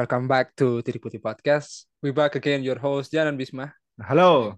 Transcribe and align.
welcome 0.00 0.24
back 0.24 0.56
to 0.56 0.80
Tiri 0.80 0.96
Putih 0.96 1.20
Podcast. 1.20 1.84
We 2.00 2.08
back 2.08 2.32
again, 2.32 2.64
your 2.64 2.80
host 2.80 3.12
Jan 3.12 3.28
and 3.28 3.36
Bisma. 3.36 3.68
Halo. 4.00 4.56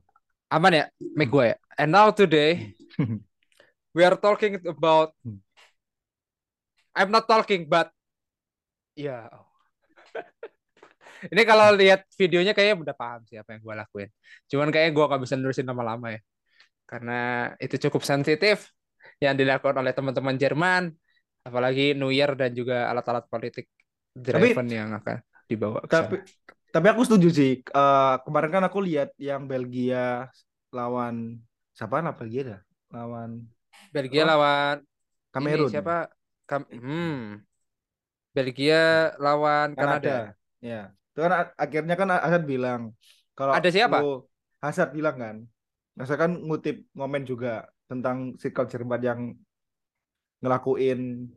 Aman 0.54 0.70
ya, 0.70 0.86
make 1.18 1.34
gue 1.34 1.50
ya. 1.50 1.56
And 1.74 1.90
now 1.90 2.14
today, 2.14 2.78
we 3.96 4.06
are 4.06 4.14
talking 4.14 4.62
about. 4.62 5.10
I'm 6.94 7.10
not 7.10 7.26
talking, 7.26 7.66
but 7.66 7.90
ya. 8.94 9.26
Ini 11.34 11.42
kalau 11.42 11.74
lihat 11.74 12.06
videonya 12.14 12.54
kayaknya 12.54 12.78
udah 12.78 12.94
paham 12.94 13.26
sih 13.26 13.34
apa 13.34 13.58
yang 13.58 13.66
gue 13.66 13.74
lakuin. 13.74 14.08
Cuman 14.46 14.70
kayaknya 14.70 14.94
gue 14.94 15.04
gak 15.10 15.22
bisa 15.26 15.34
nerusin 15.34 15.66
lama-lama 15.66 16.14
ya, 16.14 16.20
karena 16.86 17.50
itu 17.58 17.82
cukup 17.90 18.06
sensitif 18.06 18.70
yang 19.18 19.34
dilakukan 19.34 19.74
oleh 19.74 19.90
teman-teman 19.90 20.38
Jerman, 20.38 20.94
apalagi 21.42 21.98
New 21.98 22.14
Year 22.14 22.30
dan 22.38 22.54
juga 22.54 22.86
alat-alat 22.94 23.26
politik 23.26 23.66
driven 24.14 24.70
tapi, 24.70 24.78
yang 24.78 24.94
akan 24.94 25.31
dibawa 25.46 25.80
ke 25.84 25.90
tapi 25.90 26.16
sana. 26.22 26.26
tapi 26.72 26.86
aku 26.92 27.02
setuju 27.06 27.28
sih. 27.32 27.52
Uh, 27.70 28.18
kemarin 28.24 28.50
kan 28.50 28.64
aku 28.64 28.78
lihat 28.82 29.12
yang 29.20 29.44
Belgia 29.46 30.28
lawan 30.72 31.40
siapa 31.76 32.00
lah 32.00 32.14
Belgia 32.16 32.42
dah? 32.56 32.60
Lawan 32.92 33.46
Belgia 33.92 34.24
oh, 34.24 34.28
lawan 34.28 34.76
Kamerun. 35.32 35.68
ini 35.68 35.72
siapa? 35.72 36.08
Kam 36.48 36.68
hmm. 36.68 37.40
Belgia 38.32 39.12
lawan 39.20 39.76
Kanada. 39.76 39.88
Kanada. 40.00 40.16
Ya. 40.64 40.82
Itu 41.12 41.18
kan 41.20 41.32
akhirnya 41.56 41.94
kan 41.96 42.08
Hazard 42.08 42.44
bilang 42.48 42.96
kalau 43.36 43.52
ada 43.52 43.68
siapa? 43.68 44.00
Hazard 44.62 44.92
bilang 44.96 45.16
kan 45.18 45.36
Masa 45.92 46.16
kan 46.16 46.32
ngutip 46.32 46.88
momen 46.96 47.28
juga 47.28 47.68
tentang 47.84 48.32
sikap 48.40 48.64
Jerman 48.72 49.02
yang 49.04 49.20
ngelakuin 50.40 51.28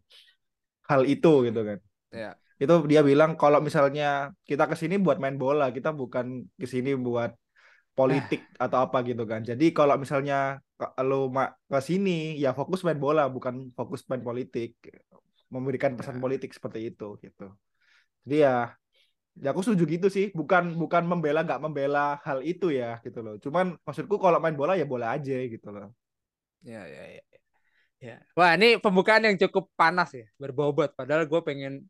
hal 0.88 1.04
itu 1.04 1.44
gitu 1.44 1.62
kan. 1.68 1.80
Ya 2.16 2.40
itu 2.56 2.74
dia 2.88 3.02
bilang 3.04 3.36
kalau 3.36 3.60
misalnya 3.60 4.32
kita 4.48 4.64
ke 4.72 4.76
sini 4.80 4.96
buat 4.96 5.18
main 5.20 5.36
bola 5.36 5.68
kita 5.76 5.92
bukan 5.92 6.48
ke 6.56 6.68
sini 6.68 6.96
buat 6.96 7.36
politik 7.96 8.42
eh. 8.44 8.64
atau 8.64 8.84
apa 8.86 9.02
gitu 9.08 9.24
kan. 9.24 9.42
Jadi 9.42 9.72
kalau 9.72 9.96
misalnya 9.96 10.60
lo 11.08 11.32
ke 11.72 11.80
sini 11.80 12.36
ya 12.36 12.52
fokus 12.52 12.84
main 12.84 13.00
bola 13.00 13.32
bukan 13.32 13.72
fokus 13.72 14.04
main 14.12 14.22
politik. 14.22 14.76
Memberikan 15.48 15.96
pesan 15.96 16.20
ya. 16.20 16.22
politik 16.22 16.52
seperti 16.52 16.92
itu 16.92 17.16
gitu. 17.24 17.48
Jadi 18.28 18.38
ya 18.44 18.76
ya 19.40 19.50
aku 19.56 19.64
setuju 19.64 19.84
gitu 19.88 20.08
sih. 20.12 20.36
Bukan 20.36 20.76
bukan 20.76 21.08
membela 21.08 21.48
nggak 21.48 21.64
membela 21.64 22.20
hal 22.28 22.44
itu 22.44 22.76
ya 22.76 23.00
gitu 23.02 23.24
loh. 23.24 23.40
Cuman 23.40 23.80
maksudku 23.88 24.20
kalau 24.20 24.44
main 24.44 24.60
bola 24.60 24.76
ya 24.76 24.84
bola 24.84 25.16
aja 25.16 25.40
gitu 25.48 25.72
loh. 25.72 25.96
Ya 26.68 26.84
ya 26.84 27.04
ya 27.16 27.24
ya. 28.04 28.16
Wah 28.36 28.60
ini 28.60 28.76
pembukaan 28.84 29.24
yang 29.24 29.40
cukup 29.40 29.72
panas 29.80 30.12
ya 30.12 30.28
berbobot. 30.36 30.92
Padahal 31.00 31.24
gue 31.24 31.42
pengen 31.48 31.88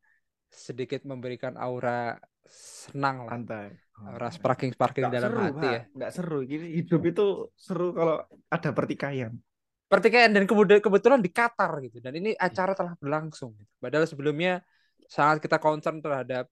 sedikit 0.55 1.03
memberikan 1.03 1.59
aura 1.59 2.15
senang 2.47 3.27
lah. 3.27 3.35
Santai. 3.35 3.67
Aura 3.95 4.27
sparking 4.27 4.71
sparking 4.75 5.07
dalam 5.07 5.31
seru, 5.31 5.39
hati 5.43 5.67
ya. 5.67 5.81
Nggak 5.91 6.11
seru. 6.11 6.39
Gini 6.43 6.67
hidup 6.79 7.01
itu 7.03 7.25
seru 7.55 7.91
kalau 7.91 8.23
ada 8.51 8.69
pertikaian. 8.71 9.31
Pertikaian 9.85 10.31
dan 10.33 10.43
kemudian 10.49 10.81
kebetulan 10.81 11.21
di 11.21 11.31
Qatar 11.31 11.79
gitu. 11.83 11.99
Dan 12.03 12.17
ini 12.19 12.35
acara 12.35 12.75
telah 12.75 12.97
berlangsung. 12.99 13.55
Gitu. 13.55 13.71
Padahal 13.79 14.07
sebelumnya 14.07 14.63
sangat 15.05 15.43
kita 15.45 15.61
concern 15.61 16.01
terhadap 16.01 16.49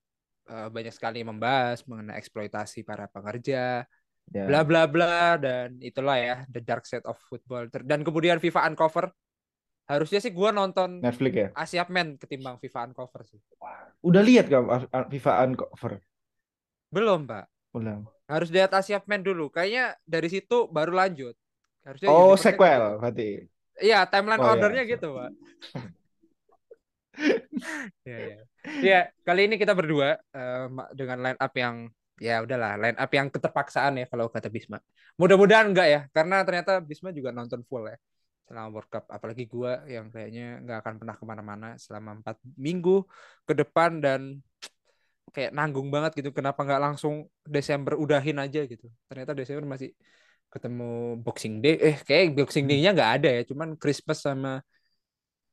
uh, 0.47 0.69
banyak 0.69 0.93
sekali 0.93 1.25
membahas 1.25 1.83
mengenai 1.89 2.15
eksploitasi 2.15 2.85
para 2.85 3.09
pekerja, 3.09 3.83
yeah. 4.31 4.47
bla 4.47 4.61
bla 4.63 4.85
bla 4.87 5.35
dan 5.41 5.75
itulah 5.81 6.15
ya 6.15 6.35
the 6.47 6.61
dark 6.61 6.85
side 6.87 7.03
of 7.09 7.17
football. 7.27 7.67
Dan 7.67 8.05
kemudian 8.05 8.39
FIFA 8.39 8.71
uncover 8.71 9.11
harusnya 9.83 10.19
sih 10.23 10.31
gue 10.31 10.49
nonton 10.55 11.03
Netflix 11.03 11.33
ya 11.35 11.47
Asia 11.51 11.83
Men 11.91 12.15
ketimbang 12.15 12.55
FIFA 12.59 12.91
Uncover 12.91 13.21
sih. 13.27 13.39
Udah 13.99 14.23
lihat 14.23 14.47
gak 14.47 14.87
FIFA 15.11 15.31
Uncover? 15.47 15.99
Belum 16.87 17.27
pak. 17.27 17.45
Belum. 17.75 18.07
Harus 18.29 18.49
lihat 18.53 18.71
Asia 18.71 19.03
Men 19.03 19.21
dulu. 19.25 19.51
Kayaknya 19.51 19.99
dari 20.07 20.29
situ 20.31 20.71
baru 20.71 20.95
lanjut. 20.95 21.35
Harusnya 21.83 22.09
oh 22.09 22.39
sequel 22.39 22.95
gitu. 22.95 22.99
berarti. 23.03 23.29
Iya 23.83 23.99
timeline 24.07 24.39
oh, 24.39 24.45
iya. 24.47 24.53
ordernya 24.55 24.83
iya. 24.87 24.91
gitu 24.95 25.07
pak. 25.11 25.31
ya, 28.07 28.17
ya. 28.17 28.39
ya 28.81 28.99
kali 29.21 29.41
ini 29.51 29.55
kita 29.59 29.75
berdua 29.75 30.17
uh, 30.33 30.67
dengan 30.95 31.17
line 31.21 31.39
up 31.39 31.53
yang 31.53 31.75
ya 32.17 32.39
udahlah 32.39 32.79
line 32.79 32.97
up 32.97 33.11
yang 33.11 33.27
keterpaksaan 33.27 33.99
ya 33.99 34.05
kalau 34.07 34.31
kata 34.31 34.47
Bisma. 34.47 34.79
Mudah-mudahan 35.19 35.75
enggak 35.75 35.87
ya 35.91 36.01
karena 36.15 36.39
ternyata 36.47 36.79
Bisma 36.79 37.11
juga 37.11 37.35
nonton 37.35 37.59
full 37.67 37.91
ya 37.91 37.99
selama 38.47 38.67
World 38.73 38.89
Cup. 38.91 39.05
Apalagi 39.09 39.43
gue 39.47 39.71
yang 39.89 40.07
kayaknya 40.13 40.61
nggak 40.63 40.77
akan 40.83 40.93
pernah 40.99 41.15
ke 41.15 41.25
mana-mana 41.25 41.67
selama 41.79 42.19
empat 42.19 42.37
minggu 42.59 43.03
ke 43.47 43.53
depan 43.55 43.99
dan 44.03 44.43
kayak 45.33 45.51
nanggung 45.55 45.89
banget 45.89 46.19
gitu. 46.19 46.29
Kenapa 46.35 46.61
nggak 46.61 46.81
langsung 46.81 47.27
Desember 47.43 47.97
udahin 47.97 48.37
aja 48.37 48.63
gitu. 48.67 48.87
Ternyata 49.09 49.31
Desember 49.33 49.65
masih 49.75 49.95
ketemu 50.53 51.17
Boxing 51.25 51.55
Day. 51.63 51.75
Eh 51.81 51.97
kayak 52.05 52.37
Boxing 52.37 52.69
Day-nya 52.69 52.93
nggak 52.93 53.11
ada 53.21 53.29
ya. 53.29 53.41
Cuman 53.47 53.75
Christmas 53.79 54.21
sama 54.21 54.61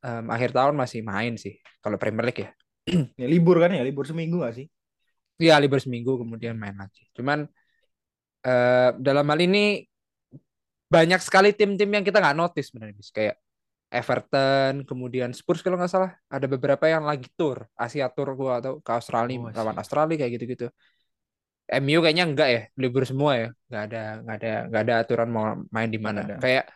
um, 0.04 0.26
akhir 0.28 0.50
tahun 0.52 0.74
masih 0.76 1.00
main 1.04 1.36
sih 1.36 1.56
kalau 1.80 1.96
Premier 1.96 2.28
League 2.28 2.42
ya. 2.44 2.50
Ya 3.20 3.26
libur 3.28 3.60
kan 3.60 3.70
ya? 3.72 3.82
Libur 3.84 4.04
seminggu 4.08 4.42
gak 4.42 4.56
sih? 4.56 4.66
Iya 5.40 5.56
libur 5.56 5.80
seminggu 5.80 6.20
kemudian 6.20 6.56
main 6.60 6.76
lagi. 6.76 7.08
Cuman 7.16 7.48
uh, 8.44 8.90
dalam 9.00 9.24
hal 9.24 9.40
ini 9.40 9.88
banyak 10.90 11.20
sekali 11.22 11.54
tim-tim 11.54 11.86
yang 11.86 12.02
kita 12.02 12.18
nggak 12.18 12.36
notice 12.36 12.74
sebenarnya 12.74 12.98
kayak 13.14 13.36
Everton 13.90 14.86
kemudian 14.86 15.34
Spurs 15.34 15.66
kalau 15.66 15.74
nggak 15.74 15.90
salah. 15.90 16.14
Ada 16.30 16.46
beberapa 16.46 16.86
yang 16.86 17.02
lagi 17.02 17.26
tour. 17.34 17.66
Asia 17.74 18.06
Tour 18.06 18.38
gua 18.38 18.62
atau 18.62 18.78
ke 18.78 18.90
Australia 18.94 19.42
oh, 19.42 19.50
lawan 19.50 19.74
Australia 19.82 20.14
kayak 20.14 20.32
gitu-gitu. 20.38 20.66
MU 21.82 21.98
kayaknya 22.02 22.24
enggak 22.26 22.48
ya 22.54 22.62
libur 22.78 23.02
semua 23.02 23.34
ya. 23.34 23.48
Nggak 23.66 23.82
ada 23.90 24.02
nggak 24.22 24.36
ada 24.38 24.52
nggak 24.70 24.82
ada 24.86 24.94
aturan 25.02 25.28
mau 25.34 25.46
main 25.74 25.90
di 25.90 25.98
mana. 25.98 26.38
kayak 26.38 26.70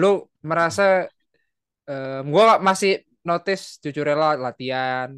lu 0.00 0.24
merasa 0.40 1.04
um, 1.84 2.24
gua 2.32 2.56
masih 2.56 3.04
notice 3.20 3.76
jujur 3.84 4.08
rela 4.08 4.40
latihan. 4.40 5.12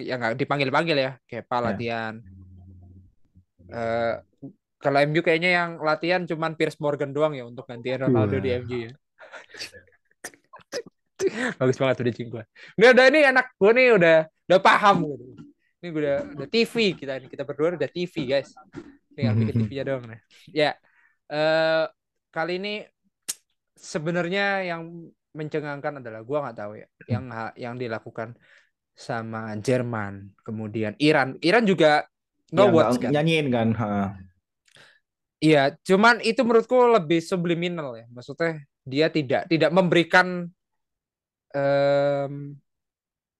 Ya 0.00 0.16
nggak 0.16 0.40
dipanggil 0.40 0.72
panggil 0.72 0.96
ya 0.96 1.12
kayak 1.28 1.44
pak 1.44 1.58
ya. 1.60 1.64
latihan. 1.68 2.14
Uh, 3.70 4.24
kalau 4.80 4.98
MU 5.04 5.20
kayaknya 5.20 5.50
yang 5.60 5.70
latihan 5.84 6.24
cuman 6.24 6.56
Piers 6.56 6.80
Morgan 6.80 7.12
doang 7.12 7.36
ya 7.36 7.44
untuk 7.44 7.68
gantiin 7.68 8.00
Ronaldo 8.08 8.40
di 8.40 8.50
MU 8.64 8.88
ya. 8.88 8.92
Bagus 11.60 11.76
banget 11.76 12.00
udah 12.00 12.14
cing 12.16 12.28
gue. 12.32 12.44
Udah, 12.80 12.90
udah 12.96 13.04
ini 13.12 13.20
anak 13.28 13.52
gue 13.60 13.70
nih 13.76 13.92
udah 13.92 14.18
udah 14.24 14.60
paham 14.64 15.04
gitu. 15.04 15.24
Ini 15.80 15.86
gue 15.92 16.00
udah 16.00 16.18
udah 16.40 16.48
TV 16.48 16.74
kita 16.96 17.12
ini 17.20 17.28
kita 17.28 17.44
berdua 17.44 17.76
udah 17.76 17.92
TV 17.92 18.14
guys. 18.24 18.56
Tinggal 19.12 19.36
bikin 19.36 19.68
TV-nya 19.68 19.84
doang 19.84 20.04
nih. 20.08 20.20
Ya. 20.48 20.72
Uh, 21.28 21.84
kali 22.32 22.56
ini 22.56 22.88
sebenarnya 23.76 24.64
yang 24.64 25.12
mencengangkan 25.36 26.02
adalah 26.02 26.24
gue 26.26 26.38
nggak 26.42 26.56
tahu 26.58 26.72
ya 26.74 26.88
yang 27.06 27.24
yang 27.54 27.74
dilakukan 27.78 28.34
sama 28.98 29.54
Jerman 29.62 30.34
kemudian 30.42 30.98
Iran 30.98 31.38
Iran 31.38 31.62
juga 31.62 32.02
no 32.50 32.66
ya, 32.74 32.90
kan 32.98 33.10
nyanyiin 33.14 33.46
kan 33.48 33.68
ha. 33.78 34.18
Iya, 35.40 35.72
cuman 35.80 36.20
itu 36.20 36.44
menurutku 36.44 36.76
lebih 36.76 37.24
subliminal 37.24 37.96
ya. 37.96 38.06
Maksudnya 38.12 38.60
dia 38.84 39.06
tidak 39.08 39.48
tidak 39.48 39.70
memberikan 39.72 40.44
um, 41.56 42.32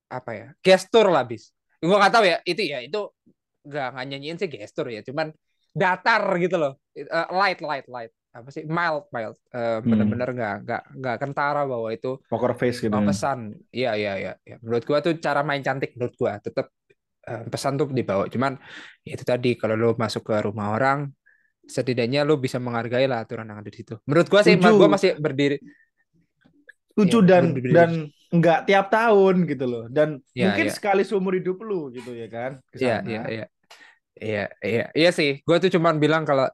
apa 0.09 0.31
ya 0.33 0.47
gestur 0.65 1.13
lah 1.13 1.29
bis. 1.29 1.53
Gue 1.77 1.93
nggak 1.93 2.13
tahu 2.13 2.25
ya 2.25 2.39
itu 2.49 2.63
ya 2.65 2.81
itu 2.81 3.01
nggak 3.69 3.89
nggak 3.93 4.07
nyanyiin 4.09 4.37
sih 4.41 4.49
gestur 4.49 4.89
ya. 4.89 5.05
Cuman 5.05 5.29
datar 5.77 6.25
gitu 6.41 6.57
loh, 6.57 6.81
uh, 6.97 7.29
light 7.37 7.61
light 7.61 7.87
light 7.87 8.13
apa 8.31 8.49
sih 8.55 8.63
mild 8.63 9.11
mild 9.11 9.35
uh, 9.51 9.83
bener-bener 9.83 10.31
nggak 10.31 10.57
nggak 10.63 10.83
nggak 11.03 11.17
kentara 11.19 11.67
bahwa 11.67 11.91
itu 11.91 12.15
poker 12.31 12.55
face 12.55 12.79
gitu 12.79 12.95
ya. 12.95 13.03
pesan 13.03 13.39
iya 13.75 13.93
iya 13.99 14.13
iya 14.23 14.33
ya. 14.47 14.57
menurut 14.63 14.87
gua 14.87 15.03
tuh 15.03 15.19
cara 15.19 15.43
main 15.43 15.59
cantik 15.67 15.99
menurut 15.99 16.15
gua 16.15 16.39
tetap 16.39 16.71
uh, 17.27 17.43
pesan 17.51 17.75
tuh 17.75 17.91
dibawa 17.91 18.31
cuman 18.31 18.55
ya 19.03 19.19
itu 19.19 19.27
tadi 19.27 19.59
kalau 19.59 19.75
lo 19.75 19.91
masuk 19.99 20.23
ke 20.31 20.47
rumah 20.47 20.79
orang 20.79 21.11
setidaknya 21.71 22.27
lo 22.27 22.35
bisa 22.37 22.59
menghargai 22.59 23.07
lah 23.07 23.23
aturan 23.23 23.47
yang 23.47 23.63
ada 23.63 23.71
di 23.71 23.79
situ. 23.79 23.95
Menurut 24.03 24.27
gua 24.27 24.43
sih, 24.43 24.59
gue 24.59 24.89
masih 24.91 25.11
berdiri. 25.23 25.63
Setuju 26.91 27.19
ya, 27.23 27.29
dan 27.31 27.45
berdiri. 27.55 27.73
dan 27.73 27.91
nggak 28.35 28.59
tiap 28.67 28.87
tahun 28.91 29.35
gitu 29.47 29.65
loh. 29.71 29.85
Dan 29.87 30.19
ya, 30.35 30.51
mungkin 30.51 30.67
ya. 30.69 30.75
sekali 30.75 31.03
seumur 31.07 31.39
hidup 31.39 31.63
lu 31.63 31.95
gitu 31.95 32.11
ya 32.11 32.27
kan. 32.27 32.59
Iya 32.75 32.97
iya 33.07 33.23
iya. 33.31 33.47
Iya 34.21 34.45
iya 34.61 34.85
iya 34.93 35.11
sih. 35.15 35.41
Gue 35.47 35.57
tuh 35.63 35.71
cuman 35.71 35.97
bilang 35.97 36.27
kalau 36.27 36.51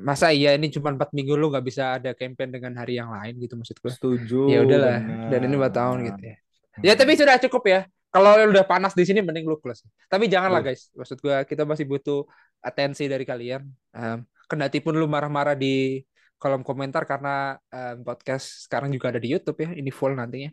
masa 0.00 0.32
iya 0.32 0.56
ini 0.56 0.72
cuma 0.72 0.92
empat 0.92 1.12
minggu 1.12 1.36
lu 1.36 1.52
nggak 1.52 1.66
bisa 1.66 2.00
ada 2.00 2.16
campaign 2.16 2.56
dengan 2.56 2.72
hari 2.80 2.96
yang 2.96 3.12
lain 3.12 3.40
gitu 3.40 3.56
maksud 3.56 3.76
gue. 3.80 3.90
Setuju. 3.90 4.40
Ya 4.52 4.60
udahlah. 4.60 5.28
Dan 5.32 5.40
ini 5.48 5.54
empat 5.56 5.74
tahun 5.74 5.96
gitu 6.12 6.22
ya. 6.22 6.36
Ya 6.80 6.92
tapi 6.96 7.16
sudah 7.16 7.36
cukup 7.40 7.64
ya. 7.66 7.80
Kalau 8.10 8.30
udah 8.34 8.66
panas 8.66 8.92
di 8.98 9.06
sini 9.06 9.22
mending 9.22 9.46
lu 9.46 9.56
close. 9.62 9.86
Tapi 10.10 10.26
janganlah 10.26 10.66
guys. 10.66 10.90
Maksud 10.98 11.18
gue 11.22 11.36
kita 11.46 11.62
masih 11.62 11.86
butuh 11.86 12.26
atensi 12.58 13.06
dari 13.06 13.22
kalian. 13.22 13.62
Um, 13.94 14.26
kendati 14.50 14.82
pun 14.82 14.98
lu 14.98 15.06
marah-marah 15.06 15.54
di 15.54 16.02
kolom 16.34 16.66
komentar 16.66 17.06
karena 17.06 17.54
um, 17.70 18.02
podcast 18.02 18.66
sekarang 18.66 18.90
juga 18.90 19.14
ada 19.14 19.22
di 19.22 19.30
YouTube 19.30 19.62
ya. 19.62 19.70
Ini 19.70 19.90
full 19.94 20.18
nantinya. 20.18 20.50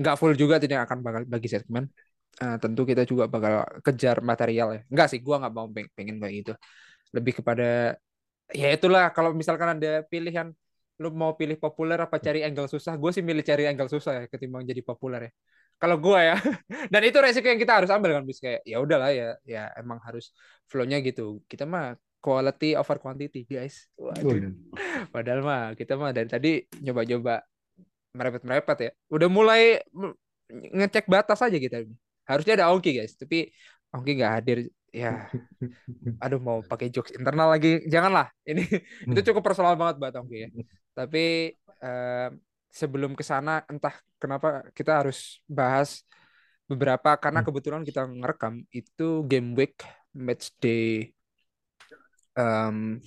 Nggak 0.00 0.16
full 0.16 0.32
juga 0.32 0.56
tidak 0.56 0.88
akan 0.88 0.98
bakal 1.04 1.22
bagi 1.28 1.48
segmen. 1.52 1.84
uh, 2.42 2.58
tentu 2.58 2.82
kita 2.82 3.06
juga 3.06 3.30
bakal 3.30 3.62
kejar 3.84 4.18
material 4.18 4.68
ya. 4.74 4.80
Enggak 4.90 5.06
sih, 5.12 5.20
gua 5.22 5.38
nggak 5.38 5.52
mau 5.54 5.66
peng 5.70 5.86
pengen 5.94 6.16
kayak 6.18 6.34
gitu. 6.42 6.52
Lebih 7.14 7.32
kepada 7.38 7.94
ya 8.50 8.68
itulah 8.74 9.14
kalau 9.14 9.30
misalkan 9.36 9.78
ada 9.78 10.02
pilihan 10.10 10.50
lu 11.02 11.10
mau 11.10 11.34
pilih 11.34 11.58
populer 11.58 11.98
apa 11.98 12.16
cari 12.22 12.46
angle 12.46 12.70
susah, 12.70 12.94
gue 12.94 13.10
sih 13.10 13.22
milih 13.22 13.42
cari 13.42 13.66
angle 13.66 13.90
susah 13.90 14.12
ya 14.14 14.24
ketimbang 14.30 14.62
jadi 14.62 14.82
populer 14.82 15.20
ya. 15.26 15.32
Kalau 15.78 15.96
gue 16.00 16.16
ya, 16.16 16.36
dan 16.92 17.02
itu 17.04 17.18
resiko 17.20 17.44
yang 17.44 17.60
kita 17.60 17.82
harus 17.82 17.90
ambil 17.92 18.16
kan, 18.16 18.24
bis 18.24 18.40
kayak 18.40 18.64
ya 18.64 18.80
udahlah 18.80 19.10
ya, 19.12 19.36
ya 19.44 19.68
emang 19.76 20.00
harus 20.00 20.32
flow-nya 20.70 21.02
gitu. 21.04 21.44
Kita 21.44 21.68
mah 21.68 21.98
quality 22.24 22.72
over 22.72 22.96
quantity 22.96 23.44
guys. 23.44 23.92
Waduh. 24.00 24.56
Padahal 25.12 25.40
mah 25.44 25.62
kita 25.76 26.00
mah 26.00 26.16
dari 26.16 26.28
tadi 26.30 26.64
nyoba-nyoba 26.80 27.44
merepet-merepet 28.16 28.78
ya. 28.80 28.90
Udah 29.12 29.28
mulai 29.28 29.82
ngecek 30.48 31.04
batas 31.10 31.44
aja 31.44 31.58
kita 31.60 31.84
ini. 31.84 31.92
Harusnya 32.24 32.56
ada 32.56 32.72
Ongki 32.72 32.96
guys, 32.96 33.12
tapi 33.20 33.52
Ongki 33.92 34.16
nggak 34.16 34.34
hadir. 34.40 34.58
Ya, 34.94 35.26
aduh 36.24 36.38
mau 36.38 36.62
pakai 36.62 36.86
jokes 36.88 37.12
internal 37.18 37.50
lagi, 37.50 37.82
janganlah. 37.90 38.30
Ini 38.46 38.62
itu 39.10 39.20
cukup 39.26 39.42
personal 39.42 39.74
banget 39.74 39.98
buat 40.00 40.14
Ongki 40.14 40.38
ya. 40.38 40.48
Tapi 40.94 41.50
uh, 41.82 42.30
sebelum 42.74 43.14
ke 43.14 43.22
sana, 43.22 43.62
entah 43.70 43.94
kenapa 44.18 44.66
kita 44.74 45.06
harus 45.06 45.38
bahas 45.46 46.02
beberapa 46.66 47.14
karena 47.22 47.46
kebetulan 47.46 47.86
kita 47.86 48.02
ngerekam 48.08 48.66
itu 48.74 49.22
game 49.30 49.54
week 49.54 49.78
match 50.16 50.50
day 50.58 51.12
um, 52.34 52.98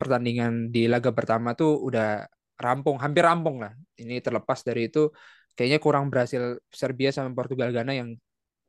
pertandingan 0.00 0.72
di 0.72 0.88
laga 0.88 1.12
pertama 1.12 1.52
tuh 1.52 1.76
udah 1.76 2.24
rampung, 2.56 2.96
hampir 3.00 3.24
rampung 3.24 3.60
lah. 3.60 3.72
Ini 3.96 4.20
terlepas 4.24 4.64
dari 4.64 4.88
itu, 4.88 5.12
kayaknya 5.56 5.78
kurang 5.80 6.08
berhasil 6.08 6.56
Serbia 6.72 7.12
sama 7.12 7.32
Portugal 7.36 7.72
Ghana 7.72 7.92
yang 7.92 8.16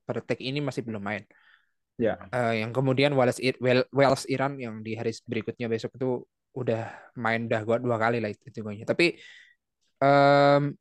pada 0.07 0.23
tag 0.23 0.39
ini 0.39 0.59
masih 0.63 0.83
belum 0.88 1.03
main. 1.03 1.23
Ya. 2.00 2.15
Uh, 2.30 2.53
yang 2.53 2.71
kemudian 2.71 3.12
Wales 3.18 3.41
Wales 3.91 4.23
Iran 4.30 4.56
yang 4.59 4.85
di 4.85 4.95
hari 4.95 5.12
berikutnya 5.25 5.68
besok 5.68 5.97
itu 5.97 6.23
udah 6.56 6.89
main 7.18 7.45
dah 7.45 7.62
gua 7.65 7.77
dua 7.81 7.97
kali 8.00 8.23
lah 8.23 8.31
itu 8.31 8.44
hitungannya. 8.47 8.85
Tapi 8.88 9.18
um, 10.01 10.73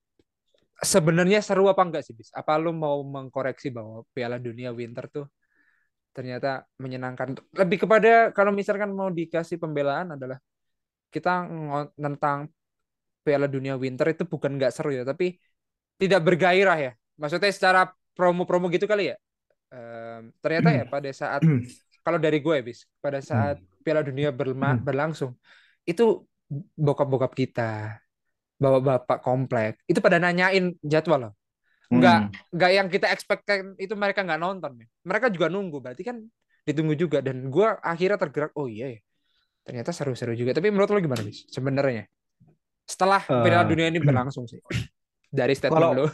sebenarnya 0.80 1.40
seru 1.40 1.68
apa 1.72 1.82
enggak 1.84 2.04
sih 2.04 2.12
bis? 2.12 2.28
Apa 2.32 2.60
lu 2.60 2.72
mau 2.76 3.00
mengkoreksi 3.04 3.72
bahwa 3.72 4.04
Piala 4.12 4.36
Dunia 4.36 4.72
Winter 4.72 5.08
tuh 5.08 5.26
ternyata 6.16 6.64
menyenangkan. 6.80 7.36
Lebih 7.52 7.84
kepada 7.84 8.32
kalau 8.32 8.48
misalkan 8.52 8.92
mau 8.92 9.12
dikasih 9.12 9.60
pembelaan 9.60 10.16
adalah 10.16 10.40
kita 11.12 11.48
tentang 11.96 12.48
Piala 13.20 13.48
Dunia 13.48 13.76
Winter 13.76 14.06
itu 14.12 14.24
bukan 14.24 14.56
nggak 14.56 14.72
seru 14.72 14.94
ya, 14.94 15.04
tapi 15.04 15.36
tidak 16.00 16.24
bergairah 16.24 16.78
ya. 16.78 16.92
Maksudnya 17.16 17.52
secara 17.52 17.80
promo-promo 18.16 18.68
gitu 18.72 18.88
kali 18.88 19.12
ya. 19.12 19.16
Um, 19.66 20.30
ternyata 20.38 20.70
ya 20.72 20.84
pada 20.86 21.10
saat 21.10 21.42
kalau 22.06 22.22
dari 22.22 22.38
gue 22.38 22.56
bis 22.62 22.86
pada 23.02 23.18
saat 23.18 23.58
Piala 23.82 24.06
Dunia 24.06 24.30
berlangsung 24.78 25.34
itu 25.82 26.22
bokap-bokap 26.78 27.34
kita, 27.34 27.98
bapak-bapak 28.56 29.20
komplek 29.20 29.76
itu 29.84 30.00
pada 30.00 30.16
nanyain 30.16 30.72
jadwal 30.80 31.30
loh. 31.30 31.34
Nggak 31.86 32.18
hmm. 32.18 32.30
nggak 32.56 32.70
yang 32.72 32.88
kita 32.90 33.06
expectkan 33.12 33.78
itu 33.78 33.94
mereka 33.94 34.26
nggak 34.26 34.40
nonton. 34.40 34.82
Mereka 35.06 35.30
juga 35.30 35.46
nunggu. 35.52 35.78
Berarti 35.78 36.02
kan 36.02 36.18
ditunggu 36.66 36.98
juga 36.98 37.22
dan 37.22 37.46
gue 37.46 37.68
akhirnya 37.78 38.18
tergerak 38.18 38.52
oh 38.58 38.66
iya 38.66 38.96
ya. 38.96 39.00
Ternyata 39.62 39.94
seru-seru 39.94 40.34
juga. 40.34 40.54
Tapi 40.54 40.70
menurut 40.70 40.90
lo 40.90 40.98
gimana 40.98 41.22
bis 41.22 41.46
sebenarnya? 41.50 42.06
setelah 42.86 43.20
uh, 43.26 43.42
Piala 43.42 43.66
Dunia 43.66 43.90
ini 43.90 43.98
berlangsung 43.98 44.46
sih 44.46 44.62
dari 45.26 45.58
statement 45.58 45.82
kalau, 45.82 45.92
lo. 45.98 46.06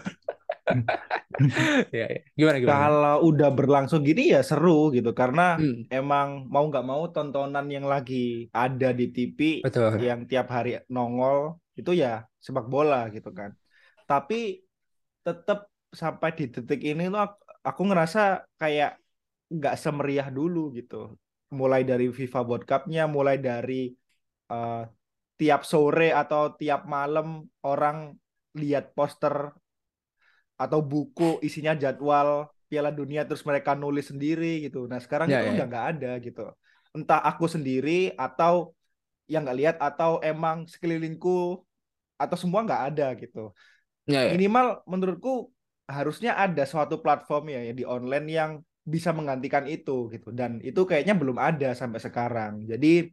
ya, 1.96 2.06
ya. 2.08 2.20
Gimana, 2.32 2.56
gimana? 2.58 2.78
Kalau 2.88 3.16
udah 3.28 3.50
berlangsung 3.52 4.00
gini 4.00 4.32
ya 4.32 4.40
seru 4.40 4.88
gitu 4.90 5.12
karena 5.12 5.60
hmm. 5.60 5.92
emang 5.92 6.48
mau 6.48 6.64
nggak 6.64 6.86
mau 6.86 7.04
tontonan 7.12 7.68
yang 7.68 7.84
lagi 7.84 8.48
ada 8.56 8.96
di 8.96 9.12
TV 9.12 9.60
Betul. 9.60 10.00
yang 10.00 10.24
tiap 10.24 10.48
hari 10.48 10.80
nongol 10.88 11.60
itu 11.78 11.90
ya 11.96 12.24
sepak 12.38 12.66
bola 12.68 13.08
gitu 13.14 13.30
kan. 13.32 13.50
Tapi 14.04 14.60
tetap 15.22 15.70
sampai 15.92 16.30
di 16.34 16.44
detik 16.48 16.80
ini 16.82 17.08
tuh 17.12 17.20
aku, 17.20 17.36
aku 17.62 17.82
ngerasa 17.88 18.20
kayak 18.60 18.98
nggak 19.52 19.76
semeriah 19.78 20.28
dulu 20.28 20.72
gitu. 20.76 21.16
Mulai 21.52 21.84
dari 21.84 22.08
FIFA 22.08 22.40
World 22.48 22.64
Cup-nya, 22.64 23.04
mulai 23.04 23.36
dari 23.36 23.92
uh, 24.48 24.88
tiap 25.36 25.62
sore 25.68 26.14
atau 26.14 26.56
tiap 26.56 26.88
malam 26.88 27.44
orang 27.66 28.16
lihat 28.56 28.92
poster 28.96 29.52
atau 30.60 30.80
buku 30.84 31.40
isinya 31.42 31.74
jadwal 31.74 32.46
Piala 32.68 32.88
Dunia 32.88 33.28
terus 33.28 33.44
mereka 33.44 33.76
nulis 33.76 34.08
sendiri 34.08 34.64
gitu. 34.64 34.88
Nah 34.88 34.96
sekarang 35.02 35.28
ya, 35.28 35.44
itu 35.44 35.52
ya. 35.52 35.52
udah 35.60 35.66
nggak 35.68 35.86
ada 35.96 36.12
gitu. 36.24 36.46
Entah 36.96 37.20
aku 37.20 37.44
sendiri 37.48 38.12
atau 38.16 38.72
yang 39.30 39.46
nggak 39.46 39.58
lihat 39.58 39.76
atau 39.78 40.18
emang 40.22 40.66
sekelilingku 40.66 41.62
atau 42.18 42.36
semua 42.38 42.62
nggak 42.62 42.82
ada 42.94 43.06
gitu. 43.18 43.50
Ya, 44.06 44.26
ya. 44.26 44.30
Minimal 44.34 44.86
menurutku 44.86 45.50
harusnya 45.86 46.38
ada 46.38 46.62
suatu 46.66 47.02
platform 47.02 47.54
ya, 47.54 47.60
ya 47.70 47.72
di 47.74 47.84
online 47.86 48.26
yang 48.30 48.52
bisa 48.82 49.14
menggantikan 49.14 49.66
itu 49.70 50.10
gitu. 50.10 50.34
Dan 50.34 50.58
itu 50.62 50.82
kayaknya 50.82 51.14
belum 51.14 51.38
ada 51.38 51.74
sampai 51.74 52.02
sekarang. 52.02 52.66
Jadi 52.66 53.10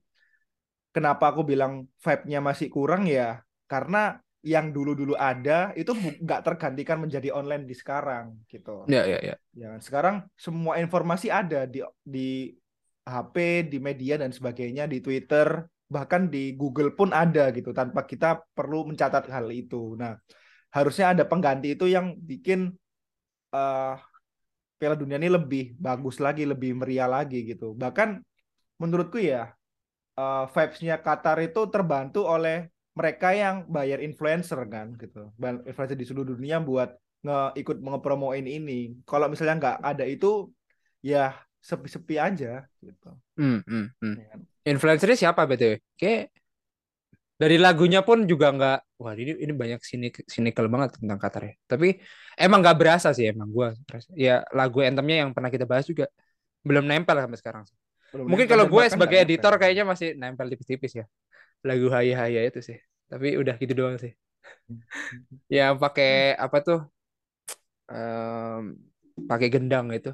kenapa 0.90 1.30
aku 1.34 1.46
bilang 1.46 1.86
vibe-nya 2.02 2.40
masih 2.42 2.68
kurang 2.74 3.06
ya 3.06 3.46
karena 3.70 4.18
yang 4.40 4.72
dulu-dulu 4.72 5.20
ada 5.20 5.76
itu 5.76 5.92
nggak 5.94 6.42
tergantikan 6.48 6.98
menjadi 7.04 7.36
online 7.36 7.68
di 7.68 7.76
sekarang 7.76 8.40
gitu. 8.48 8.88
Ya 8.88 9.04
ya 9.06 9.20
ya. 9.20 9.36
Ya 9.52 9.72
sekarang 9.84 10.26
semua 10.40 10.80
informasi 10.80 11.28
ada 11.28 11.68
di 11.68 11.84
di 12.02 12.56
HP, 13.04 13.66
di 13.68 13.78
media 13.82 14.16
dan 14.22 14.30
sebagainya, 14.30 14.86
di 14.86 15.02
Twitter, 15.02 15.66
bahkan 15.90 16.30
di 16.30 16.54
Google 16.54 16.94
pun 16.94 17.10
ada 17.10 17.50
gitu 17.50 17.74
tanpa 17.74 18.06
kita 18.06 18.46
perlu 18.54 18.86
mencatat 18.94 19.26
hal 19.34 19.50
itu. 19.50 19.98
Nah, 19.98 20.14
harusnya 20.70 21.18
ada 21.18 21.26
pengganti 21.26 21.74
itu 21.74 21.90
yang 21.90 22.14
bikin 22.22 22.78
uh, 23.52 23.98
Piala 24.80 24.96
Dunia 24.96 25.18
ini 25.20 25.28
lebih 25.28 25.76
bagus 25.76 26.22
lagi, 26.22 26.46
lebih 26.46 26.78
meriah 26.78 27.10
lagi 27.10 27.44
gitu. 27.44 27.74
Bahkan 27.76 28.22
menurutku 28.80 29.20
ya 29.20 29.52
uh, 30.16 30.46
vibes-nya 30.48 31.02
Qatar 31.02 31.42
itu 31.44 31.68
terbantu 31.68 32.24
oleh 32.24 32.70
mereka 32.96 33.34
yang 33.34 33.66
bayar 33.68 34.00
influencer 34.00 34.62
kan 34.70 34.94
gitu. 34.96 35.34
Influencer 35.42 35.98
di 35.98 36.06
seluruh 36.08 36.38
dunia 36.38 36.62
buat 36.62 36.94
nge 37.26 37.60
ikut 37.60 37.78
ngepromoin 37.82 38.46
ini. 38.46 38.96
Kalau 39.04 39.28
misalnya 39.28 39.56
nggak 39.60 39.78
ada 39.84 40.06
itu 40.08 40.54
ya 41.04 41.36
sepi-sepi 41.60 42.16
aja 42.16 42.64
gitu. 42.80 43.10
Hmm, 43.36 43.60
hmm, 43.68 43.86
hmm. 44.00 44.16
Ya. 44.16 44.34
Influencernya 44.76 45.18
siapa 45.20 45.44
btw? 45.44 45.80
Kayak 46.00 46.32
dari 47.40 47.56
lagunya 47.56 48.04
pun 48.04 48.28
juga 48.28 48.52
nggak 48.52 49.00
wah 49.00 49.16
ini 49.16 49.40
ini 49.40 49.54
banyak 49.56 49.80
sinik 49.80 50.28
sinikal 50.28 50.68
banget 50.68 51.00
tentang 51.00 51.20
Qatar 51.20 51.44
ya. 51.48 51.54
Tapi 51.68 52.00
emang 52.36 52.60
nggak 52.60 52.78
berasa 52.80 53.16
sih 53.16 53.32
emang 53.32 53.48
gua. 53.52 53.72
Ya 54.16 54.44
lagu 54.52 54.84
anthemnya 54.84 55.24
yang 55.24 55.32
pernah 55.32 55.48
kita 55.48 55.64
bahas 55.64 55.88
juga 55.88 56.12
belum 56.64 56.84
nempel 56.84 57.16
sampai 57.16 57.40
sekarang. 57.40 57.64
Belum 58.12 58.26
Mungkin 58.26 58.48
kalau 58.50 58.66
gue 58.66 58.84
sebagai 58.90 59.22
editor 59.22 59.56
nempel. 59.56 59.62
kayaknya 59.62 59.86
masih 59.86 60.08
nempel 60.18 60.50
tipis-tipis 60.52 60.94
ya. 61.00 61.06
Lagu 61.64 61.88
Haya 61.94 62.16
Haya 62.26 62.42
itu 62.44 62.60
sih. 62.60 62.78
Tapi 63.08 63.38
udah 63.40 63.56
gitu 63.56 63.74
doang 63.78 63.96
sih. 64.02 64.12
ya 65.56 65.72
pakai 65.78 66.36
apa 66.36 66.58
tuh? 66.60 66.80
Um, 67.90 68.76
pakai 69.30 69.48
gendang 69.48 69.94
itu. 69.96 70.12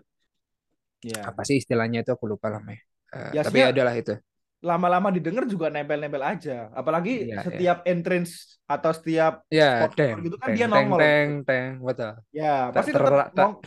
Ya. 1.06 1.22
Apa 1.30 1.46
sih 1.46 1.62
istilahnya 1.62 2.02
itu 2.02 2.10
aku 2.10 2.26
lupa 2.26 2.50
lama 2.50 2.74
Uh, 3.16 3.32
ya, 3.32 3.48
tapi 3.48 3.64
adalah 3.64 3.96
itu. 3.96 4.18
Lama-lama 4.60 5.08
didengar 5.14 5.48
juga 5.48 5.72
nempel-nempel 5.72 6.20
aja. 6.20 6.68
Apalagi 6.76 7.32
ya, 7.32 7.48
setiap 7.48 7.86
ya. 7.86 7.96
entrance 7.96 8.60
atau 8.68 8.92
setiap 8.92 9.46
ya, 9.48 9.88
teng, 9.94 10.20
gitu 10.26 10.36
kan 10.36 10.52
teng, 10.52 10.58
dia 10.58 10.68
nongol. 10.68 11.00
Teng, 11.00 11.30
teng, 11.48 11.70
betul. 11.80 12.12
Ya, 12.36 12.74
pasti 12.76 12.92
tetap 12.92 13.32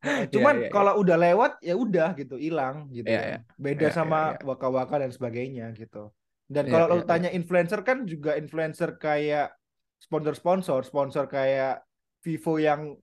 Iya, 0.00 0.32
cuman 0.32 0.54
yeah, 0.56 0.64
yeah, 0.64 0.72
kalau 0.72 0.92
udah 1.04 1.16
lewat 1.20 1.52
ya 1.60 1.74
udah 1.76 2.16
gitu 2.16 2.40
hilang 2.40 2.88
gitu 2.88 3.04
yeah, 3.04 3.36
yeah. 3.36 3.40
beda 3.60 3.92
yeah, 3.92 3.92
sama 3.92 4.32
yeah, 4.32 4.40
yeah. 4.40 4.46
waka-waka 4.48 4.96
dan 4.96 5.12
sebagainya 5.12 5.66
gitu 5.76 6.08
dan 6.48 6.64
yeah, 6.64 6.72
kalau 6.72 6.86
yeah, 6.88 6.96
lo 6.96 7.04
tanya 7.04 7.28
yeah. 7.28 7.36
influencer 7.36 7.80
kan 7.84 8.08
juga 8.08 8.32
influencer 8.40 8.96
kayak 8.96 9.52
sponsor-sponsor 10.00 10.88
sponsor 10.88 11.28
kayak 11.28 11.84
Vivo 12.24 12.56
yang 12.56 12.96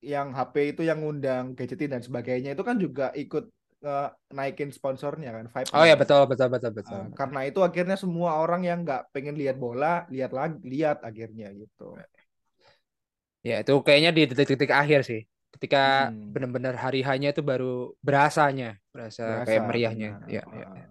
yang 0.00 0.32
HP 0.32 0.76
itu 0.76 0.82
yang 0.84 1.04
ngundang 1.04 1.52
gadgetin 1.52 1.92
dan 1.92 2.02
sebagainya 2.02 2.56
itu 2.56 2.64
kan 2.64 2.76
juga 2.80 3.12
ikut 3.12 3.52
uh, 3.84 4.08
naikin 4.32 4.72
sponsornya 4.72 5.32
kan 5.32 5.46
Vibe 5.48 5.70
oh 5.76 5.84
ya 5.84 5.96
betul 5.96 6.24
betul 6.24 6.48
betul 6.48 6.72
betul. 6.72 7.00
Uh, 7.00 7.12
karena 7.12 7.40
itu 7.44 7.60
akhirnya 7.60 7.96
semua 8.00 8.40
orang 8.40 8.64
yang 8.64 8.80
nggak 8.84 9.12
pengen 9.12 9.36
lihat 9.36 9.60
bola 9.60 10.08
lihat 10.08 10.32
lagi 10.32 10.56
lihat 10.64 11.04
akhirnya 11.04 11.52
gitu. 11.52 12.00
Ya 13.40 13.64
itu 13.64 13.72
kayaknya 13.80 14.10
di 14.12 14.22
detik-detik 14.28 14.72
akhir 14.72 15.04
sih. 15.04 15.24
Ketika 15.50 16.08
hmm. 16.08 16.32
benar-benar 16.32 16.74
hari 16.78 17.04
hanya 17.04 17.34
itu 17.34 17.42
baru 17.42 17.92
berasanya 18.00 18.80
berasa, 18.90 19.22
berasa 19.22 19.46
kayak 19.46 19.62
meriahnya 19.66 20.10
ya, 20.26 20.42
ya, 20.50 20.66
ya. 20.66 20.86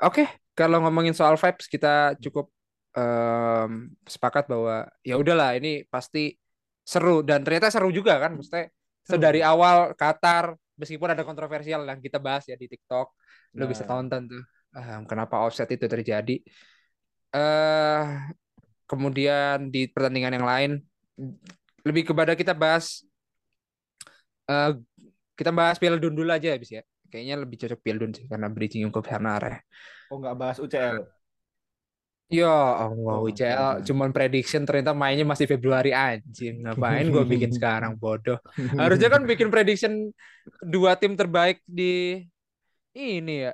oke 0.00 0.12
okay, 0.12 0.26
kalau 0.56 0.80
ngomongin 0.84 1.16
soal 1.16 1.36
vibes 1.36 1.68
kita 1.68 2.16
cukup 2.20 2.52
um, 2.96 3.92
sepakat 4.08 4.48
bahwa 4.48 4.88
ya 5.04 5.16
udahlah 5.20 5.56
ini 5.56 5.84
pasti 5.88 6.36
seru 6.92 7.24
dan 7.24 7.40
ternyata 7.40 7.68
seru 7.72 7.88
juga 7.88 8.20
kan 8.22 8.36
maksudnya 8.36 8.68
sedari 9.02 9.40
awal 9.40 9.96
Qatar 9.96 10.54
meskipun 10.76 11.08
ada 11.16 11.24
kontroversial 11.24 11.82
yang 11.88 12.00
kita 12.04 12.18
bahas 12.20 12.44
ya 12.50 12.56
di 12.60 12.68
TikTok 12.68 13.06
lo 13.58 13.64
bisa 13.68 13.84
Nah. 13.84 13.90
tonton 13.90 14.22
tuh. 14.28 14.42
Um, 14.72 15.04
kenapa 15.04 15.36
offset 15.44 15.68
itu 15.76 15.84
terjadi? 15.84 16.36
Eh 17.32 18.04
kemudian 18.88 19.72
di 19.72 19.88
pertandingan 19.88 20.36
yang 20.36 20.46
lain 20.48 20.70
lebih 21.84 22.12
kepada 22.12 22.32
kita 22.36 22.52
bahas 22.52 23.04
eh 24.48 24.72
kita 25.36 25.50
bahas 25.52 25.76
Piala 25.80 25.96
Dun 25.96 26.14
dulu 26.16 26.28
aja 26.32 26.52
habis 26.52 26.70
ya. 26.76 26.82
Kayaknya 27.12 27.34
lebih 27.44 27.56
cocok 27.60 27.80
Piala 27.84 27.98
Dun 28.00 28.12
sih 28.16 28.24
karena 28.28 28.48
bridging 28.52 28.88
ke 28.88 29.00
sana 29.04 29.32
ya. 29.40 29.58
Oh 30.12 30.16
nggak 30.20 30.36
bahas 30.40 30.58
UCL. 30.60 31.21
Ya 32.32 32.48
Allah, 32.88 33.20
Oh, 33.20 33.28
UCL 33.28 33.84
oke. 33.84 33.84
cuman 33.84 34.08
prediction 34.16 34.64
ternyata 34.64 34.96
mainnya 34.96 35.26
masih 35.28 35.44
Februari 35.44 35.92
anjing. 35.92 36.64
Ngapain 36.64 37.04
gue 37.12 37.24
bikin 37.28 37.50
sekarang 37.56 37.92
bodoh. 38.00 38.40
Harusnya 38.80 39.08
kan 39.12 39.22
bikin 39.28 39.52
prediction 39.52 39.92
dua 40.64 40.96
tim 40.96 41.12
terbaik 41.12 41.60
di 41.68 42.24
ini 42.96 43.48
ya 43.48 43.52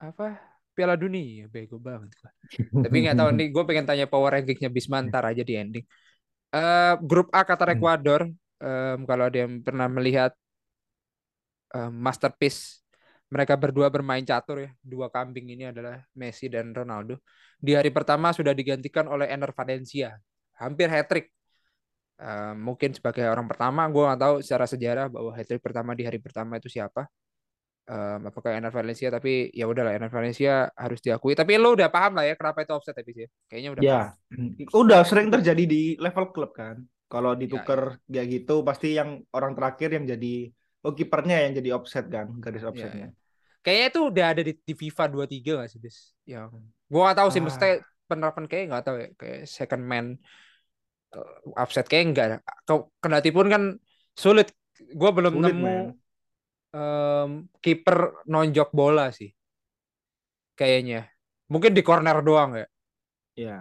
apa 0.00 0.36
Piala 0.76 0.96
Dunia 0.96 1.48
bego 1.52 1.76
banget 1.80 2.10
gua. 2.20 2.30
Tapi 2.84 2.96
nggak 3.04 3.16
tahu 3.20 3.30
nih 3.36 3.46
gue 3.54 3.62
pengen 3.68 3.86
tanya 3.88 4.06
power 4.08 4.30
rankingnya 4.36 4.70
Bismantar 4.72 5.22
aja 5.28 5.42
di 5.44 5.54
ending. 5.56 5.84
Eh 6.56 6.94
grup 7.04 7.28
A 7.36 7.42
Qatar 7.48 7.76
Ekuador 7.76 8.22
em, 8.62 8.98
kalau 9.08 9.24
ada 9.28 9.38
yang 9.44 9.60
pernah 9.66 9.88
melihat 9.92 10.32
em, 11.74 11.92
masterpiece 11.92 12.82
mereka 13.34 13.54
berdua 13.58 13.88
bermain 13.90 14.22
catur 14.22 14.56
ya. 14.66 14.70
Dua 14.82 15.06
kambing 15.10 15.46
ini 15.54 15.64
adalah 15.72 16.02
Messi 16.14 16.46
dan 16.46 16.70
Ronaldo. 16.74 17.18
Di 17.58 17.72
hari 17.78 17.90
pertama 17.90 18.30
sudah 18.30 18.52
digantikan 18.54 19.06
oleh 19.10 19.26
Ener 19.30 19.50
Valencia. 19.54 20.14
Hampir 20.60 20.88
hat-trick. 20.92 21.26
Eh, 22.16 22.54
mungkin 22.56 22.90
sebagai 22.96 23.28
orang 23.28 23.44
pertama, 23.50 23.84
gue 23.92 24.02
nggak 24.06 24.20
tahu 24.24 24.34
secara 24.44 24.66
sejarah 24.68 25.06
bahwa 25.12 25.30
hat-trick 25.36 25.60
pertama 25.60 25.92
di 25.98 26.02
hari 26.08 26.18
pertama 26.22 26.56
itu 26.60 26.68
siapa. 26.72 27.04
Eh, 27.88 28.16
apakah 28.30 28.50
Ener 28.58 28.72
Valencia? 28.74 29.08
Tapi 29.14 29.50
ya 29.54 29.64
udahlah, 29.70 29.92
Ener 29.96 30.10
Valencia 30.12 30.70
harus 30.74 31.00
diakui. 31.04 31.34
Tapi 31.38 31.52
lo 31.62 31.74
udah 31.76 31.88
paham 31.92 32.18
lah 32.18 32.24
ya 32.30 32.34
kenapa 32.40 32.64
itu 32.64 32.72
offset 32.76 32.96
habis 32.98 33.16
ya? 33.26 33.28
Kayaknya 33.50 33.70
udah 33.76 33.86
Ya, 33.86 34.16
udah 34.80 35.00
sering 35.08 35.28
terjadi 35.34 35.64
di 35.68 35.82
level 36.00 36.32
klub 36.34 36.50
kan. 36.56 36.76
Kalau 37.06 37.38
Ya, 37.38 37.42
ditukar 37.42 37.80
kayak 38.10 38.26
gitu, 38.34 38.66
pasti 38.66 38.98
yang 38.98 39.22
orang 39.36 39.52
terakhir 39.54 39.88
yang 39.94 40.04
jadi 40.12 40.50
oh 40.86 40.94
kipernya 40.94 41.36
yang 41.42 41.52
jadi 41.58 41.70
offset 41.74 42.06
kan, 42.06 42.30
garis 42.38 42.62
Ya, 42.62 42.68
offsetnya. 42.70 43.08
Kayaknya 43.66 43.86
itu 43.90 44.00
udah 44.06 44.26
ada 44.30 44.42
di, 44.46 44.52
di 44.62 44.74
FIFA 44.78 45.04
23 45.10 45.58
gak 45.58 45.68
sih, 45.74 45.78
Bis? 45.82 46.14
Yang 46.22 46.62
gua 46.86 47.10
gak 47.10 47.18
tahu 47.18 47.28
sih, 47.34 47.42
Ah. 47.42 47.46
mesti 47.50 47.68
penerapan 48.06 48.44
kayak 48.46 48.64
nggak 48.70 48.84
tahu 48.86 48.96
ya, 49.02 49.08
kayak 49.18 49.40
second 49.50 49.82
man 49.82 50.14
uh, 51.10 51.58
offset 51.58 51.90
kayak 51.90 52.14
enggak. 52.14 52.26
Kau 52.62 52.94
kendati 53.02 53.34
pun 53.34 53.50
kan 53.50 53.62
sulit. 54.14 54.54
Gua 54.94 55.10
belum 55.10 55.40
Sulit, 55.40 55.50
nemu 55.50 55.76
em, 56.76 57.30
kiper 57.58 57.98
nonjok 58.28 58.70
bola 58.70 59.10
sih. 59.10 59.32
Kayaknya. 60.54 61.08
Mungkin 61.50 61.72
di 61.74 61.82
corner 61.82 62.22
doang 62.22 62.54
ya. 62.54 62.66
Ya. 63.36 63.58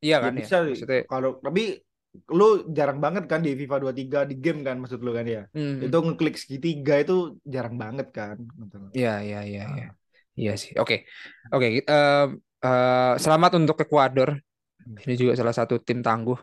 Iya 0.00 0.16
Ya 0.16 0.24
kan 0.24 0.32
ya? 0.32 0.40
bisa 0.40 0.56
Maksudnya 0.64 1.00
kalau 1.08 1.40
tapi 1.40 1.85
lu 2.30 2.64
jarang 2.72 2.98
banget 2.98 3.24
kan 3.26 3.40
di 3.42 3.52
FIFA 3.54 3.76
23 3.82 4.28
di 4.30 4.34
game 4.40 4.60
kan 4.64 4.76
maksud 4.80 5.00
lu 5.04 5.12
kan 5.12 5.26
ya. 5.26 5.44
hmm, 5.52 5.84
Itu 5.86 5.96
ngeklik 6.00 6.36
segitiga 6.36 7.00
itu 7.00 7.36
jarang 7.44 7.76
banget 7.76 8.08
kan. 8.14 8.36
Gitu. 8.40 8.76
Iya, 8.96 9.14
iya, 9.20 9.40
iya, 9.44 9.62
Ah. 9.66 9.74
iya. 9.76 9.88
Iya 10.36 10.52
sih. 10.60 10.72
Oke. 10.76 11.08
Oke, 11.48 11.80
em, 11.80 12.28
eh, 12.60 13.14
selamat 13.16 13.56
untuk 13.56 13.80
Ekuador. 13.80 14.36
Ini 14.86 15.14
juga 15.16 15.32
salah 15.34 15.56
satu 15.56 15.80
tim 15.80 16.04
tangguh. 16.04 16.36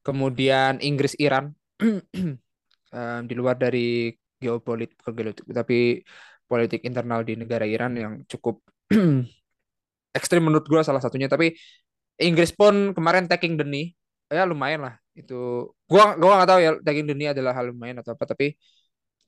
Kemudian 0.00 0.80
Inggris 0.80 1.12
Iran. 1.20 1.52
Em, 2.88 3.20
di 3.28 3.34
luar 3.36 3.60
dari 3.60 4.08
geopolitik, 4.40 4.96
geopolitik, 5.04 5.44
tapi 5.52 6.00
politik 6.48 6.80
internal 6.88 7.20
di 7.20 7.36
negara 7.36 7.68
Iran 7.68 7.92
yang 8.00 8.14
cukup 8.24 8.64
ekstrim 10.16 10.40
menurut 10.40 10.64
gua 10.64 10.80
salah 10.80 11.04
satunya. 11.04 11.28
Tapi 11.28 11.52
Inggris 12.18 12.50
pun 12.50 12.96
kemarin 12.96 13.28
taking 13.28 13.60
the 13.60 13.66
knee. 13.68 13.92
Ya 14.28 14.44
lumayan 14.44 14.84
lah. 14.84 14.94
Itu 15.16 15.34
gua 15.88 16.14
gua 16.20 16.32
nggak 16.40 16.48
tahu 16.48 16.60
ya 16.60 16.70
the 16.84 17.14
knee 17.16 17.32
adalah 17.32 17.52
hal 17.56 17.72
lumayan 17.72 17.98
atau 18.04 18.12
apa, 18.12 18.24
tapi 18.28 18.54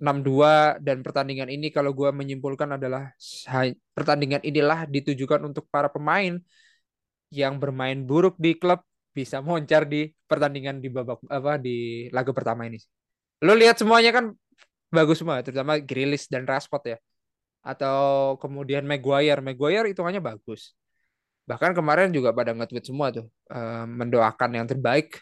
6-2 0.00 0.80
dan 0.80 1.04
pertandingan 1.04 1.49
ini 1.52 1.69
kalau 1.73 1.92
gua 1.92 2.12
menyimpulkan 2.12 2.76
adalah 2.76 3.12
pertandingan 3.97 4.40
inilah 4.45 4.88
ditujukan 4.88 5.40
untuk 5.45 5.69
para 5.69 5.88
pemain 5.92 6.40
yang 7.33 7.57
bermain 7.62 8.00
buruk 8.04 8.37
di 8.40 8.57
klub 8.57 8.80
bisa 9.11 9.42
moncar 9.42 9.85
di 9.87 10.11
pertandingan 10.25 10.78
di 10.78 10.88
babak 10.88 11.21
apa 11.26 11.59
di 11.59 12.07
laga 12.14 12.30
pertama 12.30 12.64
ini. 12.69 12.78
Lo 13.42 13.52
lihat 13.57 13.80
semuanya 13.80 14.12
kan 14.14 14.25
bagus 14.90 15.23
semua, 15.23 15.40
terutama 15.40 15.78
Grealish 15.80 16.26
dan 16.28 16.45
Rashford 16.45 16.85
ya. 16.97 16.99
Atau 17.61 18.37
kemudian 18.40 18.88
Maguire, 18.88 19.45
Maguire 19.45 19.92
hitungannya 19.92 20.23
bagus. 20.23 20.73
Bahkan 21.49 21.73
kemarin 21.76 22.09
juga 22.11 22.35
pada 22.35 22.52
nge-tweet 22.56 22.85
semua 22.85 23.12
tuh 23.14 23.26
eh, 23.50 23.85
mendoakan 23.87 24.50
yang 24.61 24.66
terbaik 24.68 25.20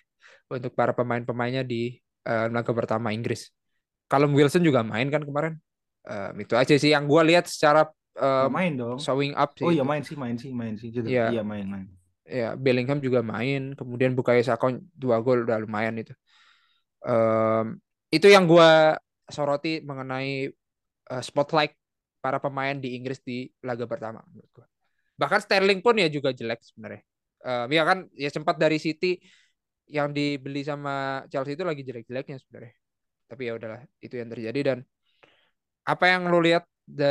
untuk 0.49 0.73
para 0.73 0.97
pemain-pemainnya 0.97 1.63
di 1.65 1.99
eh, 2.27 2.47
laga 2.49 2.73
pertama 2.73 3.13
Inggris. 3.13 3.53
Callum 4.09 4.33
Wilson 4.33 4.65
juga 4.65 4.81
main 4.81 5.09
kan 5.13 5.23
kemarin. 5.25 5.57
Eh, 6.09 6.45
itu 6.45 6.55
aja 6.57 6.75
sih 6.75 6.91
yang 6.93 7.05
gua 7.05 7.23
lihat 7.25 7.49
secara 7.49 7.89
eh, 8.17 8.49
main 8.49 8.75
dong. 8.77 8.99
showing 9.01 9.37
up 9.37 9.57
sih. 9.57 9.65
Oh 9.65 9.73
iya 9.73 9.85
main 9.85 10.03
sih, 10.05 10.17
main 10.17 10.37
sih, 10.37 10.51
main 10.53 10.75
sih. 10.77 10.89
Gitu. 10.93 11.07
Iya. 11.09 11.33
Iya 11.39 11.43
main, 11.45 11.67
main. 11.69 11.87
ya 12.29 12.53
Bellingham 12.61 13.01
juga 13.01 13.25
main 13.25 13.73
kemudian 13.73 14.13
Bukayo 14.13 14.45
Saka 14.45 14.77
dua 14.93 15.17
gol 15.25 15.49
udah 15.49 15.65
lumayan 15.65 15.97
itu 15.97 16.13
Em, 17.05 17.79
itu 18.11 18.27
yang 18.27 18.49
gua 18.51 18.99
soroti 19.31 19.79
mengenai 19.85 20.51
eh, 21.09 21.23
spotlight 21.23 21.77
para 22.19 22.43
pemain 22.43 22.75
di 22.75 22.99
Inggris 22.99 23.23
di 23.23 23.47
laga 23.63 23.87
pertama 23.87 24.25
menurut 24.27 24.51
gua 24.51 24.67
bahkan 25.21 25.41
Sterling 25.43 25.83
pun 25.85 25.95
ya 25.99 26.09
juga 26.09 26.31
jelek 26.33 26.63
sebenarnya. 26.63 27.03
Em, 27.45 27.67
ya 27.75 27.83
kan 27.83 27.99
ya 28.15 28.31
sempat 28.31 28.57
dari 28.57 28.79
City 28.79 29.19
yang 29.89 30.13
dibeli 30.13 30.63
sama 30.63 31.25
Chelsea 31.33 31.57
itu 31.57 31.65
lagi 31.67 31.83
jelek-jeleknya 31.83 32.37
sebenarnya. 32.39 32.75
Tapi 33.29 33.43
ya 33.49 33.53
udahlah 33.59 33.81
itu 34.01 34.15
yang 34.17 34.31
terjadi. 34.33 34.61
Dan 34.75 34.79
apa 35.89 36.05
yang 36.07 36.29
lo 36.29 36.39
lihat 36.41 36.65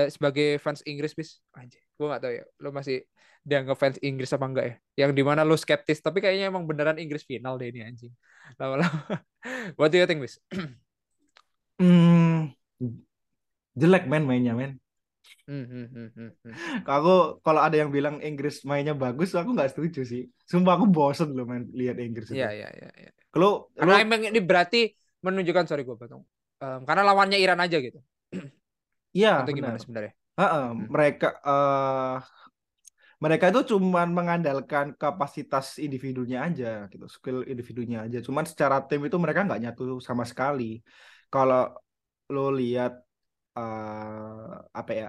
sebagai 0.09 0.57
fans 0.57 0.81
Inggris 0.89 1.13
bis 1.13 1.37
anjir 1.53 1.81
gua 1.97 2.15
nggak 2.15 2.21
tahu 2.23 2.33
ya. 2.33 2.43
Lo 2.61 2.69
masih 2.73 2.97
dianggap 3.41 3.77
fans 3.77 3.97
Inggris 4.05 4.29
apa 4.33 4.45
enggak 4.45 4.65
ya? 4.65 4.75
Yang 5.05 5.11
di 5.17 5.23
mana 5.25 5.41
lo 5.45 5.57
skeptis 5.57 5.99
tapi 6.01 6.21
kayaknya 6.21 6.49
emang 6.53 6.65
beneran 6.69 6.97
Inggris 7.01 7.25
final 7.25 7.57
deh 7.57 7.69
ini 7.73 7.81
anjing. 7.85 8.13
Lama-lama. 8.61 9.21
What 9.77 9.89
do 9.93 9.97
you 9.97 10.07
think 10.09 10.21
bis 10.21 10.37
Hmm, 11.77 12.57
jelek 13.79 14.03
men 14.09 14.23
mainnya 14.29 14.53
men. 14.57 14.81
Aku 16.87 17.09
kalau 17.45 17.61
ada 17.65 17.75
yang 17.81 17.91
bilang 17.95 18.15
Inggris 18.27 18.55
mainnya 18.69 18.93
bagus, 19.03 19.29
aku 19.39 19.49
nggak 19.55 19.69
setuju 19.73 19.99
sih. 20.11 20.21
Sumpah 20.51 20.73
aku 20.77 20.85
bosen 20.95 21.27
loh 21.35 21.45
main 21.49 21.63
lihat 21.79 21.95
Inggris 22.05 22.29
itu. 22.35 22.35
Iya 22.35 22.45
iya 22.57 22.67
iya 22.77 22.87
iya. 23.01 23.09
Kalau 23.33 23.49
karena 23.79 23.93
lu 23.93 23.95
emang 24.03 24.21
ini 24.29 24.39
berarti 24.49 24.77
menunjukkan 25.25 25.65
sorry 25.69 25.81
gue 25.87 25.97
potong 26.01 26.23
Em, 26.61 26.81
karena 26.87 27.03
lawannya 27.07 27.37
Iran 27.43 27.59
aja 27.65 27.77
gitu 27.85 27.99
iya 29.17 29.29
atau 29.39 29.51
gimana 29.57 29.77
benar. 29.77 29.81
sebenarnya 29.81 30.13
Heeh, 30.39 30.65
Hmm. 30.77 30.89
mereka 30.93 31.27
eh 31.49 32.15
mereka 33.23 33.45
itu 33.51 33.61
cuman 33.73 34.07
mengandalkan 34.17 34.85
kapasitas 35.01 35.65
individunya 35.85 36.37
aja 36.47 36.67
gitu, 36.91 37.05
skill 37.15 37.37
individunya 37.51 37.97
aja. 38.05 38.17
Cuman 38.27 38.45
secara 38.51 38.75
tim 38.87 39.01
itu 39.07 39.17
mereka 39.23 39.39
nggak 39.47 39.61
nyatu 39.63 39.83
sama 40.07 40.23
sekali. 40.31 40.63
Kalau 41.33 41.57
lo 42.33 42.41
lihat 42.59 42.91
eh 43.57 44.53
apa 44.79 44.91
ya 45.01 45.07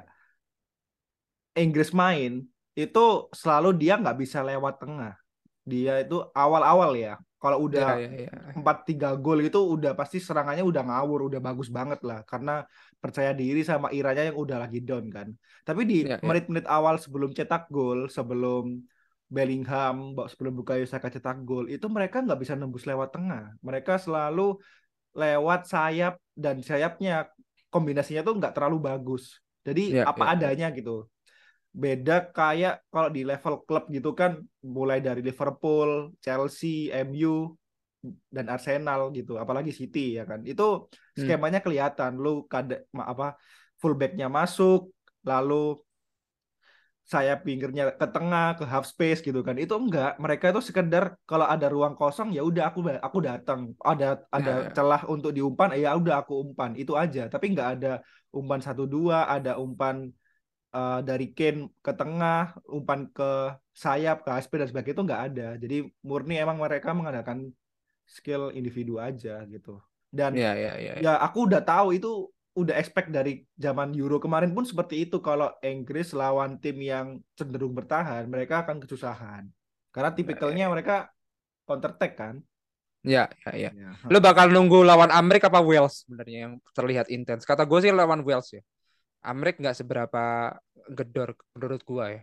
Inggris 1.62 1.90
main 2.02 2.32
itu 2.78 3.00
selalu 3.40 3.68
dia 3.80 3.92
nggak 4.00 4.16
bisa 4.22 4.38
lewat 4.48 4.74
tengah. 4.82 5.12
Dia 5.72 5.92
itu 6.04 6.16
awal-awal 6.34 6.90
ya. 7.04 7.12
Kalau 7.42 7.58
Iya 7.58 7.68
udah 7.68 7.88
iya 7.98 8.08
iya 8.20 8.28
empat 8.58 8.76
tiga 8.88 9.08
gol 9.14 9.38
gitu 9.46 9.58
udah 9.74 9.92
pasti 10.00 10.18
serangannya 10.18 10.64
udah 10.70 10.82
ngawur 10.88 11.20
udah 11.30 11.40
bagus 11.46 11.68
banget 11.78 12.00
lah 12.08 12.18
karena 12.30 12.52
percaya 13.02 13.30
diri 13.40 13.60
sama 13.62 13.88
Iranya 13.94 14.22
yang 14.28 14.38
udah 14.44 14.58
lagi 14.64 14.78
down 14.82 15.06
kan 15.16 15.28
tapi 15.68 15.82
di 15.90 15.96
Iya, 16.02 16.16
iya. 16.18 16.18
menit-menit 16.26 16.66
awal 16.66 16.96
sebelum 16.98 17.30
cetak 17.38 17.70
gol 17.70 18.10
sebelum 18.16 18.82
Bellingham 19.28 20.16
sebelum 20.32 20.52
Bukayo 20.58 20.84
Saka 20.88 21.08
cetak 21.14 21.38
gol 21.44 21.68
itu 21.70 21.86
mereka 21.86 22.24
nggak 22.24 22.38
bisa 22.42 22.54
nembus 22.58 22.84
lewat 22.90 23.08
tengah 23.14 23.54
mereka 23.62 24.00
selalu 24.00 24.56
lewat 25.14 25.60
sayap 25.72 26.14
dan 26.32 26.56
sayapnya 26.64 27.28
kombinasinya 27.72 28.22
tuh 28.26 28.34
nggak 28.38 28.52
terlalu 28.56 28.76
bagus 28.88 29.38
jadi 29.66 29.82
Iya, 29.92 30.02
apa 30.10 30.24
iya. 30.24 30.32
adanya 30.32 30.66
gitu 30.72 31.04
beda 31.72 32.32
kayak 32.34 32.82
kalau 32.92 33.08
di 33.12 33.22
level 33.22 33.54
klub 33.66 33.84
gitu 33.92 34.10
kan 34.16 34.40
mulai 34.64 34.98
dari 34.98 35.20
Liverpool, 35.22 36.12
Chelsea, 36.24 36.88
MU 36.90 37.54
dan 38.30 38.46
Arsenal 38.48 39.10
gitu, 39.12 39.36
apalagi 39.36 39.70
City 39.74 40.18
ya 40.18 40.24
kan. 40.24 40.40
Itu 40.46 40.88
Hmm. 41.16 41.26
skemanya 41.26 41.60
kelihatan. 41.64 42.16
Lu 42.18 42.46
kada 42.46 42.82
ma- 42.94 43.08
apa 43.12 43.26
fullbacknya 43.78 44.26
masuk, 44.30 44.90
lalu 45.26 45.78
sayap 47.08 47.40
pinggirnya 47.48 47.96
ke 47.96 48.06
tengah 48.12 48.52
ke 48.60 48.64
half 48.68 48.84
space 48.84 49.24
gitu 49.24 49.40
kan. 49.40 49.56
Itu 49.56 49.80
enggak. 49.80 50.20
Mereka 50.20 50.52
itu 50.52 50.60
sekedar 50.60 51.16
kalau 51.24 51.48
ada 51.48 51.66
ruang 51.72 51.96
kosong 51.96 52.36
ya 52.36 52.44
udah 52.44 52.68
aku 52.68 52.84
aku 52.84 53.18
datang. 53.24 53.72
Ada 53.80 54.28
ada 54.28 54.52
ya. 54.68 54.72
celah 54.76 55.02
untuk 55.08 55.32
diumpan 55.32 55.72
ya 55.72 55.96
udah 55.96 56.20
aku 56.20 56.32
umpan. 56.44 56.76
Itu 56.76 56.92
aja. 57.00 57.24
Tapi 57.32 57.56
enggak 57.56 57.80
ada 57.80 57.92
umpan 58.28 58.60
satu 58.60 58.84
dua 58.84 59.24
ada 59.24 59.56
umpan 59.56 60.12
uh, 60.74 61.00
dari 61.04 61.30
Kane 61.36 61.70
ke 61.84 61.92
tengah 61.94 62.56
umpan 62.68 63.08
ke 63.12 63.54
sayap 63.72 64.24
ke 64.26 64.30
ASP 64.34 64.52
dan 64.60 64.68
sebagainya 64.70 64.96
itu 64.96 65.04
enggak 65.06 65.22
ada 65.32 65.48
jadi 65.62 65.76
murni 66.04 66.34
emang 66.40 66.58
mereka 66.58 66.90
mengandalkan 66.96 67.52
skill 68.08 68.50
individu 68.56 68.98
aja 68.98 69.44
gitu 69.48 69.78
dan 70.10 70.32
Ya, 70.34 70.54
ya, 70.54 70.76
ya, 70.78 70.92
ya. 71.00 71.02
ya 71.04 71.12
aku 71.20 71.46
udah 71.48 71.60
tahu 71.62 71.94
itu 71.96 72.28
udah 72.58 72.74
expect 72.74 73.14
dari 73.14 73.46
zaman 73.54 73.94
Euro 73.94 74.18
kemarin 74.18 74.50
pun 74.50 74.66
seperti 74.66 75.06
itu 75.06 75.22
kalau 75.22 75.52
Inggris 75.62 76.10
lawan 76.10 76.58
tim 76.58 76.74
yang 76.82 77.22
cenderung 77.38 77.70
bertahan 77.76 78.26
mereka 78.26 78.66
akan 78.66 78.82
kesusahan 78.82 79.44
karena 79.94 80.10
tipikalnya 80.10 80.66
mereka 80.66 81.06
counter 81.68 81.94
attack 81.94 82.14
kan 82.18 82.36
Ya, 83.06 83.30
ya, 83.46 83.50
ya. 83.54 83.70
ya. 83.70 83.88
Lo 84.10 84.18
bakal 84.18 84.50
nunggu 84.50 84.82
lawan 84.82 85.08
Amrik 85.14 85.46
apa 85.46 85.62
Wales 85.62 86.02
sebenarnya 86.04 86.38
yang 86.50 86.54
terlihat 86.76 87.06
intens. 87.14 87.46
Kata 87.46 87.62
gue 87.64 87.78
sih 87.80 87.92
lawan 87.94 88.20
Wales 88.26 88.48
ya. 88.52 88.62
Amrik 89.22 89.58
nggak 89.60 89.76
seberapa 89.78 90.22
gedor 90.98 91.34
menurut 91.54 91.82
gua 91.86 92.06
ya. 92.14 92.22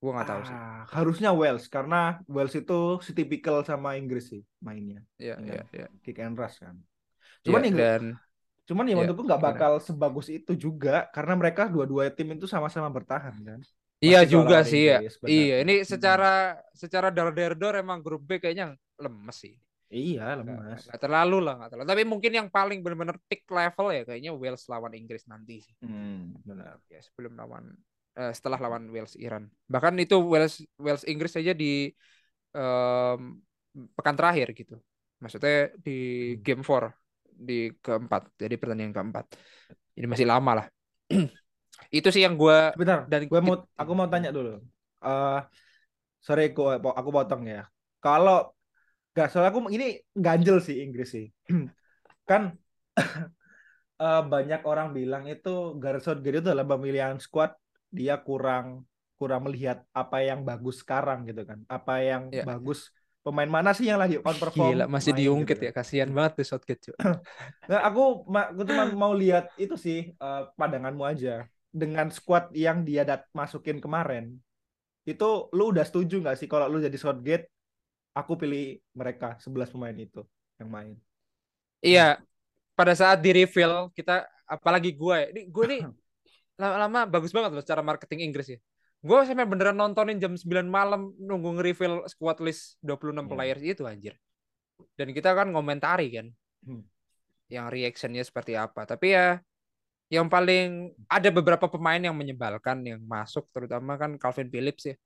Gua 0.00 0.10
nggak 0.16 0.28
tahu 0.30 0.42
sih. 0.48 0.58
Ah, 0.58 0.84
harusnya 0.96 1.30
Wales 1.40 1.64
karena 1.74 1.96
Wales 2.34 2.54
itu 2.60 2.74
setipikal 3.06 3.56
sama 3.70 3.88
Inggris 4.00 4.24
sih 4.32 4.42
mainnya 4.66 5.00
Ya, 5.18 5.36
Iya. 5.40 5.52
ya, 5.54 5.62
ya. 5.72 5.86
kick 6.04 6.18
and 6.24 6.36
rush 6.40 6.56
kan 6.64 6.76
Ya, 7.44 7.46
cuman 7.46 7.62
Inggris 7.68 7.90
dan 7.96 8.02
cuman 8.68 8.84
ya 8.90 8.94
Ya, 8.94 9.00
menurutku 9.00 9.24
nggak 9.28 9.42
bakal 9.48 9.72
sebagus 9.88 10.26
itu 10.36 10.52
juga 10.64 10.90
karena 11.14 11.34
mereka 11.40 11.62
dua-dua 11.74 12.04
tim 12.16 12.28
itu 12.36 12.46
sama-sama 12.54 12.88
bertahan 12.96 13.36
kan 13.48 13.60
iya 14.04 14.18
juga 14.32 14.56
sih 14.70 14.82
ya. 14.90 14.96
Iya, 15.30 15.54
ini 15.62 15.72
Hmm. 15.88 15.90
secara 15.92 16.26
secara 16.82 17.08
dar-der-dor 17.16 17.74
emang 17.82 17.98
grup 18.04 18.22
B 18.28 18.30
kayaknya 18.42 18.66
lemes 19.04 19.36
sih. 19.42 19.54
Iya 19.98 20.22
lemas 20.38 20.82
nggak 20.86 21.00
terlalu 21.02 21.36
lah, 21.44 21.52
nggak 21.58 21.70
terlalu. 21.70 21.88
Tapi 21.92 22.02
mungkin 22.12 22.32
yang 22.38 22.48
paling 22.56 22.78
benar-benar 22.84 23.16
peak 23.28 23.42
level 23.50 23.86
ya 23.96 24.00
kayaknya 24.08 24.30
Wales 24.34 24.64
lawan 24.72 24.92
Inggris 24.98 25.22
nanti 25.30 25.54
sih. 25.66 25.74
hmm, 25.82 26.42
benar 26.46 26.76
Ya, 26.90 27.00
sebelum 27.06 27.32
lawan 27.38 27.64
eh, 28.18 28.32
setelah 28.36 28.58
lawan 28.58 28.90
Wales 28.90 29.14
Iran. 29.18 29.46
Bahkan 29.70 29.94
itu 30.02 30.16
Wales 30.18 30.54
Wales 30.80 31.04
Inggris 31.06 31.32
saja 31.36 31.52
di 31.54 31.90
em, 32.56 33.20
pekan 33.96 34.16
terakhir 34.18 34.48
gitu. 34.56 34.74
Maksudnya 35.22 35.70
di 35.86 35.92
Hmm. 36.26 36.42
game 36.44 36.62
4 36.66 36.92
di 37.48 37.70
keempat. 37.84 38.22
Jadi 38.42 38.54
pertandingan 38.60 38.94
keempat. 38.96 39.24
Jadi 39.96 40.06
masih 40.10 40.26
lama 40.28 40.52
lah. 40.64 40.66
itu 41.96 42.08
sih 42.14 42.22
yang 42.26 42.34
gua 42.40 42.74
Bentar, 42.78 42.98
dan 43.10 43.20
gue 43.30 43.40
mau 43.42 43.56
aku 43.80 43.92
mau 43.98 44.06
tanya 44.12 44.30
dulu. 44.36 44.62
Eh 45.04 45.38
sorry 46.26 46.42
aku 46.52 46.62
aku 47.00 47.10
potong 47.16 47.42
ya. 47.54 47.62
Kalau 48.04 48.36
nggak 49.12 49.26
soalnya 49.30 49.50
aku 49.52 49.60
ini 49.76 49.86
ganjel 50.26 50.58
sih 50.66 50.76
Inggris 50.84 51.08
sih. 51.14 51.26
kan 52.30 52.42
eh, 54.02 54.22
banyak 54.32 54.60
orang 54.70 54.88
bilang 54.98 55.24
itu 55.32 55.50
Gareth 55.82 56.04
Southgate 56.06 56.36
itu 56.40 56.46
dalam 56.52 56.66
pemilihan 56.72 57.16
squad 57.24 57.52
dia 57.98 58.14
kurang 58.26 58.86
kurang 59.20 59.42
melihat 59.46 59.84
apa 59.92 60.16
yang 60.24 60.40
bagus 60.48 60.80
sekarang 60.82 61.18
gitu 61.28 61.42
kan. 61.44 61.58
Apa 61.68 62.00
yang 62.00 62.22
Ya. 62.32 62.44
bagus 62.48 62.88
pemain 63.20 63.50
mana 63.56 63.70
sih 63.76 63.86
yang 63.90 64.00
lagi 64.00 64.16
on 64.24 64.36
perform 64.40 64.72
gila 64.72 64.84
masih 64.94 65.12
main 65.12 65.18
diungkit 65.18 65.56
gitu 65.56 65.62
ya. 65.66 65.72
Kasihan 65.78 66.10
banget 66.16 66.32
tuh 66.42 66.46
Southgate. 66.50 66.82
Nah, 67.70 67.80
aku 67.86 68.26
aku 68.26 68.62
cuma 68.66 68.82
mau 68.90 69.12
lihat 69.14 69.44
itu 69.54 69.74
sih 69.78 69.98
eh, 70.10 70.42
pandanganmu 70.58 71.04
aja 71.06 71.46
dengan 71.70 72.10
squad 72.10 72.50
yang 72.50 72.82
dia 72.88 73.02
dat 73.06 73.22
masukin 73.30 73.78
kemarin. 73.84 74.24
Itu 75.06 75.50
lu 75.56 75.72
udah 75.72 75.84
setuju 75.88 76.14
nggak 76.22 76.36
sih 76.40 76.48
kalau 76.50 76.66
lu 76.72 76.78
jadi 76.82 76.98
Southgate 76.98 77.46
aku 78.16 78.32
pilih 78.36 78.78
mereka 78.94 79.38
11 79.38 79.70
pemain 79.70 79.94
itu 79.94 80.22
yang 80.60 80.68
main. 80.70 80.94
Iya, 81.80 82.20
pada 82.76 82.92
saat 82.92 83.18
di 83.24 83.30
reveal 83.32 83.88
kita 83.96 84.28
apalagi 84.44 84.92
gue, 84.92 85.18
ini 85.32 85.42
gue 85.48 85.64
nih 85.64 85.82
lama-lama 86.60 87.08
bagus 87.08 87.32
banget 87.32 87.56
loh 87.56 87.64
cara 87.64 87.80
marketing 87.80 88.28
Inggris 88.28 88.48
ya. 88.52 88.58
Gue 89.00 89.24
sampai 89.24 89.48
beneran 89.48 89.80
nontonin 89.80 90.20
jam 90.20 90.36
9 90.36 90.68
malam 90.68 91.16
nunggu 91.16 91.56
nge-reveal 91.56 92.04
squad 92.04 92.36
list 92.44 92.76
26 92.84 93.24
Hmm. 93.24 93.32
players 93.32 93.62
itu 93.64 93.82
anjir. 93.88 94.12
Dan 94.92 95.16
kita 95.16 95.32
kan 95.32 95.48
ngomentari 95.48 96.12
kan. 96.12 96.26
Hmm. 96.68 96.84
Yang 97.48 97.66
reactionnya 97.72 98.20
seperti 98.20 98.60
apa. 98.60 98.84
Tapi 98.84 99.16
ya 99.16 99.40
yang 100.12 100.28
paling 100.28 100.92
ada 101.08 101.30
beberapa 101.32 101.64
pemain 101.70 102.02
yang 102.02 102.12
menyebalkan 102.12 102.82
yang 102.84 103.00
masuk 103.08 103.48
terutama 103.54 103.96
kan 103.96 104.20
Calvin 104.20 104.52
Phillips 104.52 104.84
ya. 104.84 104.96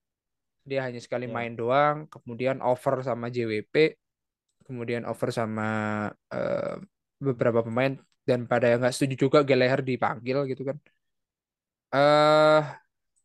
Dia 0.71 0.81
hanya 0.87 1.01
sekali 1.07 1.27
Ya. 1.27 1.33
main 1.37 1.53
doang, 1.61 1.97
kemudian 2.13 2.57
over 2.65 2.95
sama 3.09 3.27
JWP, 3.35 3.75
kemudian 4.67 5.03
over 5.11 5.29
sama 5.39 5.65
eh, 6.35 6.75
beberapa 7.27 7.61
pemain 7.67 7.93
dan 8.29 8.41
pada 8.51 8.67
yang 8.71 8.81
nggak 8.83 8.95
setuju 8.97 9.15
juga 9.29 9.39
Gallagher 9.49 9.81
dipanggil 9.91 10.39
gitu 10.51 10.63
kan. 10.69 10.77
Eh 11.95 12.61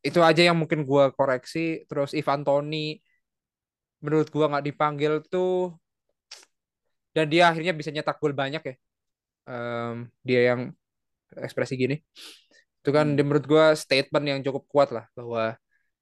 itu 0.07 0.19
aja 0.29 0.41
yang 0.47 0.57
mungkin 0.61 0.81
gua 0.89 1.03
koreksi. 1.17 1.59
Terus 1.89 2.11
Ivan 2.19 2.41
Toni 2.47 2.77
menurut 4.03 4.27
gua 4.33 4.45
nggak 4.51 4.65
dipanggil 4.67 5.13
tuh 5.33 5.53
dan 7.15 7.25
dia 7.31 7.49
akhirnya 7.49 7.73
bisa 7.75 7.89
nyetak 7.93 8.17
gol 8.21 8.33
banyak 8.35 8.61
ya. 8.61 8.73
Em, 9.49 9.95
dia 10.27 10.41
yang 10.53 10.61
ekspresi 11.37 11.75
gini. 11.79 11.95
Itu 12.81 12.89
kan 12.97 13.07
Hmm. 13.07 13.17
menurut 13.17 13.45
gua 13.49 13.65
statement 13.77 14.25
yang 14.29 14.39
cukup 14.45 14.63
kuat 14.71 14.89
lah 14.95 15.05
bahwa 15.17 15.57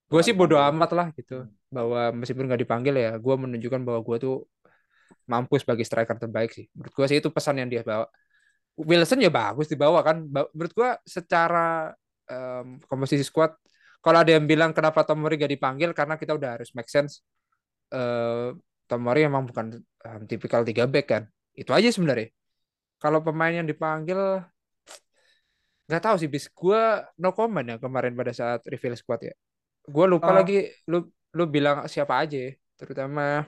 gue 0.08 0.22
sih 0.24 0.32
bodo 0.32 0.56
Dipanggil. 0.56 0.76
amat 0.80 0.92
lah 0.96 1.08
gitu 1.16 1.36
bahwa 1.68 2.02
meskipun 2.16 2.48
nggak 2.48 2.62
dipanggil 2.64 2.96
ya 2.96 3.12
gue 3.20 3.36
menunjukkan 3.36 3.82
bahwa 3.84 4.00
gue 4.08 4.18
tuh 4.24 4.36
mampu 5.28 5.60
sebagai 5.60 5.84
striker 5.84 6.16
terbaik 6.16 6.52
sih. 6.56 6.66
Menurut 6.72 6.94
gue 6.96 7.06
sih 7.12 7.18
itu 7.20 7.30
pesan 7.30 7.60
yang 7.60 7.70
dia 7.70 7.84
bawa. 7.84 8.08
Wilson 8.80 9.20
ya 9.20 9.32
bagus 9.32 9.68
dibawa 9.68 10.00
kan. 10.08 10.24
Menurut 10.56 10.74
gue 10.74 10.90
secara 11.04 11.92
em, 12.32 12.80
komposisi 12.88 13.28
squad 13.28 13.52
kalau 14.00 14.24
ada 14.24 14.32
yang 14.40 14.48
bilang 14.48 14.72
kenapa 14.72 15.04
Tomori 15.04 15.36
gak 15.36 15.52
dipanggil 15.52 15.92
karena 15.92 16.16
kita 16.16 16.32
udah 16.40 16.50
harus 16.60 16.72
make 16.72 16.88
sense. 16.88 17.24
Eh 17.92 18.56
Tomori 18.88 19.28
emang 19.28 19.44
bukan 19.44 19.76
em, 20.08 20.22
tipikal 20.30 20.64
tiga 20.64 20.88
back 20.88 21.08
kan. 21.12 21.24
Itu 21.52 21.76
aja 21.76 21.92
sebenarnya. 21.92 22.32
Kalau 23.04 23.20
pemain 23.22 23.52
yang 23.52 23.68
dipanggil 23.68 24.42
nggak 25.88 26.04
tahu 26.04 26.16
sih 26.20 26.30
bis. 26.32 26.48
Gue 26.52 26.80
no 27.20 27.36
comment 27.36 27.68
ya 27.68 27.76
kemarin 27.84 28.16
pada 28.16 28.32
saat 28.32 28.64
reveal 28.72 28.96
squad 28.96 29.22
ya 29.28 29.36
gue 29.88 30.06
lupa 30.06 30.30
Ah. 30.30 30.36
lagi 30.44 30.68
lu 30.86 31.08
lu 31.32 31.44
bilang 31.48 31.88
siapa 31.88 32.20
aja 32.20 32.38
ya. 32.38 32.52
terutama 32.78 33.48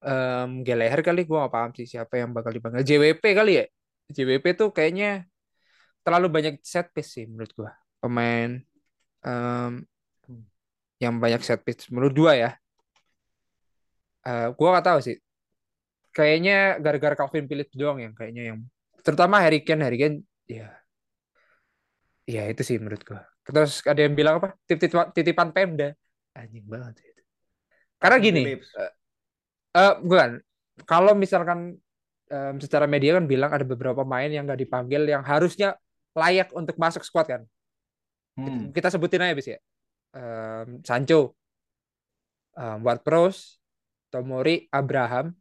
em 0.00 0.64
Gallagher 0.64 1.04
kali 1.04 1.28
gue 1.28 1.36
gak 1.36 1.52
paham 1.52 1.70
sih 1.76 1.84
siapa 1.84 2.16
yang 2.16 2.32
bakal 2.32 2.50
dipanggil 2.50 2.80
JWP 2.80 3.20
kali 3.36 3.52
ya 3.60 3.64
JWP 4.08 4.46
tuh 4.56 4.68
kayaknya 4.72 5.28
terlalu 6.00 6.26
banyak 6.32 6.54
set 6.64 6.88
piece 6.96 7.20
sih 7.20 7.28
menurut 7.28 7.52
gue 7.52 7.70
pemain 8.00 8.56
em, 9.20 9.72
yang 10.96 11.14
banyak 11.20 11.44
set 11.44 11.60
piece 11.60 11.92
menurut 11.92 12.16
gue 12.16 12.34
ya 12.34 12.50
Eh 14.20 14.52
gue 14.52 14.68
gak 14.68 14.84
tahu 14.84 15.00
sih 15.00 15.16
kayaknya 16.12 16.76
gara-gara 16.76 17.16
Calvin 17.16 17.48
Phillips 17.48 17.72
doang 17.72 18.04
yang 18.04 18.12
kayaknya 18.12 18.52
yang 18.52 18.58
terutama 19.00 19.40
Harry 19.40 19.64
Kane 19.64 19.80
Harry 19.80 19.96
Kane 19.96 20.16
ya 20.44 20.68
ya 22.30 22.46
itu 22.46 22.62
sih 22.62 22.78
menurut 22.78 23.02
gue 23.02 23.20
terus 23.50 23.82
ada 23.84 24.00
yang 24.00 24.14
bilang 24.14 24.38
apa? 24.38 24.54
Titipan, 24.64 25.10
titipan 25.10 25.48
Pemda. 25.50 25.90
Anjing 26.38 26.64
banget 26.70 27.02
itu. 27.02 27.22
Karena 27.98 28.16
gini 28.22 28.42
eh 29.70 29.94
bukan. 30.00 30.40
Kalau 30.88 31.12
misalkan 31.12 31.76
em, 32.30 32.56
secara 32.62 32.88
media 32.88 33.18
kan 33.18 33.26
bilang 33.28 33.50
ada 33.52 33.66
beberapa 33.66 34.00
pemain 34.02 34.30
yang 34.30 34.48
nggak 34.48 34.64
dipanggil 34.64 35.04
yang 35.04 35.20
harusnya 35.20 35.76
layak 36.16 36.50
untuk 36.56 36.78
masuk 36.78 37.04
squad 37.04 37.26
kan? 37.28 37.42
Hmm. 38.38 38.72
kita 38.72 38.88
sebutin 38.88 39.20
aja 39.20 39.34
bis 39.36 39.48
ya. 39.52 39.58
Em, 40.16 40.80
Sancho 40.86 41.36
um, 42.56 42.78
Ward-Prowse 42.82 43.60
Tomori 44.10 44.66
Abraham 44.72 45.34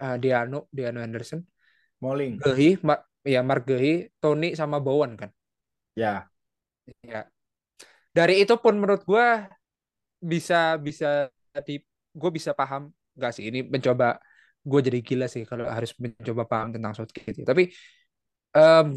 eh, 0.00 0.16
Diano 0.16 0.70
Diano 0.72 1.02
Anderson 1.02 1.44
Smalling. 1.98 2.40
Gehi 2.40 2.80
Ma- 2.86 3.04
ya 3.26 3.42
Mark 3.44 3.68
Gehi 3.68 4.08
Tony 4.22 4.54
sama 4.56 4.80
Bowen 4.80 5.18
kan 5.18 5.28
Ya. 5.96 6.28
ya 7.02 7.26
dari 8.16 8.42
itu 8.44 8.54
pun 8.62 8.74
menurut 8.80 9.02
gua 9.04 9.46
bisa 10.20 10.80
bisa 10.80 11.28
di 11.68 11.80
gue 12.16 12.30
bisa 12.38 12.52
paham. 12.56 12.92
Nggak 13.16 13.32
sih 13.36 13.44
ini 13.48 13.58
mencoba 13.64 14.06
gue 14.66 14.80
jadi 14.86 14.98
gila 15.08 15.26
sih 15.30 15.42
kalau 15.50 15.64
harus 15.68 15.92
mencoba 16.02 16.42
paham 16.50 16.68
tentang 16.74 16.92
Southgate 16.96 17.38
ya. 17.42 17.46
tapi 17.46 17.62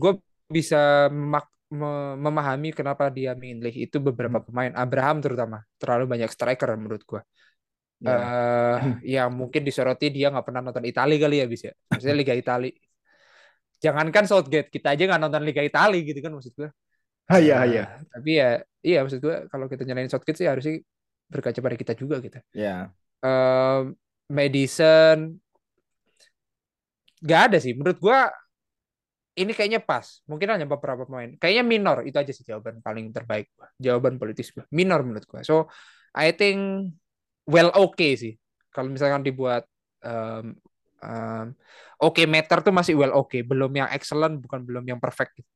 gue 0.02 0.12
bisa 0.50 1.08
memak- 1.14 1.54
me- 1.70 2.18
memahami 2.26 2.70
kenapa 2.74 3.04
dia 3.14 3.32
milih 3.38 3.74
itu 3.86 3.98
beberapa 4.02 4.40
pemain. 4.42 4.74
Abraham 4.74 5.22
terutama 5.24 5.58
terlalu 5.82 6.06
banyak 6.14 6.30
striker 6.36 6.70
menurut 6.80 7.04
gue 7.06 7.22
Ya. 8.00 8.16
eh 8.16 8.78
ya 9.20 9.22
mungkin 9.28 9.62
disoroti 9.68 10.08
dia 10.08 10.32
nggak 10.32 10.46
pernah 10.48 10.64
nonton 10.64 10.88
Italia 10.88 11.20
kali 11.20 11.36
ya 11.44 11.46
bisa 11.52 11.68
maksudnya 11.92 12.16
Liga 12.16 12.32
Italia 12.32 12.72
jangankan 13.84 14.26
Southgate 14.30 14.70
kita 14.76 14.96
aja 14.96 15.04
nggak 15.08 15.22
nonton 15.24 15.44
Liga 15.48 15.62
Italia 15.64 16.00
gitu 16.04 16.20
kan 16.24 16.32
maksud 16.36 16.54
gue 16.60 16.70
Ah, 17.30 17.38
iya, 17.38 17.62
Eh, 17.62 17.70
iya. 17.70 17.84
tapi 18.10 18.30
ya 18.42 18.50
iya 18.82 18.98
maksud 19.06 19.20
gue 19.22 19.36
kalau 19.52 19.66
kita 19.70 19.86
nyalain 19.86 20.10
Southgate 20.10 20.40
sih 20.42 20.50
harusnya 20.50 20.82
berkaca 21.30 21.60
pada 21.62 21.78
kita 21.78 21.94
juga 21.94 22.16
gitu. 22.26 22.38
Ya. 22.58 22.90
Eh, 23.22 23.82
Madison 24.34 25.18
nggak 27.20 27.42
ada 27.52 27.58
sih 27.60 27.74
menurut 27.76 28.00
gue 28.00 28.20
ini 29.40 29.52
kayaknya 29.56 29.80
pas 29.80 30.20
mungkin 30.28 30.48
hanya 30.52 30.68
beberapa 30.68 31.08
pemain 31.08 31.32
kayaknya 31.40 31.64
minor 31.64 31.98
itu 32.04 32.18
aja 32.20 32.32
sih 32.36 32.44
jawaban 32.44 32.84
paling 32.84 33.12
terbaik 33.16 33.48
jawaban 33.80 34.20
politis 34.20 34.52
gua. 34.52 34.68
minor 34.74 35.00
menurut 35.06 35.26
gue 35.26 35.42
so 35.48 35.70
I 36.16 36.36
think 36.36 36.92
well 37.48 37.72
okay 37.76 38.20
sih 38.20 38.34
kalau 38.74 38.92
misalkan 38.92 39.24
dibuat 39.24 39.64
um, 40.04 40.56
um, 41.04 41.46
oke 42.04 42.20
okay 42.20 42.26
meter 42.28 42.60
tuh 42.66 42.74
masih 42.76 43.00
well 43.00 43.16
okay 43.16 43.42
belum 43.48 43.72
yang 43.72 43.90
excellent 43.96 44.44
bukan 44.44 44.64
belum 44.68 44.84
yang 44.88 45.00
perfect 45.00 45.40
gitu. 45.40 45.50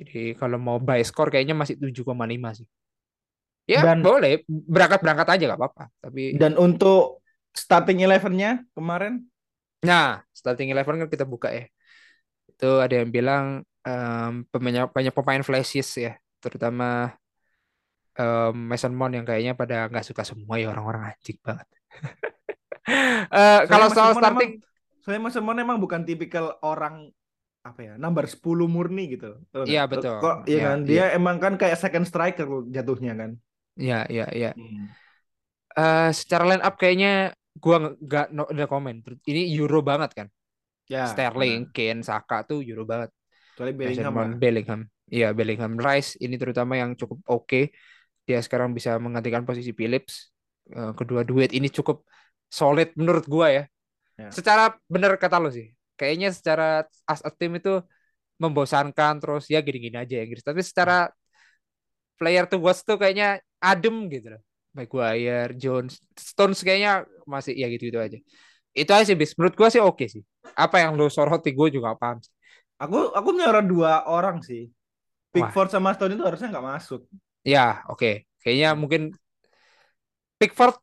Jadi 0.00 0.32
kalau 0.32 0.56
mau 0.56 0.80
buy 0.80 1.04
score 1.04 1.28
kayaknya 1.28 1.52
masih 1.52 1.76
7,5 1.76 2.56
sih. 2.56 2.64
Ya 3.68 3.84
Dan- 3.84 4.00
boleh. 4.00 4.42
Berangkat 4.48 5.04
berangkat 5.04 5.28
aja 5.36 5.44
gak 5.52 5.60
apa-apa. 5.60 5.84
Tapi 6.00 6.40
Dan 6.40 6.56
untuk 6.56 7.20
starting 7.52 8.00
eleven-nya 8.00 8.64
kemarin? 8.72 9.28
Nah, 9.84 10.24
starting 10.32 10.72
eleven 10.72 11.04
kan 11.04 11.08
kita 11.12 11.28
buka 11.28 11.52
ya. 11.52 11.68
Itu 12.48 12.80
ada 12.80 12.94
yang 12.96 13.12
bilang 13.12 13.44
em, 13.84 14.44
pemain 14.48 14.88
banyak 14.88 15.14
pemain 15.14 15.42
flashes 15.44 15.88
ya, 15.96 16.12
terutama 16.40 17.12
em, 18.16 18.54
Mason 18.56 18.92
Mount 18.92 19.14
yang 19.16 19.24
kayaknya 19.28 19.52
pada 19.56 19.88
nggak 19.88 20.04
suka 20.04 20.24
semua 20.24 20.56
ya 20.60 20.72
orang-orang 20.72 21.12
anjing 21.14 21.38
banget. 21.44 21.68
Eh, 23.30 23.60
kalau 23.70 23.86
soal 23.92 24.18
starting, 24.18 24.58
saya 25.04 25.20
Mason 25.22 25.44
Mount 25.46 25.62
emang 25.62 25.78
bukan 25.78 26.02
tipikal 26.02 26.58
orang 26.64 27.12
apa 27.60 27.80
ya, 27.84 27.92
number 28.00 28.24
10 28.24 28.64
murni 28.64 29.16
gitu. 29.16 29.36
Iya, 29.68 29.84
betul. 29.84 30.16
Kok 30.16 30.48
iya 30.48 30.56
Iya, 30.56 30.64
kan? 30.64 30.78
Dia 30.88 31.04
emang 31.12 31.36
kan 31.36 31.54
kayak 31.60 31.76
second 31.76 32.08
striker 32.08 32.48
jatuhnya 32.72 33.12
kan. 33.16 33.30
ya, 33.76 34.04
ya, 34.08 34.26
ya. 34.32 34.50
Eh, 35.70 36.10
secara 36.12 36.44
line 36.50 36.64
up 36.64 36.74
kayaknya 36.80 37.32
gua 37.56 37.94
nggak 37.96 38.26
no, 38.32 38.48
udah 38.48 38.66
komen. 38.66 39.04
Ini 39.04 39.42
Euro 39.60 39.80
banget 39.84 40.10
kan. 40.16 40.26
Ya. 40.90 41.06
Sterling, 41.06 41.70
benar. 41.70 41.74
Kane, 41.76 42.00
Saka 42.02 42.36
tuh 42.48 42.64
Euro 42.64 42.82
banget. 42.88 43.12
Kecuali 43.54 43.72
Bellingham 43.76 44.12
Mount. 44.16 44.34
Bellingham. 44.40 44.80
Iya, 45.10 45.28
Bellingham. 45.36 45.78
Rice 45.78 46.18
ini 46.18 46.34
terutama 46.40 46.74
yang 46.80 46.96
cukup 46.96 47.20
oke. 47.28 47.70
Dia 48.26 48.38
sekarang 48.42 48.74
bisa 48.74 48.96
menggantikan 48.98 49.44
posisi 49.44 49.70
Phillips. 49.76 50.32
Eh, 50.70 50.92
kedua 50.96 51.22
duet 51.26 51.50
ini 51.54 51.70
cukup 51.70 52.06
solid 52.50 52.94
menurut 52.98 53.26
gua 53.30 53.46
ya. 53.52 53.64
Ya. 54.18 54.28
Secara 54.34 54.74
bener 54.90 55.14
kata 55.16 55.38
lo 55.38 55.48
sih. 55.48 55.70
Kayaknya 56.00 56.28
secara 56.32 56.88
as 57.04 57.20
a 57.20 57.28
team 57.28 57.60
itu 57.60 57.84
membosankan 58.40 59.20
terus 59.20 59.44
ya 59.52 59.60
gini-gini 59.60 60.00
aja 60.00 60.16
Inggris. 60.24 60.40
Tapi 60.40 60.64
secara 60.64 61.12
player 62.16 62.48
to 62.48 62.56
watch 62.56 62.80
tuh 62.88 62.96
kayaknya 62.96 63.44
adem 63.60 64.08
gitu 64.08 64.32
loh. 64.32 64.42
Maguire, 64.72 65.52
Jones, 65.60 66.00
Stones 66.16 66.64
kayaknya 66.64 67.04
masih 67.28 67.52
ya 67.52 67.66
gitu-gitu 67.68 68.00
aja. 68.00 68.16
Itu 68.72 68.90
aja 68.96 69.04
sih 69.04 69.18
bis. 69.18 69.36
Menurut 69.36 69.58
gua 69.58 69.68
sih 69.68 69.82
oke 69.82 70.08
sih. 70.08 70.22
Apa 70.56 70.80
yang 70.80 70.96
lo 70.96 71.10
soroti 71.12 71.52
gue 71.52 71.68
juga 71.68 71.92
paham. 72.00 72.22
sih. 72.22 72.32
Aku 72.80 73.12
aku 73.12 73.28
nyorot 73.36 73.66
dua 73.68 74.08
orang 74.08 74.40
sih. 74.40 74.72
Pickford 75.30 75.68
sama 75.70 75.92
Stone 75.94 76.16
itu 76.16 76.24
harusnya 76.24 76.48
nggak 76.50 76.66
masuk. 76.74 77.04
Ya, 77.44 77.84
oke. 77.92 78.24
Kayaknya 78.40 78.70
mungkin 78.74 79.02
Pickford 80.40 80.80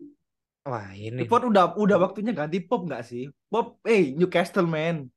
wah 0.68 0.92
ini. 0.94 1.24
Pickford 1.24 1.50
udah 1.50 1.74
udah 1.80 1.98
waktunya 1.98 2.36
ganti 2.36 2.60
Pop 2.60 2.84
nggak 2.84 3.04
sih? 3.08 3.32
Pop, 3.48 3.80
eh 3.88 4.12
Newcastle 4.14 4.68
man. 4.68 5.08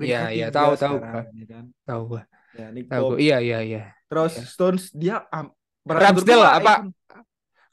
Iya, 0.00 0.32
iya, 0.32 0.46
tahu, 0.48 0.72
tahu, 0.78 0.96
ya 1.36 1.46
kan? 1.50 1.64
tahu 1.84 2.00
gua. 2.16 2.22
Ya, 2.56 2.66
Nick 2.72 2.88
Tahu 2.88 3.04
gua. 3.12 3.18
Iya, 3.20 3.36
iya, 3.44 3.58
iya. 3.60 3.82
Terus 4.08 4.32
Iya. 4.38 4.46
Stones 4.48 4.84
dia 4.94 5.16
um, 5.28 5.52
Ramsdale 5.84 6.40
gua 6.40 6.50
apa? 6.56 6.74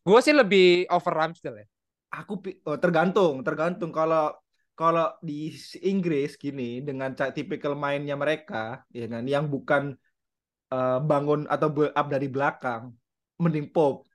Gua 0.03 0.19
sih 0.19 0.35
lebih 0.35 0.89
over 0.91 1.13
Ramsdale 1.15 1.63
ya. 1.63 1.67
Aku 2.09 2.41
oh, 2.65 2.77
tergantung, 2.81 3.45
tergantung 3.45 3.93
kalau 3.93 4.33
kalau 4.73 5.13
di 5.21 5.53
Inggris 5.85 6.39
gini 6.39 6.81
dengan 6.81 7.13
tipikal 7.13 7.77
mainnya 7.77 8.17
mereka, 8.17 8.81
ya 8.89 9.05
kan, 9.05 9.27
yang 9.27 9.45
bukan 9.45 9.93
eh, 10.71 10.99
bangun 11.03 11.45
atau 11.45 11.67
build 11.69 11.93
up 11.93 12.07
dari 12.09 12.25
belakang, 12.31 12.89
mending 13.37 13.69
Pope. 13.69 14.08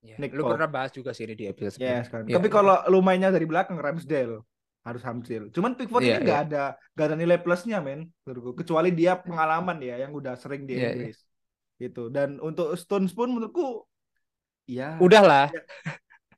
Ya, 0.00 0.16
Nick 0.16 0.32
lu 0.32 0.40
Pope. 0.40 0.56
pernah 0.56 0.64
bahas 0.64 0.90
juga 0.90 1.12
sih 1.12 1.28
ini 1.28 1.36
di 1.36 1.44
episode 1.44 1.76
Yes 1.76 2.08
sebelumnya. 2.08 2.08
kan. 2.08 2.22
Iya, 2.24 2.34
Tapi 2.40 2.48
iya. 2.48 2.54
kalau 2.56 2.74
lu 2.88 2.98
mainnya 3.04 3.28
dari 3.28 3.44
belakang 3.44 3.76
Ramsdale 3.76 4.40
harus 4.80 5.02
Ramsdale. 5.04 5.46
Cuman 5.52 5.76
Pickford 5.76 6.00
Iya, 6.00 6.16
ini 6.16 6.24
nggak 6.24 6.40
ada 6.48 6.62
nggak 6.96 7.06
ada 7.06 7.16
nilai 7.20 7.38
plusnya 7.44 7.78
men 7.84 8.08
menurutku. 8.24 8.64
Kecuali 8.64 8.88
dia 8.96 9.12
pengalaman 9.20 9.76
ya 9.84 10.00
yang 10.00 10.12
udah 10.16 10.32
sering 10.40 10.64
di 10.64 10.80
Iya, 10.80 10.80
iya. 10.80 10.88
Inggris. 10.96 11.18
Gitu. 11.76 12.02
Dan 12.08 12.40
untuk 12.40 12.72
Stones 12.80 13.12
pun 13.12 13.28
menurutku 13.28 13.84
ya 14.64 14.96
Udahlah. 14.96 15.52